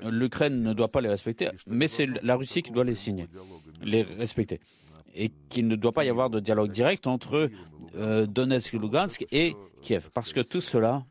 l'Ukraine 0.02 0.62
ne 0.62 0.74
doit 0.74 0.88
pas 0.88 1.00
les 1.00 1.08
respecter, 1.08 1.48
mais 1.66 1.88
c'est 1.88 2.06
la 2.22 2.36
Russie 2.36 2.62
qui 2.62 2.72
doit 2.72 2.84
les 2.84 2.94
signer, 2.94 3.26
les 3.82 4.02
respecter 4.02 4.60
et 5.14 5.30
qu'il 5.48 5.68
ne 5.68 5.76
doit 5.76 5.92
pas 5.92 6.04
y 6.04 6.08
avoir 6.08 6.30
de 6.30 6.40
dialogue 6.40 6.70
direct 6.70 7.06
entre 7.06 7.50
euh, 7.96 8.26
Donetsk, 8.26 8.72
Lugansk 8.72 9.26
et 9.32 9.54
Kiev, 9.82 10.10
parce 10.12 10.32
que 10.32 10.40
tout 10.40 10.60
cela, 10.60 11.04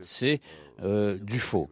c'est 0.00 0.40
euh, 0.82 1.18
du 1.18 1.38
faux. 1.38 1.68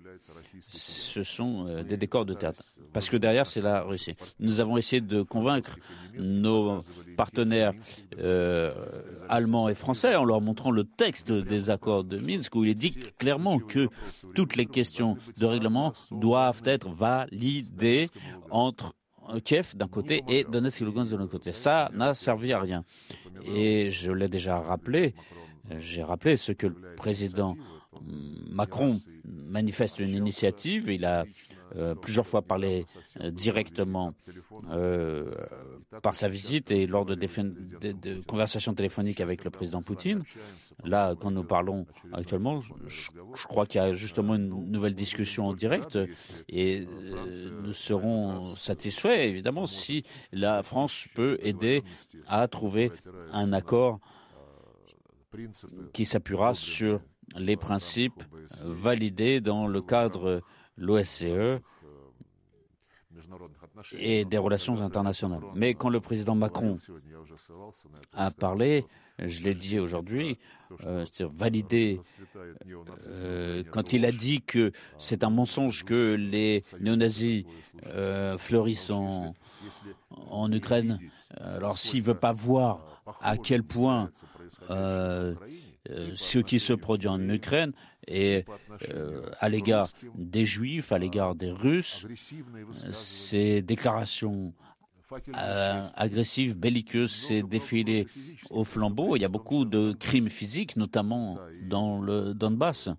Ce 0.60 1.22
sont 1.22 1.66
euh, 1.66 1.82
des 1.82 1.96
décors 1.96 2.26
de 2.26 2.34
théâtre. 2.34 2.62
Parce 2.92 3.08
que 3.08 3.16
derrière, 3.16 3.46
c'est 3.46 3.62
la 3.62 3.82
Russie. 3.82 4.14
Nous 4.38 4.60
avons 4.60 4.76
essayé 4.76 5.00
de 5.00 5.22
convaincre 5.22 5.78
nos 6.18 6.80
partenaires 7.16 7.72
allemands 9.28 9.68
et 9.68 9.74
français 9.74 10.14
en 10.16 10.24
leur 10.24 10.40
montrant 10.40 10.70
le 10.70 10.84
texte 10.84 11.32
des 11.32 11.70
accords 11.70 12.04
de 12.04 12.18
Minsk 12.18 12.54
où 12.54 12.64
il 12.64 12.70
est 12.70 12.74
dit 12.74 12.96
clairement 13.18 13.58
que 13.58 13.88
toutes 14.34 14.56
les 14.56 14.66
questions 14.66 15.16
de 15.38 15.46
règlement 15.46 15.92
doivent 16.10 16.62
être 16.64 16.90
validées 16.90 18.08
entre 18.50 18.94
Kiev 19.44 19.76
d'un 19.76 19.86
côté 19.86 20.24
et 20.28 20.44
Donetsk 20.44 20.82
et 20.82 20.84
Lugansk 20.84 21.12
de 21.12 21.16
l'autre 21.16 21.30
côté. 21.30 21.52
Ça 21.52 21.90
n'a 21.94 22.14
servi 22.14 22.52
à 22.52 22.60
rien. 22.60 22.84
Et 23.44 23.90
je 23.90 24.12
l'ai 24.12 24.28
déjà 24.28 24.58
rappelé, 24.58 25.14
j'ai 25.78 26.02
rappelé 26.02 26.36
ce 26.36 26.52
que 26.52 26.66
le 26.66 26.94
président 26.96 27.56
Macron 28.50 28.98
manifeste 29.24 29.98
une 29.98 30.14
initiative. 30.14 30.88
Il 30.88 31.04
a 31.04 31.24
euh, 31.76 31.94
plusieurs 31.94 32.26
fois 32.26 32.42
parlé 32.42 32.84
euh, 33.20 33.30
directement 33.30 34.12
euh, 34.70 35.32
par 36.02 36.14
sa 36.14 36.28
visite 36.28 36.70
et 36.70 36.86
lors 36.86 37.04
de, 37.04 37.14
de, 37.14 38.22
conversations 38.26 38.74
téléphoniques 38.74 39.20
avec 39.20 39.44
le 39.44 39.50
président 39.50 39.80
Poutine. 39.80 40.22
Là, 40.84 41.14
quand 41.18 41.30
nous 41.30 41.44
parlons 41.44 41.86
actuellement, 42.12 42.60
je, 42.86 43.10
crois 43.46 43.66
qu'il 43.66 43.80
y 43.80 43.84
a 43.84 43.92
justement 43.92 44.34
une 44.34 44.70
nouvelle 44.70 44.94
discussion 44.94 45.46
en 45.46 45.54
direct 45.54 45.98
et 46.48 46.86
nous 47.62 47.72
serons 47.72 48.42
satisfaits, 48.56 49.08
évidemment, 49.08 49.66
si 49.66 50.04
la 50.32 50.62
France 50.62 51.06
peut 51.14 51.38
aider 51.40 51.84
à 52.26 52.48
trouver 52.48 52.90
un 53.32 53.52
accord 53.52 54.00
qui 55.92 56.04
s'appuiera 56.04 56.54
sur 56.54 57.00
les 57.36 57.56
principes 57.56 58.24
validés 58.64 59.40
dans 59.40 59.68
le 59.68 59.80
cadre 59.80 60.42
l'OSCE 60.80 61.60
et 63.98 64.24
des 64.24 64.38
relations 64.38 64.80
internationales. 64.82 65.42
Mais 65.54 65.74
quand 65.74 65.88
le 65.88 66.00
président 66.00 66.34
Macron 66.34 66.76
a 68.12 68.30
parlé, 68.30 68.84
je 69.18 69.42
l'ai 69.42 69.54
dit 69.54 69.78
aujourd'hui, 69.78 70.38
euh, 70.86 71.04
validé, 71.20 72.00
euh, 73.08 73.62
quand 73.70 73.92
il 73.92 74.04
a 74.04 74.12
dit 74.12 74.42
que 74.42 74.72
c'est 74.98 75.24
un 75.24 75.30
mensonge 75.30 75.84
que 75.84 76.14
les 76.14 76.62
néo-nazis 76.80 77.44
euh, 77.86 78.38
fleurissent 78.38 78.90
en, 78.90 79.34
en 80.10 80.52
Ukraine, 80.52 80.98
alors 81.36 81.78
s'il 81.78 82.00
ne 82.00 82.06
veut 82.06 82.14
pas 82.14 82.32
voir 82.32 83.02
à 83.20 83.36
quel 83.36 83.62
point 83.62 84.10
ce 84.68 86.38
qui 86.38 86.60
se 86.60 86.72
produit 86.72 87.08
en 87.08 87.20
Ukraine 87.28 87.72
et 88.10 88.44
euh, 88.92 89.30
à 89.38 89.48
l'égard 89.48 89.88
des 90.14 90.44
Juifs, 90.44 90.92
à 90.92 90.98
l'égard 90.98 91.34
des 91.34 91.50
Russes, 91.50 92.06
ces 92.92 93.62
déclarations 93.62 94.52
euh, 95.36 95.82
agressives, 95.96 96.56
belliqueuses, 96.56 97.12
ces 97.12 97.42
défilés 97.42 98.06
au 98.50 98.64
flambeau. 98.64 99.16
Il 99.16 99.22
y 99.22 99.24
a 99.24 99.28
beaucoup 99.28 99.64
de 99.64 99.92
crimes 99.92 100.28
physiques, 100.28 100.76
notamment 100.76 101.38
dans 101.68 102.00
le 102.00 102.34
Donbass. 102.34 102.90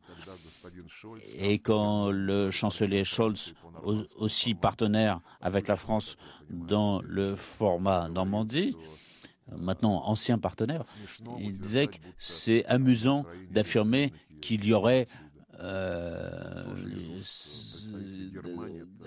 Et 1.38 1.59
quand 1.59 2.09
le 2.12 2.51
chancelier 2.51 3.03
Scholz, 3.03 3.53
aussi 4.18 4.53
partenaire 4.53 5.22
avec 5.41 5.68
la 5.68 5.76
France 5.76 6.18
dans 6.49 7.01
le 7.01 7.36
format 7.36 8.09
Normandie, 8.09 8.76
maintenant 9.57 10.03
ancien 10.05 10.38
partenaire, 10.38 10.84
il 11.39 11.57
disait 11.57 11.88
que 11.88 11.97
c'est 12.20 12.66
amusant 12.66 13.26
d'affirmer 13.51 14.14
qu'il 14.42 14.66
y 14.66 14.74
aurait 14.74 15.06
euh, 15.60 16.64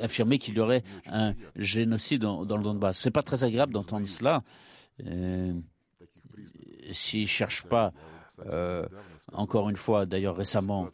affirmer 0.01 0.39
qu'il 0.39 0.55
y 0.55 0.61
aurait 0.61 0.83
un 1.07 1.35
génocide 1.57 2.23
dans, 2.23 2.45
dans 2.45 2.57
le 2.57 2.63
Donbass. 2.63 2.99
C'est 2.99 3.11
pas 3.11 3.23
très 3.23 3.45
agréable 3.45 3.73
d'entendre 3.73 4.07
cela. 4.07 4.43
Euh, 5.07 5.53
S'il 6.93 7.23
ne 7.23 7.27
cherche 7.27 7.65
pas, 7.65 7.93
euh, 8.47 8.87
encore 9.33 9.71
une 9.71 9.77
fois, 9.77 10.07
d'ailleurs 10.07 10.37
récemment, 10.37 10.89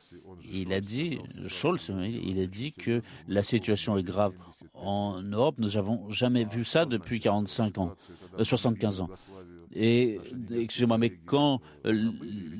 il 0.50 0.72
a 0.72 0.80
dit, 0.80 1.18
Scholz, 1.48 1.90
il 1.98 2.40
a 2.40 2.46
dit 2.46 2.72
que 2.72 3.02
la 3.28 3.42
situation 3.42 3.96
est 3.96 4.02
grave 4.02 4.32
en 4.74 5.22
Europe. 5.22 5.56
Nous 5.58 5.70
n'avons 5.70 6.08
jamais 6.10 6.44
vu 6.44 6.64
ça 6.64 6.84
depuis 6.84 7.20
45 7.20 7.78
ans, 7.78 7.94
75 8.40 9.00
ans. 9.02 9.08
Et 9.74 10.20
excusez-moi, 10.52 10.98
mais 10.98 11.10
quand 11.10 11.60
euh, 11.86 12.10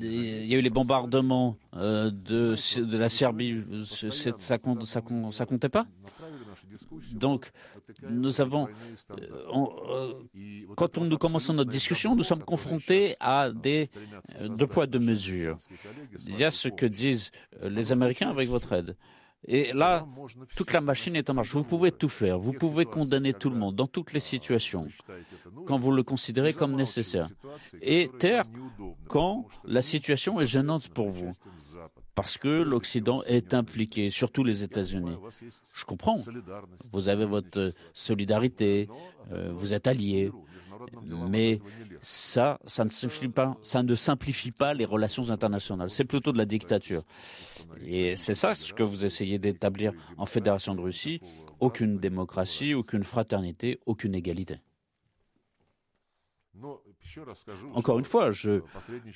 il 0.01 0.47
y 0.47 0.55
a 0.55 0.57
eu 0.57 0.61
les 0.61 0.69
bombardements 0.69 1.57
euh, 1.75 2.09
de, 2.09 2.55
la 2.97 3.09
Serbie, 3.09 3.63
ça, 4.39 5.45
comptait 5.45 5.69
pas? 5.69 5.87
Donc, 7.13 7.51
nous 8.09 8.39
avons, 8.39 8.69
euh, 9.09 10.13
quand 10.77 10.97
nous 10.97 11.17
commençons 11.17 11.53
notre 11.53 11.71
discussion, 11.71 12.15
nous 12.15 12.23
sommes 12.23 12.43
confrontés 12.43 13.15
à 13.19 13.51
des 13.51 13.89
deux 14.49 14.67
poids 14.67 14.87
deux 14.87 14.99
mesures. 14.99 15.57
Il 16.27 16.37
y 16.37 16.45
a 16.45 16.51
ce 16.51 16.69
que 16.69 16.85
disent 16.85 17.31
les 17.61 17.91
Américains 17.91 18.29
avec 18.29 18.47
votre 18.47 18.71
aide. 18.71 18.95
Et 19.47 19.73
là, 19.73 20.05
toute 20.55 20.71
la 20.71 20.81
machine 20.81 21.15
est 21.15 21.29
en 21.29 21.33
marche. 21.33 21.53
Vous 21.53 21.63
pouvez 21.63 21.91
tout 21.91 22.09
faire. 22.09 22.37
Vous 22.37 22.53
pouvez 22.53 22.85
condamner 22.85 23.33
tout 23.33 23.49
le 23.49 23.55
monde 23.55 23.75
dans 23.75 23.87
toutes 23.87 24.13
les 24.13 24.19
situations, 24.19 24.87
quand 25.65 25.79
vous 25.79 25.91
le 25.91 26.03
considérez 26.03 26.53
comme 26.53 26.75
nécessaire. 26.75 27.27
Et 27.81 28.09
taire 28.19 28.45
quand 29.07 29.47
la 29.65 29.81
situation 29.81 30.39
est 30.39 30.45
gênante 30.45 30.89
pour 30.89 31.09
vous. 31.09 31.31
Parce 32.13 32.37
que 32.37 32.61
l'Occident 32.61 33.23
est 33.23 33.53
impliqué, 33.53 34.09
surtout 34.09 34.43
les 34.43 34.63
États-Unis. 34.63 35.17
Je 35.73 35.85
comprends. 35.85 36.17
Vous 36.91 37.07
avez 37.07 37.25
votre 37.25 37.71
solidarité, 37.93 38.89
euh, 39.31 39.51
vous 39.53 39.73
êtes 39.73 39.87
alliés. 39.87 40.29
Mais 41.29 41.59
ça, 42.01 42.59
ça 42.65 42.85
ne 42.85 42.89
simplifie 42.89 43.27
pas, 43.29 43.57
ça 43.61 43.83
ne 43.83 43.95
simplifie 43.95 44.51
pas 44.51 44.73
les 44.73 44.85
relations 44.85 45.29
internationales. 45.29 45.89
C'est 45.89 46.05
plutôt 46.05 46.31
de 46.31 46.37
la 46.37 46.45
dictature. 46.45 47.03
Et 47.85 48.15
c'est 48.15 48.35
ça 48.35 48.55
ce 48.55 48.73
que 48.73 48.83
vous 48.83 49.05
essayez 49.05 49.39
d'établir 49.39 49.93
en 50.17 50.25
Fédération 50.25 50.75
de 50.75 50.81
Russie. 50.81 51.21
Aucune 51.59 51.97
démocratie, 51.97 52.73
aucune 52.73 53.03
fraternité, 53.03 53.79
aucune 53.85 54.15
égalité. 54.15 54.59
Encore 57.73 57.97
une 57.97 58.05
fois, 58.05 58.31
je 58.31 58.61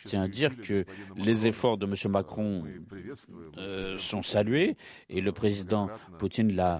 tiens 0.06 0.24
à 0.24 0.28
dire 0.28 0.56
que 0.62 0.86
les 1.16 1.48
efforts 1.48 1.78
de 1.78 1.86
M. 1.86 2.12
Macron 2.12 2.64
euh, 3.58 3.98
sont 3.98 4.24
salués 4.24 4.78
et 5.10 5.22
le 5.22 5.32
président 5.32 5.90
Poutine 6.18 6.56
l'a, 6.56 6.80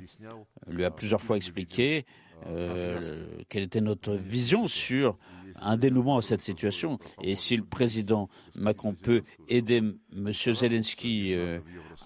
lui 0.68 0.86
a 0.86 0.92
plusieurs 0.92 1.22
fois 1.22 1.38
expliqué 1.38 2.06
euh, 2.48 3.02
quelle 3.50 3.64
était 3.64 3.82
notre 3.82 4.14
vision 4.14 4.68
sur 4.68 5.18
un 5.62 5.78
dénouement 5.78 6.18
à 6.18 6.22
cette 6.22 6.42
situation. 6.42 7.00
Et 7.22 7.36
si 7.36 7.56
le 7.58 7.64
président 7.64 8.30
Macron 8.58 8.94
peut 8.94 9.22
aider 9.48 9.78
M. 9.78 10.34
Zelensky 10.34 11.34
euh, 11.34 11.60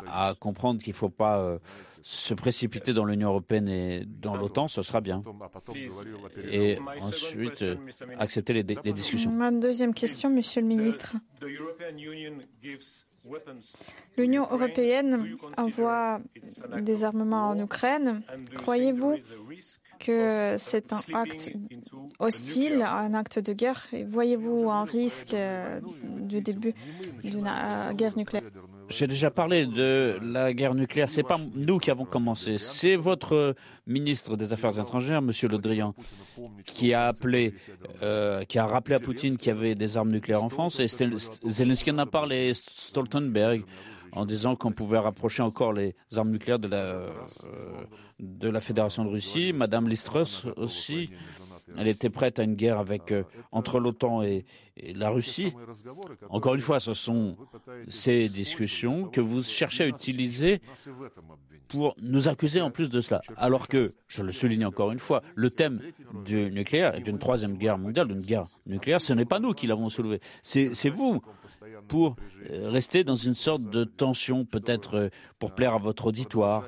à 0.08 0.34
comprendre 0.40 0.82
qu'il 0.82 0.92
ne 0.92 0.98
faut 0.98 1.10
pas 1.10 1.40
euh, 1.40 1.60
se 2.02 2.34
précipiter 2.34 2.94
dans 2.94 3.06
l'Union 3.06 3.30
européenne 3.30 3.68
et 3.68 4.06
dans 4.06 4.36
l'OTAN, 4.36 4.68
ce 4.68 4.82
sera 4.82 5.02
bien. 5.02 5.24
Et 6.52 6.78
ensuite, 7.02 7.62
euh, 7.62 7.76
accepter 8.18 8.54
les, 8.54 8.64
les 8.84 8.94
discussions. 8.94 9.32
Ma 9.32 9.52
deuxième 9.52 9.94
question, 9.94 10.30
Monsieur 10.30 10.62
le 10.62 10.68
ministre. 10.68 11.16
L'Union 14.18 14.48
européenne 14.50 15.38
envoie 15.58 16.20
des 16.82 17.04
armements 17.04 17.50
en 17.50 17.60
Ukraine. 17.60 18.22
Croyez-vous 18.56 19.16
que 20.00 20.56
c'est 20.58 20.94
un 20.94 21.02
acte 21.14 21.52
hostile, 22.20 22.82
un 22.82 23.14
acte 23.14 23.40
de 23.40 23.54
guerre? 23.54 23.88
Voyez-vous 24.08 24.70
un 24.70 24.86
risque 24.86 25.34
euh, 25.34 25.80
du 26.04 26.42
début 26.42 26.74
d'une 27.24 27.48
euh, 27.48 27.94
guerre 27.94 28.18
nucléaire? 28.18 28.44
J'ai 28.90 29.08
déjà 29.08 29.32
parlé 29.32 29.66
de 29.66 30.20
la 30.22 30.54
guerre 30.54 30.74
nucléaire. 30.74 31.10
C'est 31.10 31.24
pas 31.24 31.40
nous 31.56 31.78
qui 31.78 31.92
avons 31.92 32.06
commencé. 32.06 32.58
C'est 32.58 32.96
votre 32.96 33.56
ministre 33.88 34.36
des 34.36 34.54
Affaires 34.54 34.78
étrangères, 34.80 35.22
Monsieur 35.22 35.48
Le 35.48 35.58
Drian, 35.58 35.94
qui 36.66 36.94
a 36.94 37.08
appelé, 37.08 37.54
euh, 38.02 38.44
qui 38.44 38.60
a 38.60 38.66
rappelé 38.66 38.96
à 38.96 39.00
Poutine 39.00 39.38
qu'il 39.38 39.48
y 39.50 39.58
avait 39.58 39.76
des 39.76 39.98
armes 39.98 40.12
nucléaires 40.12 40.44
en 40.44 40.50
France. 40.50 40.80
Et 40.80 40.88
Zelensky 40.88 41.92
en 41.92 42.00
a 42.00 42.06
parlé, 42.06 42.54
Stoltenberg, 42.54 43.64
en 44.12 44.26
disant 44.26 44.56
qu'on 44.56 44.72
pouvait 44.72 45.00
rapprocher 45.00 45.44
encore 45.44 45.74
les 45.74 45.96
armes 46.16 46.32
nucléaires 46.32 46.60
de 46.60 46.68
la, 46.68 46.78
euh, 46.78 47.10
de 48.20 48.50
la 48.50 48.60
Fédération 48.60 49.06
de 49.06 49.10
Russie. 49.10 49.54
Madame 49.54 49.88
Listrus 49.88 50.46
aussi. 50.58 51.10
Elle 51.78 51.88
était 51.88 52.10
prête 52.10 52.40
à 52.40 52.44
une 52.44 52.56
guerre 52.56 52.84
euh, 53.12 53.24
entre 53.52 53.80
l'OTAN 53.80 54.24
et, 54.24 54.46
la 54.96 55.10
Russie. 55.10 55.54
Encore 56.30 56.56
une 56.56 56.62
fois, 56.62 56.80
ce 56.80 56.94
sont 56.94 57.36
ces 57.90 58.30
discussions 58.30 59.10
que 59.10 59.20
vous 59.20 59.44
cherchez 59.44 59.84
à 59.84 59.88
utiliser 59.88 60.62
pour 61.68 61.96
nous 62.02 62.30
accuser 62.30 62.62
en 62.62 62.72
plus 62.72 62.90
de 62.90 63.02
cela. 63.02 63.20
Alors 63.36 63.68
que, 63.68 63.92
je 64.08 64.24
le 64.24 64.32
souligne 64.32 64.66
encore 64.66 64.94
une 64.94 65.00
fois, 65.00 65.22
le 65.36 65.50
thème 65.50 65.82
du 66.26 66.50
nucléaire 66.50 66.96
et 66.96 67.02
d'une 67.02 67.20
troisième 67.20 67.58
guerre 67.58 67.78
mondiale, 67.78 68.08
d'une 68.08 68.22
guerre 68.22 68.48
nucléaire, 68.66 69.02
ce 69.02 69.12
n'est 69.12 69.26
pas 69.26 69.40
nous 69.40 69.54
qui 69.54 69.68
l'avons 69.68 69.90
soulevé. 69.90 70.22
C'est 70.42 70.90
vous 70.90 71.22
pour 71.88 72.16
euh, 72.50 72.70
rester 72.70 73.04
dans 73.04 73.16
une 73.16 73.36
sorte 73.36 73.64
de 73.64 73.84
tension, 73.84 74.46
peut-être 74.46 74.96
euh, 74.96 75.10
pour 75.40 75.54
plaire 75.54 75.74
à 75.74 75.78
votre 75.78 76.08
auditoire 76.08 76.68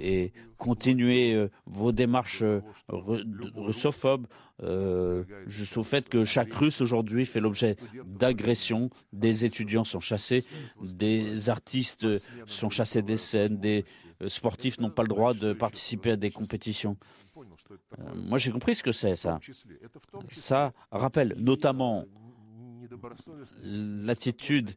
et 0.00 0.32
continuer 0.56 1.34
euh, 1.34 1.48
vos 1.66 1.92
démarches 1.92 2.42
euh, 2.42 2.60
russophobes, 2.88 4.26
euh, 4.62 5.24
juste 5.46 5.76
au 5.76 5.82
fait 5.82 6.08
que 6.08 6.24
chaque 6.24 6.52
Russe 6.54 6.80
aujourd'hui 6.80 7.26
fait 7.26 7.40
l'objet 7.40 7.76
d'agressions, 8.06 8.90
des 9.12 9.44
étudiants 9.44 9.84
sont 9.84 10.00
chassés, 10.00 10.44
des 10.82 11.48
artistes 11.50 12.06
sont 12.46 12.70
chassés 12.70 13.02
des 13.02 13.16
scènes, 13.16 13.58
des 13.58 13.84
sportifs 14.28 14.78
n'ont 14.80 14.90
pas 14.90 15.02
le 15.02 15.08
droit 15.08 15.34
de 15.34 15.52
participer 15.52 16.12
à 16.12 16.16
des 16.16 16.30
compétitions. 16.30 16.96
moi 18.14 18.38
j'ai 18.38 18.52
compris 18.52 18.74
ce 18.74 18.82
que 18.82 18.92
c'est 18.92 19.16
ça. 19.16 19.38
Ça 20.28 20.72
rappelle 20.90 21.34
notamment 21.38 22.04
l'attitude 23.62 24.70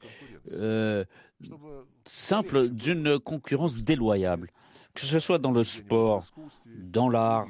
simple 2.06 2.70
d'une 2.70 3.20
concurrence 3.20 3.76
déloyable 3.78 4.52
que 4.98 5.06
ce 5.06 5.20
soit 5.20 5.38
dans 5.38 5.52
le 5.52 5.64
sport, 5.64 6.24
dans 6.66 7.08
l'art 7.08 7.46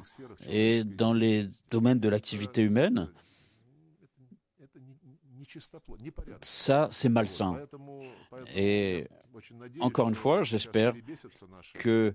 et 0.49 0.83
dans 0.83 1.13
les 1.13 1.47
domaines 1.71 1.99
de 1.99 2.09
l'activité 2.09 2.61
humaine, 2.61 3.09
ça, 6.41 6.89
c'est 6.91 7.07
malsain. 7.07 7.57
Et 8.53 9.07
encore 9.79 10.09
une 10.09 10.15
fois, 10.15 10.43
j'espère 10.43 10.93
que 11.75 12.13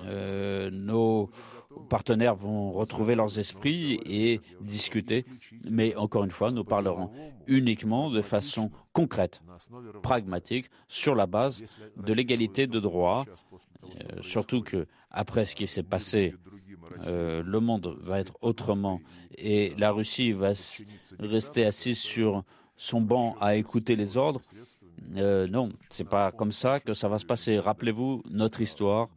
euh, 0.00 0.70
nos 0.70 1.30
partenaires 1.88 2.34
vont 2.34 2.72
retrouver 2.72 3.14
leurs 3.14 3.38
esprits 3.38 3.98
et 4.04 4.40
discuter. 4.60 5.24
Mais 5.70 5.94
encore 5.96 6.24
une 6.24 6.30
fois, 6.30 6.50
nous 6.50 6.64
parlerons 6.64 7.10
uniquement 7.46 8.10
de 8.10 8.22
façon 8.22 8.70
concrète, 8.92 9.42
pragmatique, 10.02 10.70
sur 10.88 11.14
la 11.14 11.26
base 11.26 11.62
de 11.96 12.12
l'égalité 12.12 12.66
de 12.66 12.80
droit. 12.80 13.24
Euh, 13.84 14.22
surtout 14.22 14.62
que 14.62 14.86
après 15.10 15.46
ce 15.46 15.56
qui 15.56 15.66
s'est 15.66 15.82
passé, 15.82 16.34
euh, 17.06 17.42
le 17.44 17.60
monde 17.60 17.96
va 18.00 18.20
être 18.20 18.36
autrement 18.40 19.00
et 19.36 19.74
la 19.78 19.92
Russie 19.92 20.32
va 20.32 20.52
rester 21.18 21.64
assise 21.64 21.98
sur 21.98 22.44
son 22.76 23.00
banc 23.00 23.36
à 23.40 23.56
écouter 23.56 23.94
les 23.94 24.16
ordres. 24.16 24.40
Euh, 25.16 25.46
non, 25.48 25.70
c'est 25.88 26.08
pas 26.08 26.30
comme 26.32 26.52
ça 26.52 26.80
que 26.80 26.94
ça 26.94 27.08
va 27.08 27.18
se 27.18 27.26
passer. 27.26 27.58
Rappelez-vous 27.58 28.22
notre 28.30 28.60
histoire. 28.60 29.08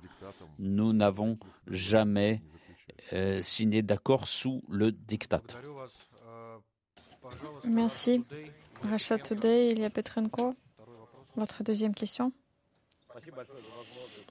Nous 0.60 0.94
n'avons 0.94 1.38
jamais 1.68 2.42
euh, 3.14 3.42
signé 3.42 3.82
d'accord 3.82 4.28
sous 4.28 4.64
le 4.70 4.92
diktat. 4.92 5.42
Merci. 7.66 8.24
Rachat 8.84 9.20
Today, 9.20 9.72
Ilya 9.72 9.90
Petrenko. 9.90 10.54
Votre 11.36 11.64
deuxième 11.64 11.94
question. 11.94 12.32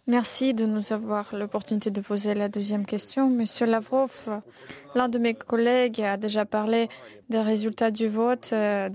Merci 0.09 0.53
de 0.55 0.67
nous 0.67 0.93
avoir 0.93 1.35
l'opportunité 1.35 1.91
de 1.91 2.01
poser 2.01 2.35
la 2.35 2.49
deuxième 2.49 2.85
question. 2.85 3.29
Monsieur 3.31 3.67
Lavrov, 3.67 4.43
l'un 4.95 5.09
de 5.09 5.19
mes 5.19 5.35
collègues 5.35 6.01
a 6.01 6.17
déjà 6.17 6.45
parlé 6.45 6.89
des 7.29 7.41
résultats 7.41 7.91
du 7.93 8.09
vote 8.09 8.51
euh, 8.53 8.89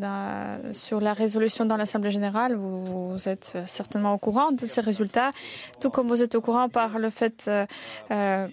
sur 0.73 0.99
la 0.99 1.13
résolution 1.13 1.65
dans 1.65 1.77
l'Assemblée 1.77 2.11
générale. 2.11 2.55
Vous, 2.55 3.29
êtes 3.29 3.57
certainement 3.65 4.13
au 4.13 4.17
courant 4.17 4.51
de 4.51 4.65
ces 4.65 4.81
résultats, 4.81 5.31
tout 5.79 5.89
comme 5.89 6.07
vous 6.07 6.21
êtes 6.21 6.35
au 6.35 6.41
courant 6.41 6.67
par 6.67 6.99
le 6.99 7.09
fait 7.09 7.45
euh, 7.47 7.65
euh, 8.11 8.47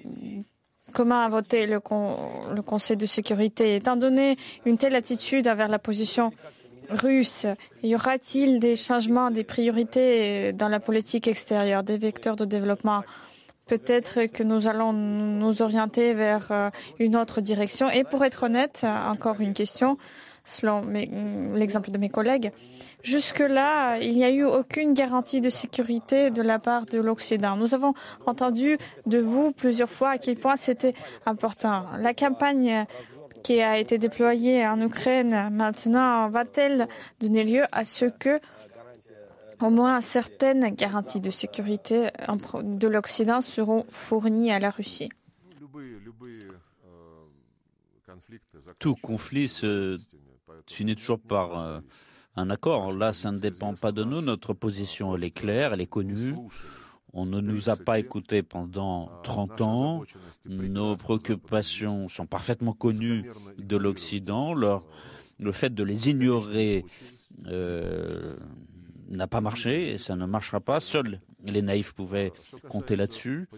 comment 0.93 1.20
a 1.24 1.28
voté 1.28 1.66
le, 1.66 1.80
le 2.55 2.62
Conseil 2.62 2.97
de 2.97 3.07
sécurité. 3.07 3.74
Étant 3.74 3.97
donné 3.97 4.37
une 4.64 4.78
telle 4.78 4.95
attitude 4.95 5.49
envers 5.49 5.68
la 5.68 5.80
position 5.80 6.32
russe, 6.89 7.47
y 7.82 7.95
aura-t-il 7.95 8.61
des 8.61 8.76
changements, 8.76 9.30
des 9.30 9.45
priorités 9.45 10.53
dans 10.53 10.68
la 10.68 10.80
politique 10.80 11.28
extérieure, 11.28 11.82
des 11.82 11.99
vecteurs 11.99 12.37
de 12.37 12.45
développement? 12.45 13.03
Peut-être 13.66 14.26
que 14.26 14.43
nous 14.43 14.66
allons 14.66 14.93
nous 14.93 15.62
orienter 15.62 16.12
vers 16.12 16.49
euh, 16.51 16.70
une 16.99 17.16
autre 17.16 17.41
direction. 17.41 17.89
Et 17.89 18.05
pour 18.05 18.22
être 18.24 18.43
honnête, 18.43 18.85
encore 18.85 19.41
une 19.41 19.55
question, 19.55 19.97
selon 20.45 20.82
l'exemple 21.55 21.91
de 21.91 21.97
mes 21.97 22.11
collègues, 22.11 22.51
jusque-là, 23.03 23.97
il 23.99 24.14
n'y 24.14 24.24
a 24.24 24.30
eu 24.30 24.45
aucune 24.45 24.93
garantie 24.93 25.41
de 25.41 25.49
sécurité 25.49 26.30
de 26.30 26.43
la 26.43 26.59
part 26.59 26.85
de 26.85 26.99
l'Occident. 26.99 27.57
Nous 27.57 27.74
avons 27.74 27.95
entendu 28.26 28.76
de 29.07 29.18
vous 29.18 29.53
plusieurs 29.53 29.89
fois 29.89 30.11
à 30.11 30.18
quel 30.18 30.37
point 30.37 30.57
c'était 30.57 30.95
important. 31.24 31.87
La 31.99 32.12
campagne 32.12 32.85
qui 33.45 33.61
a 33.61 33.78
été 33.78 33.99
déployée 33.99 34.66
en 34.66 34.80
Ukraine 34.80 35.51
maintenant 35.53 36.28
va-t-elle 36.30 36.88
donner 37.20 37.45
lieu 37.45 37.64
à 37.70 37.84
ce 37.84 38.07
que 38.07 38.40
au 39.61 39.70
moins 39.70 40.01
certaines 40.01 40.74
garanties 40.74 41.20
de 41.20 41.30
sécurité 41.30 42.09
de 42.28 42.88
l'Occident 42.88 43.40
seront 43.40 43.84
fournies 43.88 44.51
à 44.51 44.59
la 44.59 44.70
Russie? 44.70 45.11
Tout 48.78 48.97
conflit 48.97 49.49
se 49.49 49.99
finit 50.66 50.97
toujours 50.97 51.20
par 51.20 51.61
euh, 51.61 51.80
un 52.36 52.51
accord. 52.51 52.92
Là, 52.92 53.12
ça 53.12 53.30
ne 53.30 53.38
dépend 53.38 53.74
pas 53.74 53.92
de 53.92 54.05
nous. 54.05 54.22
Notre 54.22 54.55
position, 54.55 55.14
elle 55.14 55.24
est 55.24 55.30
claire, 55.30 55.72
elle 55.72 55.80
est 55.80 55.86
connue. 55.86 56.34
On 57.17 57.27
ne 57.27 57.41
nous 57.41 57.71
a 57.71 57.77
pas 57.77 58.01
écoutés 58.01 58.43
pendant 58.43 59.09
30 59.23 59.61
ans. 59.61 60.03
Nos 60.47 60.97
préoccupations 60.97 62.09
sont 62.09 62.27
parfaitement 62.27 62.73
connues 62.73 63.31
de 63.57 63.77
l'Occident. 63.77 64.53
Le 64.53 65.53
fait 65.53 65.73
de 65.73 65.85
les 65.85 66.11
ignorer 66.11 66.85
euh, 67.47 68.35
n'a 69.09 69.29
pas 69.29 69.41
marché 69.41 69.93
et 69.93 69.99
ça 69.99 70.17
ne 70.17 70.27
marchera 70.27 70.61
pas. 70.61 70.81
Seuls 70.81 71.21
les 71.51 71.62
naïfs 71.62 71.92
pouvaient 71.92 72.32
compter 72.68 72.97
là-dessus. 72.97 73.49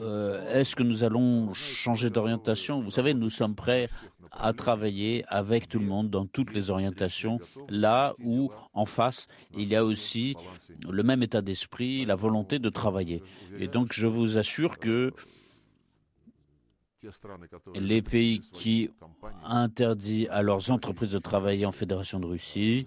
Euh, 0.00 0.60
est-ce 0.60 0.76
que 0.76 0.82
nous 0.82 1.04
allons 1.04 1.52
changer 1.54 2.10
d'orientation? 2.10 2.80
Vous 2.80 2.90
savez, 2.90 3.14
nous 3.14 3.30
sommes 3.30 3.54
prêts 3.54 3.88
à 4.30 4.52
travailler 4.52 5.24
avec 5.28 5.68
tout 5.68 5.78
le 5.78 5.86
monde 5.86 6.10
dans 6.10 6.26
toutes 6.26 6.52
les 6.52 6.70
orientations, 6.70 7.38
là 7.68 8.14
où 8.22 8.50
en 8.72 8.84
face 8.84 9.28
il 9.56 9.68
y 9.68 9.76
a 9.76 9.84
aussi 9.84 10.34
le 10.80 11.02
même 11.02 11.22
état 11.22 11.40
d'esprit, 11.40 12.04
la 12.04 12.16
volonté 12.16 12.58
de 12.58 12.68
travailler. 12.68 13.22
Et 13.58 13.68
donc 13.68 13.92
je 13.92 14.06
vous 14.06 14.36
assure 14.38 14.78
que 14.78 15.12
les 17.74 18.02
pays 18.02 18.40
qui 18.40 18.90
interdisent 19.44 20.28
à 20.30 20.42
leurs 20.42 20.70
entreprises 20.70 21.10
de 21.10 21.18
travailler 21.18 21.66
en 21.66 21.72
Fédération 21.72 22.18
de 22.18 22.26
Russie 22.26 22.86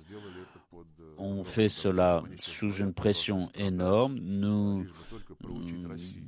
ont 1.17 1.43
fait 1.43 1.69
cela 1.69 2.23
sous 2.39 2.71
une 2.75 2.93
pression 2.93 3.49
énorme. 3.55 4.17
Nous 4.21 4.85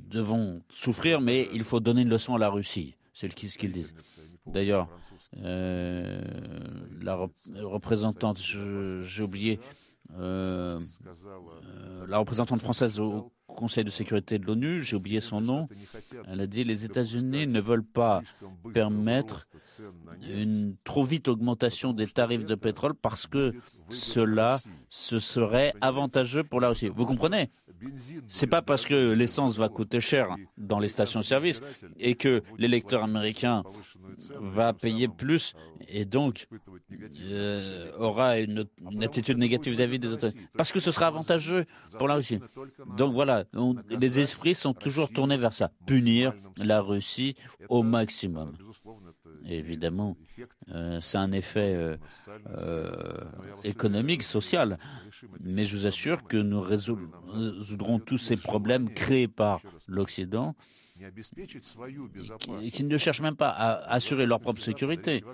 devons 0.08 0.62
souffrir, 0.68 1.20
mais 1.20 1.48
il 1.52 1.64
faut 1.64 1.80
donner 1.80 2.02
une 2.02 2.08
leçon 2.08 2.34
à 2.34 2.38
la 2.38 2.48
Russie. 2.48 2.94
C'est 3.12 3.30
ce 3.30 3.58
qu'ils 3.58 3.72
disent. 3.72 3.92
D'ailleurs, 4.46 4.88
euh, 5.38 6.20
la 7.02 7.28
représentante, 7.62 8.38
j'ai 8.40 9.22
oublié, 9.22 9.60
euh, 10.18 10.80
euh, 11.66 12.06
la 12.08 12.18
représentante 12.18 12.60
française 12.60 12.98
au 12.98 13.30
Conseil 13.56 13.84
de 13.84 13.90
sécurité 13.90 14.38
de 14.38 14.46
l'ONU, 14.46 14.80
j'ai 14.82 14.96
oublié 14.96 15.20
son 15.20 15.40
nom, 15.40 15.68
elle 16.28 16.40
a 16.40 16.46
dit 16.46 16.64
les 16.64 16.84
États-Unis 16.84 17.46
ne 17.46 17.60
veulent 17.60 17.84
pas 17.84 18.22
permettre 18.72 19.48
une 20.22 20.76
trop 20.84 21.02
vite 21.02 21.28
augmentation 21.28 21.92
des 21.92 22.06
tarifs 22.06 22.44
de 22.44 22.54
pétrole 22.54 22.94
parce 22.94 23.26
que 23.26 23.52
cela 23.90 24.58
ce 24.88 25.20
serait 25.20 25.72
avantageux 25.80 26.42
pour 26.42 26.60
la 26.60 26.68
Russie. 26.68 26.90
Vous 26.94 27.06
comprenez? 27.06 27.50
C'est 28.28 28.46
pas 28.46 28.60
parce 28.60 28.84
que 28.84 29.12
l'essence 29.12 29.56
va 29.56 29.68
coûter 29.68 30.00
cher 30.00 30.36
dans 30.58 30.78
les 30.78 30.88
stations-service 30.88 31.62
et 31.98 32.14
que 32.14 32.42
l'électeur 32.58 33.02
américain 33.02 33.62
va 34.38 34.72
payer 34.74 35.08
plus 35.08 35.54
et 35.88 36.04
donc 36.04 36.46
euh, 37.22 37.90
aura 37.98 38.38
une, 38.38 38.66
attitude 39.00 39.38
négative 39.38 39.72
vis-à-vis 39.72 39.98
des 39.98 40.12
autres. 40.12 40.28
Parce 40.56 40.72
que 40.72 40.80
ce 40.80 40.90
sera 40.90 41.06
avantageux 41.06 41.64
pour 41.98 42.08
la 42.08 42.16
Russie. 42.16 42.38
Donc 42.98 43.14
voilà, 43.14 43.44
les 43.88 44.20
esprits 44.20 44.54
sont 44.54 44.74
toujours 44.74 45.10
tournés 45.10 45.38
vers 45.38 45.52
ça, 45.52 45.70
punir 45.86 46.34
la 46.58 46.80
Russie 46.82 47.34
au 47.68 47.82
maximum. 47.82 48.52
évidemment, 49.46 50.16
euh, 50.70 51.00
c'est 51.00 51.18
un 51.18 51.32
effet 51.32 51.74
euh, 51.74 51.96
social, 54.20 54.78
mais 55.40 55.64
je 55.64 55.76
vous 55.76 55.86
assure 55.86 56.24
que 56.24 56.36
nous 56.36 56.60
résoudrons 56.60 57.98
tous 57.98 58.18
ces 58.18 58.36
problèmes 58.36 58.92
créés 58.92 59.28
par 59.28 59.60
l'Occident 59.88 60.54
qui, 62.72 62.84
ne 62.84 62.96
cherchent 62.98 63.22
même 63.22 63.36
pas 63.36 63.48
à 63.48 63.94
assurer 63.94 64.26
leur 64.26 64.40
propre 64.40 64.60
sécurité. 64.60 65.24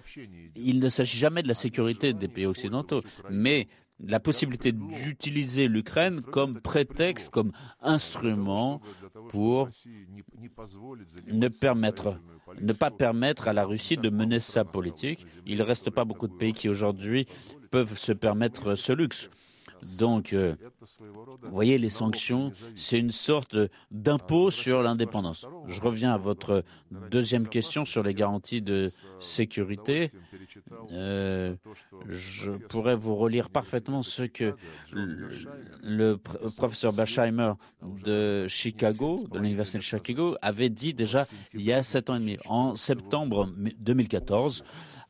Il 0.54 0.78
ne 0.78 0.88
s'agit 0.88 1.18
jamais 1.18 1.42
de 1.42 1.48
la 1.48 1.54
sécurité 1.54 2.12
des 2.12 2.28
pays 2.28 2.46
occidentaux, 2.46 3.00
mais 3.30 3.66
la 4.00 4.20
possibilité 4.20 4.72
d'utiliser 4.72 5.68
l'Ukraine 5.68 6.20
comme 6.20 6.60
prétexte, 6.60 7.30
comme 7.30 7.52
instrument 7.80 8.80
pour 9.30 9.68
ne, 11.26 11.48
pas 12.72 12.90
permettre 12.90 13.48
à 13.48 13.52
la 13.52 13.64
Russie 13.64 13.96
de 13.96 14.10
mener 14.10 14.38
sa 14.38 14.64
politique. 14.64 15.26
Il 15.46 15.58
ne 15.58 15.62
reste 15.62 15.90
pas 15.90 16.04
beaucoup 16.04 16.28
de 16.28 16.34
pays 16.34 16.52
qui 16.52 16.68
aujourd'hui 16.68 17.26
peuvent 17.70 17.96
se 17.98 18.12
permettre 18.12 18.74
ce 18.74 18.92
luxe. 18.92 19.30
Donc, 19.98 20.32
euh, 20.32 20.54
vous 21.42 21.50
voyez, 21.50 21.78
les 21.78 21.90
sanctions, 21.90 22.52
c'est 22.74 22.98
une 22.98 23.10
sorte 23.10 23.56
d'impôt 23.90 24.50
sur 24.50 24.82
l'indépendance. 24.82 25.46
Je 25.66 25.80
reviens 25.80 26.12
à 26.14 26.18
votre 26.18 26.64
deuxième 27.10 27.48
question 27.48 27.84
sur 27.84 28.02
les 28.02 28.14
garanties 28.14 28.62
de 28.62 28.90
sécurité. 29.20 30.10
Euh, 30.92 31.54
je 32.08 32.52
pourrais 32.52 32.96
vous 32.96 33.16
relire 33.16 33.50
parfaitement 33.50 34.02
ce 34.02 34.22
que 34.22 34.54
le, 34.92 36.16
professeur 36.56 36.92
Bashheimer 36.92 37.52
de 38.04 38.46
Chicago, 38.48 39.24
de 39.32 39.38
l'Université 39.38 39.78
de 39.78 39.82
Chicago, 39.82 40.36
avait 40.42 40.70
dit 40.70 40.94
déjà 40.94 41.24
il 41.54 41.62
y 41.62 41.72
a 41.72 41.82
sept 41.82 42.10
ans 42.10 42.16
et 42.16 42.20
demi, 42.20 42.36
en 42.46 42.76
septembre 42.76 43.48
2014 43.80 44.64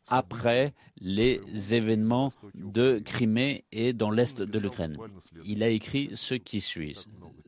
après 0.09 0.75
les 1.01 1.41
événements 1.75 2.31
de 2.55 3.01
Crimée 3.05 3.65
et 3.73 3.93
dans 3.93 4.11
l'est 4.11 4.41
de 4.41 4.59
l'Ukraine. 4.59 4.97
Il 5.45 5.63
a 5.63 5.69
écrit 5.69 6.11
ce 6.15 6.35
qui 6.35 6.61
suit. 6.61 6.97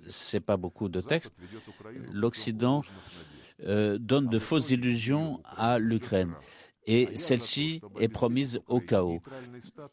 C'est 0.09 0.41
pas 0.41 0.57
beaucoup 0.57 0.89
de 0.89 1.01
texte. 1.01 1.33
L'Occident 2.13 2.83
euh, 3.65 3.99
donne 3.99 4.29
de 4.29 4.39
fausses 4.39 4.71
illusions 4.71 5.41
à 5.45 5.79
l'Ukraine 5.79 6.35
et 6.89 7.17
celle-ci 7.17 7.83
est 8.01 8.09
promise 8.09 8.61
au 8.67 8.81
chaos. 8.81 9.21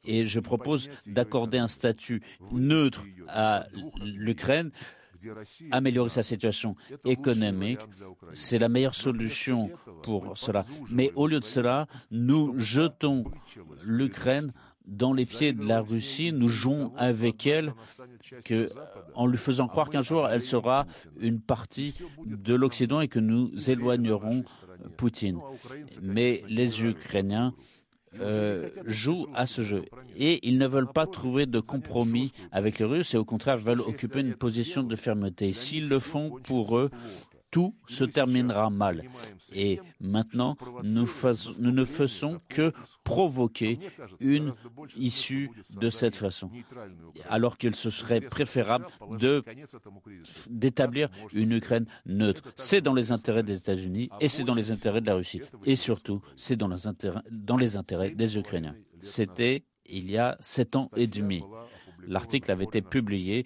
Et 0.05 0.25
je 0.25 0.39
propose 0.39 0.89
d'accorder 1.07 1.57
un 1.57 1.67
statut 1.67 2.21
neutre 2.51 3.03
à 3.27 3.67
l'Ukraine 4.01 4.71
améliorer 5.71 6.09
sa 6.09 6.23
situation 6.23 6.75
économique, 7.03 7.79
c'est 8.33 8.59
la 8.59 8.69
meilleure 8.69 8.95
solution 8.95 9.69
pour 10.03 10.37
cela. 10.37 10.65
Mais 10.89 11.11
au 11.15 11.27
lieu 11.27 11.39
de 11.39 11.45
cela, 11.45 11.87
nous 12.11 12.53
jetons 12.57 13.25
l'Ukraine 13.85 14.53
dans 14.87 15.13
les 15.13 15.25
pieds 15.25 15.53
de 15.53 15.65
la 15.65 15.81
Russie, 15.81 16.31
nous 16.31 16.47
jouons 16.47 16.93
avec 16.95 17.47
elle 17.47 17.73
en 19.15 19.25
lui 19.25 19.37
faisant 19.37 19.67
croire 19.67 19.89
qu'un 19.89 20.01
jour 20.01 20.27
elle 20.27 20.41
sera 20.41 20.85
une 21.19 21.41
partie 21.41 21.97
de 22.25 22.53
l'Occident 22.53 23.01
et 23.01 23.07
que 23.07 23.19
nous 23.19 23.51
éloignerons 23.69 24.43
Poutine. 24.97 25.39
Mais 26.01 26.43
les 26.47 26.83
Ukrainiens 26.83 27.53
euh, 28.21 28.69
jouent 28.85 29.27
à 29.33 29.45
ce 29.45 29.61
jeu. 29.61 29.83
Et 30.17 30.47
ils 30.47 30.57
ne 30.57 30.67
veulent 30.67 30.91
pas 30.91 31.07
trouver 31.07 31.45
de 31.45 31.59
compromis 31.59 32.31
avec 32.51 32.79
les 32.79 32.85
Russes 32.85 33.13
et 33.13 33.17
au 33.17 33.25
contraire 33.25 33.57
veulent 33.57 33.81
occuper 33.81 34.21
une 34.21 34.35
position 34.35 34.83
de 34.83 34.95
fermeté. 34.95 35.53
S'ils 35.53 35.89
le 35.89 35.99
font 35.99 36.39
pour 36.43 36.77
eux, 36.77 36.89
tout 37.51 37.75
se 37.87 38.03
terminera 38.03 38.69
mal. 38.69 39.03
Et 39.53 39.79
maintenant, 39.99 40.57
nous, 40.83 41.07
ne 41.59 41.85
faisons 41.85 42.41
que 42.49 42.73
provoquer 43.03 43.79
une 44.19 44.51
issue 44.97 45.49
de 45.79 45.89
cette 45.89 46.15
façon, 46.15 46.51
alors 47.29 47.57
qu'il 47.57 47.75
se 47.75 47.89
serait 47.89 48.21
préférable 48.21 48.87
d'établir 50.49 51.09
une 51.33 51.53
Ukraine 51.53 51.85
neutre. 52.05 52.41
C'est 52.55 52.81
dans 52.81 52.93
les 52.93 53.11
intérêts 53.11 53.43
des 53.43 53.57
États-Unis 53.57 54.09
et 54.19 54.27
c'est 54.27 54.43
dans 54.43 54.55
les 54.55 54.71
intérêts 54.71 55.01
de 55.01 55.07
la 55.07 55.15
Russie. 55.15 55.41
Et 55.65 55.75
surtout, 55.75 56.21
c'est 56.35 56.55
dans, 56.55 56.67
les 56.67 57.77
intérêts, 57.77 58.11
des 58.11 58.37
Ukrainiens. 58.37 58.75
C'était 58.99 59.65
il 59.85 60.09
y 60.09 60.17
a 60.17 60.37
sept 60.39 60.75
ans 60.75 60.89
et 60.95 61.07
demi. 61.07 61.43
L'article 62.07 62.51
avait 62.51 62.65
été 62.65 62.81
publié 62.81 63.45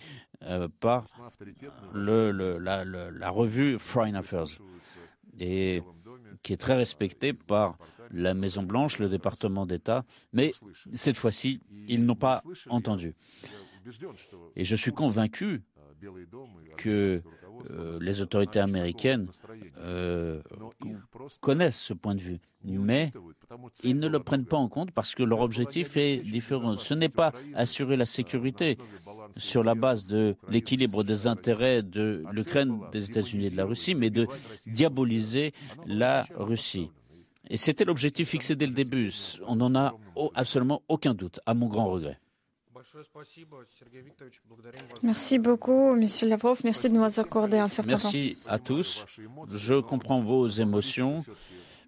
par 0.79 1.05
le, 1.93 2.31
la, 2.59 2.85
la, 2.85 3.29
revue 3.29 3.77
Foreign 3.77 4.15
Affairs 4.15 4.47
qui 5.37 6.53
est 6.53 6.57
très 6.57 6.75
respectée 6.75 7.33
par 7.33 7.77
la 8.11 8.33
Maison 8.33 8.63
Blanche, 8.63 8.99
le 8.99 9.09
département 9.09 9.65
d'État, 9.65 10.05
mais 10.33 10.53
cette 10.93 11.17
fois-ci, 11.17 11.61
ils 11.87 12.05
n'ont 12.05 12.15
pas 12.15 12.41
entendu. 12.69 13.15
Et 14.55 14.63
je 14.63 14.75
suis 14.75 14.91
convaincu 14.91 15.63
que 16.77 17.21
euh, 17.71 17.97
les 18.01 18.21
autorités 18.21 18.59
américaines 18.59 19.27
euh, 19.79 20.41
connaissent 21.41 21.79
ce 21.79 21.93
point 21.93 22.15
de 22.15 22.21
vue, 22.21 22.39
mais 22.63 23.11
ils 23.83 23.97
ne 23.97 24.07
le 24.07 24.19
prennent 24.19 24.45
pas 24.45 24.57
en 24.57 24.69
compte 24.69 24.91
parce 24.91 25.15
que 25.15 25.23
leur 25.23 25.41
objectif 25.41 25.97
est 25.97 26.17
différent. 26.17 26.77
Ce 26.77 26.93
n'est 26.93 27.09
pas 27.09 27.33
assurer 27.55 27.97
la 27.97 28.05
sécurité 28.05 28.77
sur 29.35 29.63
la 29.63 29.75
base 29.75 30.05
de 30.05 30.35
l'équilibre 30.49 31.03
des 31.03 31.27
intérêts 31.27 31.83
de 31.83 32.23
l'Ukraine, 32.31 32.79
des 32.91 33.09
États-Unis 33.09 33.47
et 33.47 33.49
de 33.49 33.57
la 33.57 33.65
Russie, 33.65 33.95
mais 33.95 34.09
de 34.09 34.27
diaboliser 34.67 35.53
la 35.85 36.25
Russie. 36.35 36.89
Et 37.49 37.57
c'était 37.57 37.85
l'objectif 37.85 38.29
fixé 38.29 38.55
dès 38.55 38.67
le 38.67 38.73
début. 38.73 39.11
On 39.47 39.55
n'en 39.55 39.73
a 39.75 39.95
absolument 40.35 40.83
aucun 40.87 41.13
doute, 41.13 41.39
à 41.45 41.53
mon 41.53 41.67
grand 41.67 41.87
regret. 41.87 42.19
Merci 45.03 45.39
beaucoup, 45.39 45.95
Monsieur 45.95 46.27
Lavrov. 46.27 46.59
Merci 46.63 46.89
de 46.89 46.95
nous 46.95 47.19
accorder 47.19 47.57
un 47.57 47.67
certain 47.67 47.97
temps. 47.97 48.03
Merci 48.03 48.37
à 48.47 48.59
tous. 48.59 49.05
Je 49.49 49.79
comprends 49.81 50.21
vos 50.21 50.47
émotions, 50.47 51.23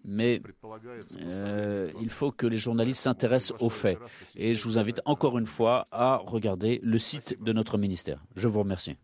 mais 0.03 0.41
euh, 1.21 1.91
il 2.01 2.09
faut 2.09 2.31
que 2.31 2.47
les 2.47 2.57
journalistes 2.57 3.01
s'intéressent 3.01 3.55
aux 3.59 3.69
faits. 3.69 3.99
Et 4.35 4.53
je 4.53 4.63
vous 4.63 4.77
invite 4.77 5.01
encore 5.05 5.37
une 5.37 5.45
fois 5.45 5.87
à 5.91 6.17
regarder 6.17 6.79
le 6.83 6.97
site 6.97 7.41
de 7.41 7.53
notre 7.53 7.77
ministère. 7.77 8.23
Je 8.35 8.47
vous 8.47 8.59
remercie. 8.59 8.97